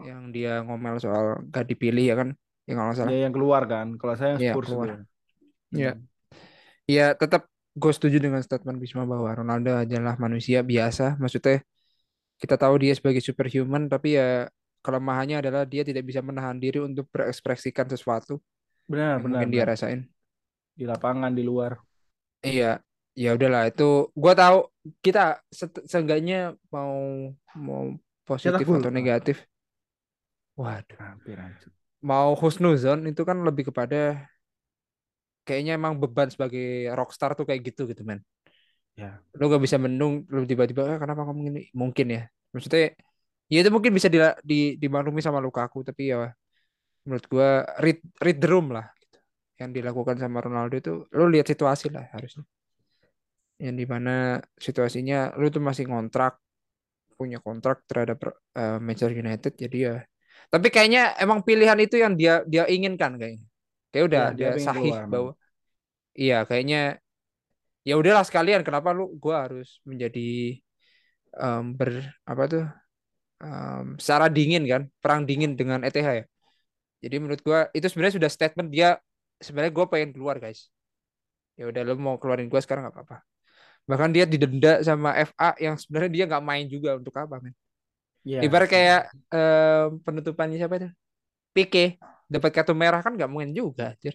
Yang 0.03 0.21
dia 0.37 0.61
ngomel 0.61 1.01
soal 1.01 1.41
gak 1.49 1.67
dipilih 1.69 2.05
ya 2.05 2.15
kan? 2.21 2.29
Yang 2.69 2.77
kalau 2.77 2.93
salah. 2.97 3.11
Ya 3.13 3.19
yang 3.29 3.35
keluar 3.35 3.63
kan. 3.65 3.87
Kalau 3.97 4.15
saya 4.19 4.31
yang 4.37 4.41
Iya, 4.43 4.53
Spurs 4.53 4.69
keluar. 4.69 4.87
itu. 4.87 4.97
Iya. 5.77 5.93
Hmm. 5.97 6.05
Ya, 6.87 7.07
tetap 7.19 7.43
gue 7.77 7.93
setuju 7.93 8.17
dengan 8.23 8.41
statement 8.41 8.79
Bisma 8.81 9.05
bahwa 9.05 9.29
Ronaldo 9.33 9.73
adalah 9.85 10.15
manusia 10.17 10.61
biasa. 10.65 11.17
Maksudnya 11.21 11.61
kita 12.37 12.57
tahu 12.61 12.75
dia 12.81 12.93
sebagai 12.93 13.21
superhuman, 13.25 13.89
tapi 13.89 14.17
ya 14.21 14.49
kelemahannya 14.85 15.41
adalah 15.43 15.65
dia 15.67 15.83
tidak 15.83 16.05
bisa 16.07 16.21
menahan 16.23 16.57
diri 16.61 16.79
untuk 16.79 17.09
berekspresikan 17.11 17.89
sesuatu 17.91 18.39
Benar, 18.87 19.19
yang 19.19 19.23
benar, 19.25 19.33
mungkin 19.43 19.51
dia 19.51 19.65
rasain. 19.67 20.01
Di 20.77 20.85
lapangan, 20.87 21.33
di 21.35 21.43
luar. 21.43 21.81
Iya. 22.45 22.79
ya 23.17 23.33
udahlah 23.33 23.73
itu 23.73 24.13
gua 24.13 24.37
tahu 24.37 24.69
kita 25.05 25.41
se- 25.51 25.85
seenggaknya 25.91 26.55
mau 26.75 26.95
mau 27.57 27.83
positif 28.29 28.67
atau 28.67 28.91
negatif. 28.93 29.37
Waduh, 30.57 30.97
Hampir 30.97 31.37
hancur. 31.37 31.71
mau 32.01 32.33
husnuzon 32.41 33.01
itu 33.11 33.23
kan 33.29 33.37
lebih 33.47 33.65
kepada 33.73 34.29
kayaknya 35.47 35.73
emang 35.79 35.95
beban 36.03 36.29
sebagai 36.33 36.91
rockstar 36.99 37.31
tuh 37.39 37.47
kayak 37.49 37.61
gitu 37.73 37.87
gitu 37.91 38.03
men. 38.03 38.21
Ya. 38.97 39.21
Lu 39.37 39.53
gak 39.53 39.63
bisa 39.63 39.77
mendung 39.77 40.25
lu 40.33 40.43
tiba-tiba 40.49 40.83
"Ah, 40.97 40.99
kenapa 41.03 41.23
kamu 41.29 41.41
gini? 41.53 41.61
Mungkin 41.77 42.07
ya. 42.17 42.23
Maksudnya 42.53 42.97
ya 43.53 43.59
itu 43.63 43.71
mungkin 43.71 43.93
bisa 43.95 44.09
di, 44.11 44.19
di, 44.43 44.59
dimaklumi 44.83 45.21
sama 45.23 45.39
Lukaku 45.45 45.85
tapi 45.87 46.11
ya 46.13 46.33
menurut 47.07 47.27
gua 47.31 47.63
read 47.85 47.99
read 48.25 48.39
the 48.43 48.49
room 48.51 48.73
lah 48.75 48.87
gitu. 49.03 49.19
Yang 49.61 49.71
dilakukan 49.83 50.17
sama 50.23 50.39
Ronaldo 50.43 50.75
itu 50.81 50.93
lu 51.15 51.25
lihat 51.31 51.47
situasi 51.49 51.93
lah 51.95 52.07
harusnya. 52.15 52.45
Yang 53.65 53.75
di 53.81 53.87
mana 53.89 54.11
situasinya 54.67 55.17
lu 55.41 55.47
tuh 55.55 55.63
masih 55.69 55.85
ngontrak 55.89 56.33
punya 57.19 57.39
kontrak 57.41 57.77
terhadap 57.89 58.19
eh, 58.61 58.79
Manchester 58.85 59.17
United 59.17 59.53
jadi 59.57 59.79
ya. 59.89 59.95
Tapi 60.53 60.69
kayaknya 60.75 61.17
emang 61.23 61.41
pilihan 61.49 61.79
itu 61.81 61.97
yang 62.05 62.15
dia 62.21 62.45
dia 62.53 62.65
inginkan 62.69 63.17
kayaknya. 63.21 63.45
Kayak 63.91 64.05
udah 64.11 64.23
Ya, 64.23 64.31
dia 64.39 64.49
dia 64.49 64.63
sahih 64.67 64.95
keluar 64.95 64.99
emang. 65.07 65.25
bahwa 65.25 65.31
iya 66.21 66.37
kayaknya 66.49 66.79
ya 67.89 67.95
udahlah 68.01 68.25
sekalian 68.29 68.63
kenapa 68.67 68.89
lu 68.97 69.05
gua 69.23 69.47
harus 69.49 69.81
menjadi 69.89 70.21
em, 71.37 71.65
ber 71.79 71.91
apa 72.31 72.43
tuh 72.53 72.65
em, 73.45 73.87
secara 74.03 74.27
dingin 74.37 74.65
kan 74.73 74.83
perang 75.03 75.23
dingin 75.29 75.53
dengan 75.61 75.81
ETH 75.87 76.09
ya. 76.21 76.25
Jadi 77.05 77.17
menurut 77.23 77.41
gua 77.47 77.61
itu 77.77 77.87
sebenarnya 77.91 78.17
sudah 78.19 78.33
statement 78.33 78.69
dia 78.75 78.89
sebenarnya 79.45 79.73
gua 79.77 79.87
pengen 79.93 80.11
keluar 80.17 80.37
guys. 80.45 80.61
Ya 81.59 81.65
udah 81.71 81.83
lu 81.89 81.95
mau 82.01 82.17
keluarin 82.21 82.49
gua 82.53 82.61
sekarang 82.65 82.85
nggak 82.89 82.97
apa-apa 82.97 83.19
bahkan 83.91 84.11
dia 84.15 84.25
didenda 84.33 84.83
sama 84.89 85.11
FA 85.19 85.55
yang 85.65 85.75
sebenarnya 85.81 86.11
dia 86.17 86.25
nggak 86.31 86.45
main 86.51 86.67
juga 86.75 86.91
untuk 87.01 87.15
apa 87.23 87.37
men 87.45 87.55
Ya, 88.25 88.43
Ibarat 88.45 88.69
kayak 88.69 89.01
eh, 89.33 89.87
penutupannya 90.05 90.57
siapa 90.61 90.75
itu? 90.81 90.89
Pique 91.57 91.99
dapat 92.31 92.51
kartu 92.57 92.73
merah 92.77 93.01
kan 93.05 93.13
nggak 93.17 93.31
mungkin 93.33 93.53
juga, 93.57 93.95
anjir. 93.97 94.15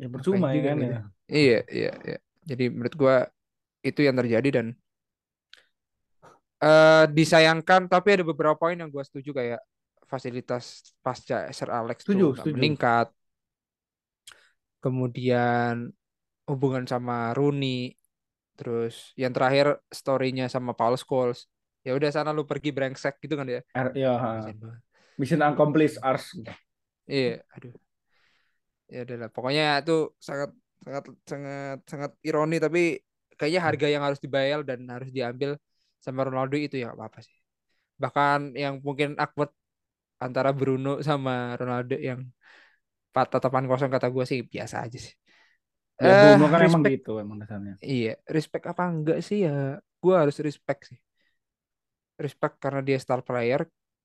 ya 0.00 0.06
percuma 0.14 0.48
ya 0.56 0.62
kan 0.68 0.78
gitu. 0.80 0.92
ya. 0.92 0.96
Iya, 1.30 1.56
iya, 1.76 1.90
iya. 2.08 2.16
Jadi 2.50 2.64
menurut 2.74 2.94
gua 3.02 3.14
itu 3.88 4.00
yang 4.06 4.16
terjadi 4.20 4.48
dan 4.58 4.66
eh 6.62 7.04
disayangkan 7.16 7.90
tapi 7.90 8.08
ada 8.14 8.24
beberapa 8.30 8.54
poin 8.58 8.76
yang 8.78 8.90
gua 8.94 9.02
setuju 9.02 9.30
kayak 9.38 9.60
fasilitas 10.06 10.94
pasca 11.02 11.48
Sir 11.56 11.70
Alex 11.72 11.98
Setuju, 12.04 12.26
tuh 12.36 12.36
setuju. 12.38 12.52
meningkat. 12.52 13.10
Kemudian 14.82 15.74
hubungan 16.50 16.84
sama 16.92 17.34
Rooney, 17.38 17.94
terus 18.58 19.16
yang 19.18 19.32
terakhir 19.36 19.80
storynya 19.90 20.46
sama 20.52 20.72
Paul 20.76 20.94
Scholes. 21.00 21.48
Ya 21.82 21.92
udah 21.98 22.10
sana 22.14 22.30
lu 22.30 22.46
pergi 22.46 22.70
brengsek 22.70 23.18
gitu 23.24 23.34
kan 23.34 23.46
ya. 23.48 23.60
R- 23.74 23.94
ya, 23.96 24.12
ha. 24.18 24.28
Kasian 24.38 24.58
banget. 24.62 24.80
mission 25.18 25.40
accomplished 25.42 25.98
Ars. 26.02 26.26
Iya, 27.10 27.42
aduh. 27.54 27.74
Ya 28.92 28.98
udah 29.04 29.16
lah. 29.20 29.28
Pokoknya 29.34 29.62
itu 29.80 29.92
sangat 30.28 30.50
sangat 30.84 31.02
sangat 31.30 31.76
sangat 31.90 32.10
ironi 32.28 32.56
tapi 32.64 32.80
kayaknya 33.38 33.60
harga 33.66 33.86
yang 33.94 34.02
harus 34.06 34.20
dibayar 34.24 34.60
dan 34.68 34.78
harus 34.94 35.08
diambil 35.16 35.50
sama 36.04 36.20
Ronaldo 36.26 36.56
itu 36.66 36.76
ya 36.82 36.88
apa-apa 36.94 37.18
sih. 37.26 37.36
Bahkan 38.02 38.38
yang 38.62 38.74
mungkin 38.86 39.08
awkward 39.22 39.50
antara 40.26 40.50
Bruno 40.58 40.90
sama 41.08 41.32
Ronaldo 41.60 41.96
yang 42.08 42.20
tatapan 43.14 43.64
kosong 43.70 43.90
kata 43.94 44.08
gue 44.14 44.24
sih 44.30 44.40
biasa 44.52 44.76
aja 44.84 44.98
sih. 45.06 45.14
Ya 46.08 46.14
Bruno 46.20 46.46
kan 46.52 46.60
emang 46.68 46.82
respect 46.82 46.92
gitu 46.92 47.10
emang 47.22 47.36
dasarnya. 47.42 47.74
iya, 47.82 48.10
respect 48.36 48.64
apa 48.72 48.82
enggak 48.92 49.18
sih 49.26 49.38
ya? 49.46 49.52
Gue 50.02 50.14
harus 50.20 50.36
respect 50.46 50.80
sih. 50.90 50.98
Respect 52.24 52.54
karena 52.62 52.80
dia 52.88 52.98
star 53.02 53.20
player, 53.26 53.60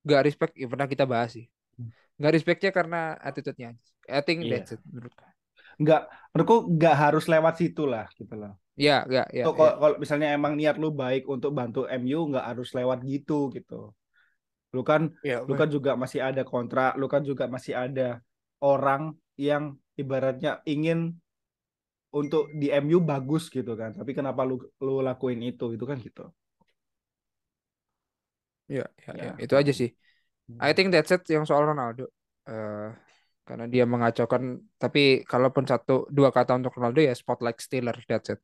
gak 0.08 0.22
respect 0.28 0.54
ya 0.58 0.68
pernah 0.72 0.88
kita 0.89 1.06
bahas 1.06 1.30
sih. 1.38 1.45
Hmm. 1.78 1.89
Gak 2.18 2.34
respectnya 2.34 2.72
karena 2.74 3.00
attitude-nya. 3.22 3.70
I 4.10 4.22
think 4.26 4.48
Iya. 4.48 4.58
that's 4.58 4.74
it 4.76 4.82
menurut 4.89 5.14
gue. 5.14 5.30
Nggak, 5.78 6.02
menurutku 6.34 6.58
nggak 6.74 6.95
harus 6.98 7.24
lewat 7.30 7.54
situ 7.62 7.84
lah 7.86 8.06
gitu 8.18 8.34
loh. 8.34 8.54
Ya, 8.78 9.06
ya, 9.10 9.26
ya, 9.34 9.41
ya. 9.41 9.54
kalau, 9.58 9.74
kalau 9.82 9.95
misalnya 10.02 10.28
emang 10.34 10.54
niat 10.58 10.76
lu 10.82 10.89
baik 10.89 11.24
untuk 11.30 11.52
bantu 11.54 11.86
MU 11.86 12.30
nggak 12.34 12.45
harus 12.50 12.74
lewat 12.74 13.00
gitu 13.06 13.54
gitu. 13.54 13.93
Lu 14.76 14.82
kan 14.89 15.02
Ya, 15.26 15.41
lu 15.45 15.54
kan 15.54 15.70
juga 15.70 15.91
masih 15.93 16.22
ada 16.26 16.41
kontrak, 16.41 16.98
lu 17.00 17.06
kan 17.14 17.22
juga 17.22 17.45
masih 17.50 17.74
ada 17.78 18.22
orang 18.62 19.14
yang 19.38 19.78
ibaratnya 20.02 20.62
ingin 20.66 21.14
untuk 22.14 22.51
di 22.55 22.68
MU 22.72 22.99
bagus 23.03 23.49
gitu 23.51 23.74
kan. 23.80 23.91
Tapi 23.95 24.12
kenapa 24.18 24.41
lu 24.47 24.55
lu 24.86 25.03
lakuin 25.03 25.39
itu? 25.43 25.66
Itu 25.76 25.86
kan 25.89 25.97
gitu. 26.03 26.22
ya, 28.68 28.84
ya, 29.08 29.14
Ya. 29.14 29.24
ya. 29.26 29.32
Itu 29.43 29.53
aja 29.60 29.72
sih. 29.74 29.89
I 30.60 30.72
think 30.76 30.89
that's 30.93 31.12
it 31.14 31.24
yang 31.30 31.45
soal 31.49 31.64
Ronaldo. 31.68 32.10
Eh, 32.47 32.88
karena 33.47 33.66
dia 33.74 33.84
mengacaukan. 33.88 34.43
Tapi 34.82 35.24
kalaupun 35.28 35.66
satu 35.72 36.08
dua 36.12 36.30
kata 36.36 36.58
untuk 36.60 36.74
Ronaldo 36.78 36.99
ya 37.03 37.14
spotlight 37.16 37.60
stealer. 37.62 37.97
That's 38.10 38.30
it. 38.34 38.39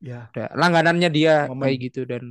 Ya. 0.00 0.32
Udah, 0.32 0.48
langganannya 0.56 1.08
dia 1.12 1.34
Momen. 1.50 1.66
kayak 1.66 1.78
gitu 1.90 2.00
dan 2.08 2.22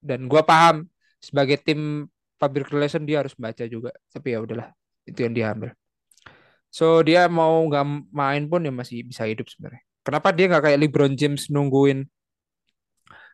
dan 0.00 0.20
gua 0.30 0.42
paham 0.46 0.88
sebagai 1.20 1.58
tim 1.66 2.08
public 2.40 2.68
relation 2.74 3.02
dia 3.08 3.22
harus 3.22 3.34
baca 3.36 3.64
juga. 3.68 3.90
Tapi 4.14 4.28
ya 4.34 4.38
udahlah, 4.44 4.68
itu 5.08 5.18
yang 5.24 5.34
dia 5.36 5.46
ambil. 5.54 5.70
So 6.74 6.84
dia 7.06 7.20
mau 7.30 7.54
nggak 7.68 7.84
main 8.20 8.42
pun 8.50 8.60
ya 8.66 8.72
masih 8.74 9.06
bisa 9.06 9.24
hidup 9.30 9.46
sebenarnya. 9.52 9.83
Kenapa 10.04 10.28
dia 10.36 10.44
nggak 10.52 10.62
kayak 10.68 10.78
LeBron 10.84 11.14
James 11.16 11.48
nungguin 11.48 12.04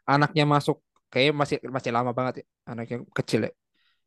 anaknya 0.07 0.45
masuk? 0.47 0.79
Kayaknya 1.11 1.35
masih 1.35 1.57
masih 1.67 1.91
lama 1.91 2.11
banget 2.15 2.35
ya 2.41 2.45
anaknya 2.71 2.97
kecil 3.19 3.41
ya. 3.51 3.53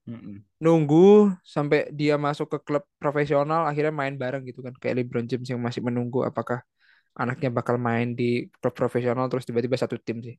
Mm-mm. 0.08 0.44
Nunggu 0.64 1.32
sampai 1.44 1.92
dia 1.92 2.16
masuk 2.20 2.48
ke 2.52 2.58
klub 2.64 2.84
profesional 3.00 3.68
akhirnya 3.68 3.92
main 3.92 4.16
bareng 4.16 4.44
gitu 4.48 4.60
kan 4.64 4.76
kayak 4.76 5.04
LeBron 5.04 5.28
James 5.28 5.48
yang 5.52 5.60
masih 5.60 5.84
menunggu 5.84 6.24
apakah 6.24 6.64
anaknya 7.16 7.50
bakal 7.52 7.76
main 7.80 8.16
di 8.16 8.48
klub 8.60 8.74
profesional 8.76 9.28
terus 9.28 9.44
tiba-tiba 9.48 9.76
satu 9.76 10.00
tim 10.00 10.24
sih. 10.24 10.36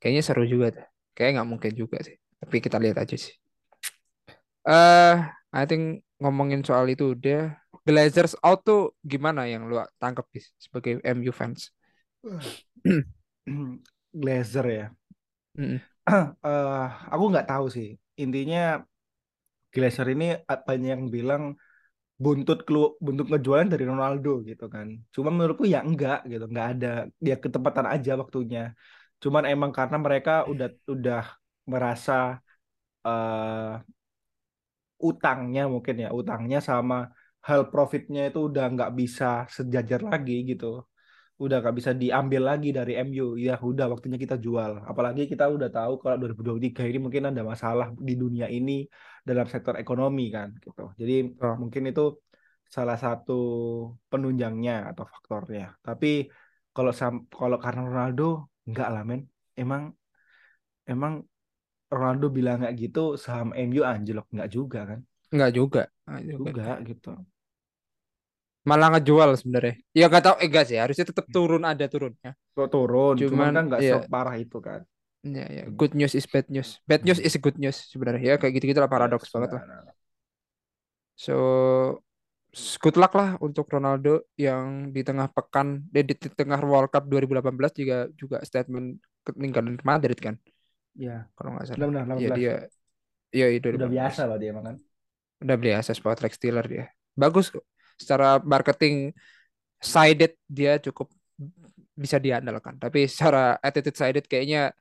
Kayaknya 0.00 0.22
seru 0.26 0.44
juga 0.48 0.66
tuh. 0.74 0.86
Kayaknya 1.14 1.32
nggak 1.40 1.50
mungkin 1.50 1.72
juga 1.76 1.98
sih. 2.02 2.16
Tapi 2.40 2.56
kita 2.64 2.76
lihat 2.82 2.96
aja 3.04 3.16
sih. 3.20 3.34
Eh, 4.66 5.14
I 5.52 5.62
think 5.68 6.04
ngomongin 6.20 6.64
soal 6.64 6.88
itu 6.88 7.16
udah. 7.16 7.59
Glazers 7.86 8.36
out 8.44 8.60
tuh 8.62 8.92
gimana 9.02 9.48
yang 9.48 9.64
lu 9.68 9.80
tangkap 9.96 10.26
bis 10.32 10.52
sebagai 10.60 11.00
MU 11.00 11.32
fans? 11.32 11.72
Glazer 14.22 14.66
ya. 14.68 14.86
Eh, 16.10 16.86
aku 17.12 17.24
nggak 17.30 17.46
tahu 17.46 17.70
sih. 17.70 17.94
Intinya 18.18 18.82
Glazer 19.70 20.06
ini 20.14 20.24
banyak 20.66 20.88
yang 20.94 21.04
bilang 21.16 21.42
buntut 22.24 22.58
kelu 22.66 22.98
buntut 23.04 23.26
ngejualan 23.30 23.68
dari 23.72 23.84
Ronaldo 23.92 24.30
gitu 24.48 24.64
kan. 24.74 24.88
Cuma 25.14 25.28
menurutku 25.34 25.64
ya 25.74 25.80
enggak 25.88 26.18
gitu, 26.30 26.44
enggak 26.50 26.68
ada 26.74 26.88
dia 27.24 27.36
ketepatan 27.42 27.86
aja 27.94 28.12
waktunya. 28.22 28.60
Cuman 29.22 29.44
emang 29.52 29.70
karena 29.78 29.96
mereka 30.06 30.32
udah 30.52 30.68
udah 30.94 31.22
merasa 31.72 32.12
eh 33.06 33.72
utangnya 35.08 35.62
mungkin 35.72 35.94
ya, 36.04 36.08
utangnya 36.20 36.58
sama 36.68 36.96
hal 37.48 37.60
profitnya 37.72 38.20
itu 38.28 38.38
udah 38.48 38.64
nggak 38.74 38.90
bisa 39.00 39.24
sejajar 39.56 40.00
lagi 40.12 40.34
gitu. 40.50 40.66
Udah 41.40 41.56
nggak 41.62 41.76
bisa 41.78 41.92
diambil 42.02 42.42
lagi 42.50 42.68
dari 42.78 42.92
MU. 43.00 43.26
Ya 43.46 43.56
udah 43.70 43.86
waktunya 43.92 44.18
kita 44.24 44.36
jual. 44.46 44.72
Apalagi 44.90 45.22
kita 45.32 45.44
udah 45.56 45.68
tahu 45.72 45.92
kalau 46.02 46.16
2023 46.20 46.82
ini 46.88 46.98
mungkin 47.04 47.24
ada 47.32 47.42
masalah 47.52 47.86
di 48.08 48.14
dunia 48.22 48.46
ini 48.56 48.72
dalam 49.28 49.46
sektor 49.52 49.74
ekonomi 49.82 50.22
kan 50.36 50.48
gitu. 50.64 50.84
Jadi 51.00 51.14
Oh. 51.40 51.54
mungkin 51.62 51.82
itu 51.90 52.02
salah 52.76 52.96
satu 53.04 53.32
penunjangnya 54.10 54.72
atau 54.92 55.04
faktornya. 55.12 55.74
Tapi 55.86 56.28
kalau 56.76 56.92
kalau 57.40 57.58
karena 57.64 57.82
Ronaldo 57.88 58.24
enggak 58.68 58.88
lah 58.94 59.02
men. 59.08 59.20
Emang 59.60 59.82
emang 60.92 61.12
Ronaldo 61.90 62.26
bilang 62.36 62.56
nggak 62.62 62.74
gitu 62.82 63.00
saham 63.24 63.50
MU 63.66 63.82
anjlok 63.92 64.26
nggak 64.34 64.50
juga 64.56 64.80
kan? 64.90 65.00
Enggak 65.32 65.50
juga. 65.58 65.82
Enggak 66.06 66.24
juga. 66.30 66.50
Juga 66.50 66.66
gitu. 66.88 67.08
Malah 68.68 68.88
ngejual 68.92 69.30
sebenarnya. 69.40 69.74
Ya 69.96 70.04
gak 70.12 70.22
tahu 70.26 70.34
eh 70.42 70.46
enggak 70.48 70.64
sih, 70.68 70.76
harusnya 70.82 71.06
tetap 71.10 71.26
turun 71.34 71.62
ada 71.64 71.84
turunnya. 71.92 72.30
Turun, 72.72 73.16
cuman, 73.28 73.28
Cuman, 73.28 73.54
kan 73.56 73.64
nggak 73.68 73.82
iya. 73.82 73.90
separah 73.90 74.34
itu 74.44 74.58
kan. 74.66 74.80
Ya, 75.20 75.44
ya. 75.52 75.64
Good 75.68 75.92
news 75.92 76.14
is 76.16 76.24
bad 76.24 76.48
news. 76.48 76.80
Bad 76.88 77.04
news 77.04 77.20
is 77.20 77.36
good 77.36 77.56
news 77.60 77.76
sebenarnya. 77.92 78.22
Ya 78.24 78.34
kayak 78.40 78.52
gitu-gitu 78.56 78.80
lah 78.80 78.88
paradoks 78.88 79.28
Yes, 79.28 79.34
banget 79.34 79.50
lah. 79.60 79.62
nah, 79.68 79.82
nah. 79.84 79.92
So 81.16 82.02
good 82.82 82.96
luck 83.00 83.12
lah 83.14 83.28
untuk 83.46 83.66
Ronaldo 83.70 84.26
yang 84.34 84.90
di 84.94 85.00
tengah 85.06 85.28
pekan 85.30 85.86
di, 85.94 86.00
di 86.10 86.14
tengah 86.40 86.58
World 86.70 86.90
Cup 86.94 87.04
2018 87.10 87.72
juga 87.78 87.96
juga 88.20 88.36
statement 88.42 88.98
meninggalin 89.38 89.76
ke 89.78 89.84
Madrid 89.86 90.18
kan 90.18 90.34
Ya, 91.04 91.30
kalau 91.36 91.50
nggak 91.54 91.66
salah. 91.70 91.80
benar 91.88 92.04
Ya 92.22 92.28
18. 92.28 92.38
dia 92.38 92.52
ya 93.40 93.46
itu 93.56 93.68
Udah 93.76 93.88
biasa 93.94 94.20
lah 94.28 94.36
dia 94.40 94.48
emang 94.52 94.66
Udah 95.40 95.56
biasa 95.56 95.90
spotlight 95.96 96.34
stealer 96.36 96.66
dia. 96.68 96.84
Bagus 97.16 97.48
kok. 97.52 97.64
Secara 98.00 98.40
marketing 98.44 99.12
sided 99.80 100.36
dia 100.48 100.76
cukup 100.80 101.08
bisa 101.96 102.16
diandalkan. 102.20 102.76
Tapi 102.80 103.08
secara 103.08 103.56
attitude 103.60 103.96
sided 103.96 104.24
kayaknya 104.28 104.72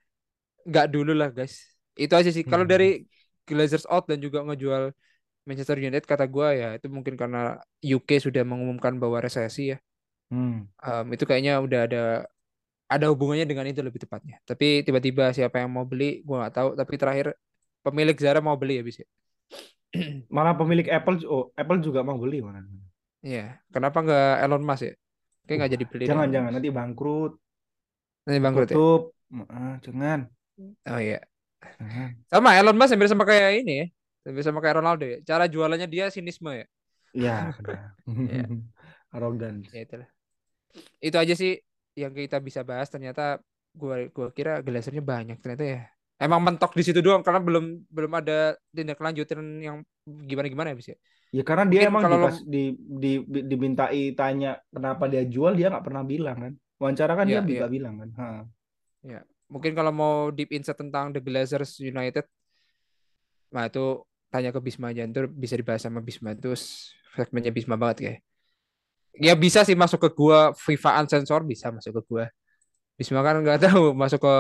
nggak 0.68 0.88
dulu 0.93 1.12
lah 1.16 1.30
guys. 1.32 1.55
Itu 1.95 2.14
aja 2.16 2.30
sih. 2.32 2.43
Kalau 2.47 2.64
Hmm. 2.64 2.72
dari 2.74 3.03
Glazers 3.47 3.86
out 3.89 4.05
dan 4.05 4.22
juga 4.22 4.45
ngejual 4.45 4.93
Manchester 5.47 5.78
United 5.82 6.05
kata 6.05 6.26
gua 6.30 6.53
ya 6.53 6.70
itu 6.78 6.88
mungkin 6.91 7.18
karena 7.18 7.57
UK 7.82 8.22
sudah 8.22 8.43
mengumumkan 8.45 8.93
bahwa 9.01 9.18
resesi 9.24 9.74
ya. 9.74 9.78
Hmm. 10.32 10.70
Em, 10.80 11.05
itu 11.16 11.24
kayaknya 11.28 11.53
udah 11.66 11.80
ada 11.88 12.01
ada 12.89 13.05
hubungannya 13.12 13.45
dengan 13.49 13.66
itu 13.70 13.82
lebih 13.86 14.01
tepatnya. 14.05 14.38
Tapi 14.49 14.82
tiba-tiba 14.86 15.32
siapa 15.36 15.62
yang 15.62 15.72
mau 15.76 15.86
beli 15.91 16.22
gua 16.28 16.45
nggak 16.47 16.53
tahu. 16.57 16.70
Tapi 16.80 16.93
terakhir 17.01 17.28
pemilik 17.86 18.18
Zara 18.18 18.39
mau 18.43 18.57
beli 18.62 18.80
ya 18.80 18.84
bisa. 18.86 19.03
Malah 20.36 20.54
pemilik 20.54 20.86
Apple, 20.88 21.26
oh 21.26 21.50
Apple 21.58 21.80
juga 21.82 22.06
mau 22.06 22.18
beli 22.22 22.40
mana? 22.46 22.62
Iya. 23.26 23.58
Kenapa 23.74 24.00
nggak 24.06 24.34
Elon 24.46 24.64
Musk 24.64 24.84
ya? 24.86 24.94
Kayak 25.46 25.58
nggak 25.66 25.72
jadi 25.74 25.86
beli. 25.90 26.04
jangan 26.06 26.28
jangan 26.30 26.52
nanti 26.54 26.70
bangkrut, 26.70 27.34
Nanti 28.30 28.40
bangkrut 28.40 28.70
ya. 28.70 28.76
tutup. 28.78 29.02
Ah, 29.50 29.76
jangan, 29.82 30.20
Oh 30.90 31.00
iya. 31.02 31.20
jangan. 31.78 32.10
Sama 32.30 32.50
Elon 32.58 32.78
Musk 32.78 32.92
hampir 32.94 33.10
sama 33.10 33.26
kayak 33.26 33.66
ini 33.66 33.74
ya. 33.82 33.86
Hampir 34.30 34.44
sama 34.46 34.60
kayak 34.62 34.78
Ronaldo 34.78 35.06
ya. 35.10 35.18
Cara 35.26 35.50
jualannya 35.50 35.90
dia 35.90 36.06
sinisme 36.14 36.54
ya. 36.54 36.66
Iya. 37.14 37.36
Iya. 38.06 38.46
Arrogance. 39.16 39.74
Ya 39.74 39.82
itulah. 39.90 40.10
Itu 41.02 41.18
aja 41.18 41.34
sih 41.34 41.58
yang 41.98 42.14
kita 42.14 42.38
bisa 42.38 42.62
bahas. 42.62 42.94
Ternyata 42.94 43.42
gua 43.74 44.06
gua 44.14 44.30
kira 44.30 44.62
Glazernya 44.62 45.02
banyak 45.02 45.42
ternyata 45.42 45.66
ya. 45.66 45.82
Emang 46.20 46.44
mentok 46.44 46.76
di 46.76 46.84
situ 46.84 47.00
doang 47.00 47.24
karena 47.24 47.40
belum 47.40 47.88
belum 47.88 48.12
ada 48.12 48.60
tindak 48.76 49.00
lanjutan 49.00 49.40
yang 49.64 49.78
gimana 50.04 50.48
gimana 50.52 50.68
ya 50.72 50.78
bisa. 50.78 50.92
Ya 51.32 51.48
karena 51.48 51.64
dia 51.64 51.88
Mungkin 51.88 51.92
emang 51.96 52.04
kalau 52.04 52.18
lo 52.20 52.28
dikas- 52.28 52.44
di, 52.44 52.64
di, 52.76 53.12
di- 53.24 53.46
dimintai 53.48 54.02
tanya 54.12 54.60
kenapa 54.68 55.08
dia 55.08 55.24
jual 55.24 55.56
dia 55.56 55.72
nggak 55.72 55.86
pernah 55.88 56.04
bilang 56.04 56.38
kan. 56.38 56.54
Wawancara 56.76 57.14
kan 57.16 57.24
dia 57.24 57.40
ya 57.40 57.42
ya 57.48 57.60
nggak 57.64 57.74
bilang 57.74 57.96
kan. 58.04 58.10
Ha. 58.20 58.28
ya 59.00 59.20
mungkin 59.48 59.72
kalau 59.72 59.96
mau 59.96 60.14
deep 60.30 60.52
insight 60.52 60.76
tentang 60.76 61.16
The 61.16 61.24
Glazers 61.24 61.80
United, 61.80 62.28
nah 63.50 63.66
itu 63.66 64.04
tanya 64.28 64.52
ke 64.52 64.60
Bisma 64.60 64.92
aja. 64.92 65.08
Itu 65.08 65.26
bisa 65.26 65.56
dibahas 65.56 65.82
sama 65.82 66.04
Bisma 66.04 66.36
itu 66.36 66.52
segmennya 67.16 67.50
Bisma 67.50 67.80
banget 67.80 67.98
kayak. 68.04 68.20
Ya 69.20 69.34
bisa 69.34 69.64
sih 69.64 69.74
masuk 69.74 70.04
ke 70.04 70.10
gua 70.12 70.52
FIFA 70.52 71.00
Unsensor 71.02 71.42
bisa 71.48 71.72
masuk 71.72 71.96
ke 71.98 72.02
gua. 72.06 72.26
Bisma 73.00 73.24
kan 73.24 73.40
nggak 73.40 73.60
tahu 73.72 73.96
masuk 73.96 74.20
ke 74.20 74.36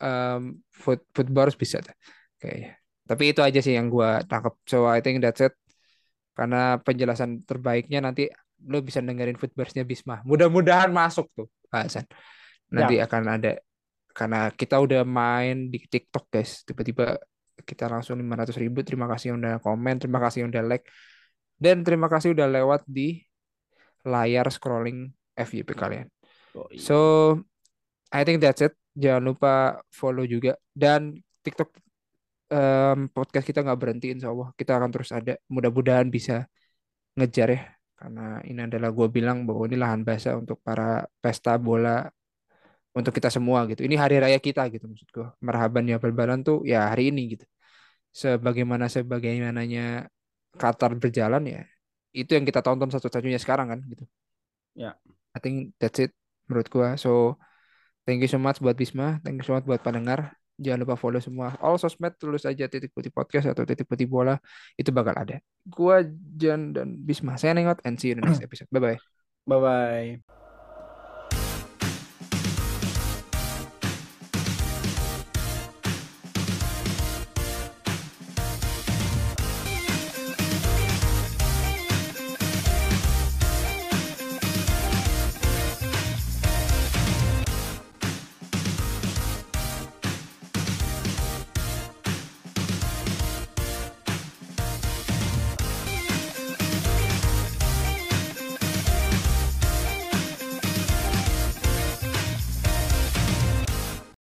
um, 0.00 0.58
food 0.70 1.00
food 1.12 1.28
bars 1.30 1.54
bisa 1.54 1.82
tuh, 1.82 1.94
kayaknya. 2.40 2.78
Tapi 3.04 3.22
itu 3.36 3.40
aja 3.44 3.60
sih 3.60 3.76
yang 3.76 3.92
gua 3.92 4.24
tangkap. 4.24 4.56
So 4.64 4.88
I 4.88 5.04
think 5.04 5.20
that's 5.20 5.44
it. 5.44 5.54
Karena 6.34 6.80
penjelasan 6.82 7.46
terbaiknya 7.46 8.02
nanti 8.02 8.26
lo 8.64 8.80
bisa 8.80 9.04
dengerin 9.04 9.36
food 9.36 9.52
barsnya 9.52 9.84
Bisma. 9.84 10.24
Mudah-mudahan 10.24 10.90
masuk 10.90 11.28
tuh 11.36 11.46
bahasan. 11.68 12.08
Nanti 12.72 12.98
Ya, 12.98 13.06
akan 13.06 13.22
ada 13.28 13.52
karena 14.14 14.48
kita 14.54 14.78
udah 14.78 15.02
main 15.02 15.68
di 15.68 15.82
TikTok 15.84 16.30
guys. 16.30 16.62
Tiba-tiba 16.64 17.18
kita 17.66 17.90
langsung 17.90 18.18
500 18.18 18.56
ribu. 18.58 18.82
Terima 18.86 19.10
kasih 19.10 19.34
yang 19.34 19.38
udah 19.42 19.58
komen, 19.60 19.94
terima 19.98 20.18
kasih 20.22 20.46
yang 20.46 20.50
udah 20.54 20.64
like, 20.64 20.86
dan 21.58 21.82
terima 21.82 22.06
kasih 22.06 22.34
udah 22.34 22.46
lewat 22.50 22.82
di 22.86 23.22
layar 24.06 24.46
scrolling 24.50 25.10
FYP 25.34 25.74
kalian. 25.74 26.06
Oh, 26.54 26.70
iya. 26.70 26.78
So 26.78 26.96
I 28.14 28.22
think 28.22 28.38
that's 28.38 28.62
it. 28.62 28.74
Jangan 28.94 29.22
lupa 29.28 29.82
follow 29.90 30.24
juga 30.24 30.54
dan 30.70 31.18
TikTok 31.44 31.68
em, 32.54 32.98
podcast 33.10 33.46
kita 33.50 33.60
nggak 33.66 33.78
berhenti 33.82 34.06
insya 34.14 34.30
Allah 34.32 34.48
kita 34.54 34.72
akan 34.78 34.90
terus 34.94 35.10
ada. 35.10 35.34
Mudah-mudahan 35.50 36.08
bisa 36.16 36.46
ngejar 37.18 37.48
ya 37.56 37.60
karena 37.98 38.42
ini 38.48 38.60
adalah 38.68 38.90
gue 38.90 39.08
bilang 39.16 39.38
bahwa 39.48 39.64
ini 39.70 39.76
lahan 39.78 40.02
basah 40.08 40.34
untuk 40.38 40.58
para 40.66 41.06
pesta 41.22 41.56
bola 41.58 42.06
untuk 42.94 43.12
kita 43.16 43.28
semua 43.30 43.66
gitu. 43.70 43.82
Ini 43.86 43.94
hari 43.98 44.22
raya 44.22 44.38
kita 44.38 44.70
gitu 44.70 44.86
maksud 44.90 45.08
gue. 45.10 45.26
Merhaban 45.42 45.84
ya 45.90 45.96
Balbalan 46.02 46.40
tuh 46.46 46.62
ya 46.62 46.90
hari 46.90 47.10
ini 47.10 47.34
gitu. 47.38 47.46
Sebagaimana 48.14 48.86
sebagaimananya 48.86 50.06
Qatar 50.54 50.94
berjalan 51.02 51.42
ya 51.50 51.62
itu 52.14 52.30
yang 52.30 52.46
kita 52.46 52.62
tonton 52.62 52.88
satu-satunya 52.94 53.42
sekarang 53.42 53.74
kan 53.74 53.80
gitu. 53.90 54.06
Ya. 54.78 54.94
I 55.34 55.38
think 55.42 55.74
that's 55.82 55.98
it 55.98 56.14
menurut 56.46 56.70
gua. 56.70 56.94
So 56.94 57.34
thank 58.04 58.20
you 58.22 58.30
so 58.30 58.40
much 58.40 58.60
buat 58.60 58.76
Bisma, 58.76 59.20
thank 59.24 59.40
you 59.40 59.46
so 59.46 59.56
much 59.56 59.66
buat 59.66 59.80
pendengar. 59.80 60.36
Jangan 60.54 60.86
lupa 60.86 60.94
follow 60.94 61.18
semua 61.18 61.58
all 61.58 61.74
sosmed 61.82 62.14
tulis 62.14 62.46
aja 62.46 62.70
titik 62.70 62.94
putih 62.94 63.10
podcast 63.10 63.50
atau 63.50 63.66
titik 63.66 63.90
putih 63.90 64.06
bola 64.06 64.38
itu 64.78 64.94
bakal 64.94 65.18
ada. 65.18 65.42
Gua 65.66 66.06
Jan 66.38 66.70
dan 66.70 66.94
Bisma 67.02 67.34
saya 67.34 67.58
nengot 67.58 67.82
and 67.82 67.98
see 67.98 68.14
you 68.14 68.14
in 68.14 68.22
the 68.22 68.30
next 68.30 68.44
episode. 68.46 68.70
Bye 68.70 68.78
bye. 68.78 68.98
Bye 69.50 69.60
bye. 69.60 70.43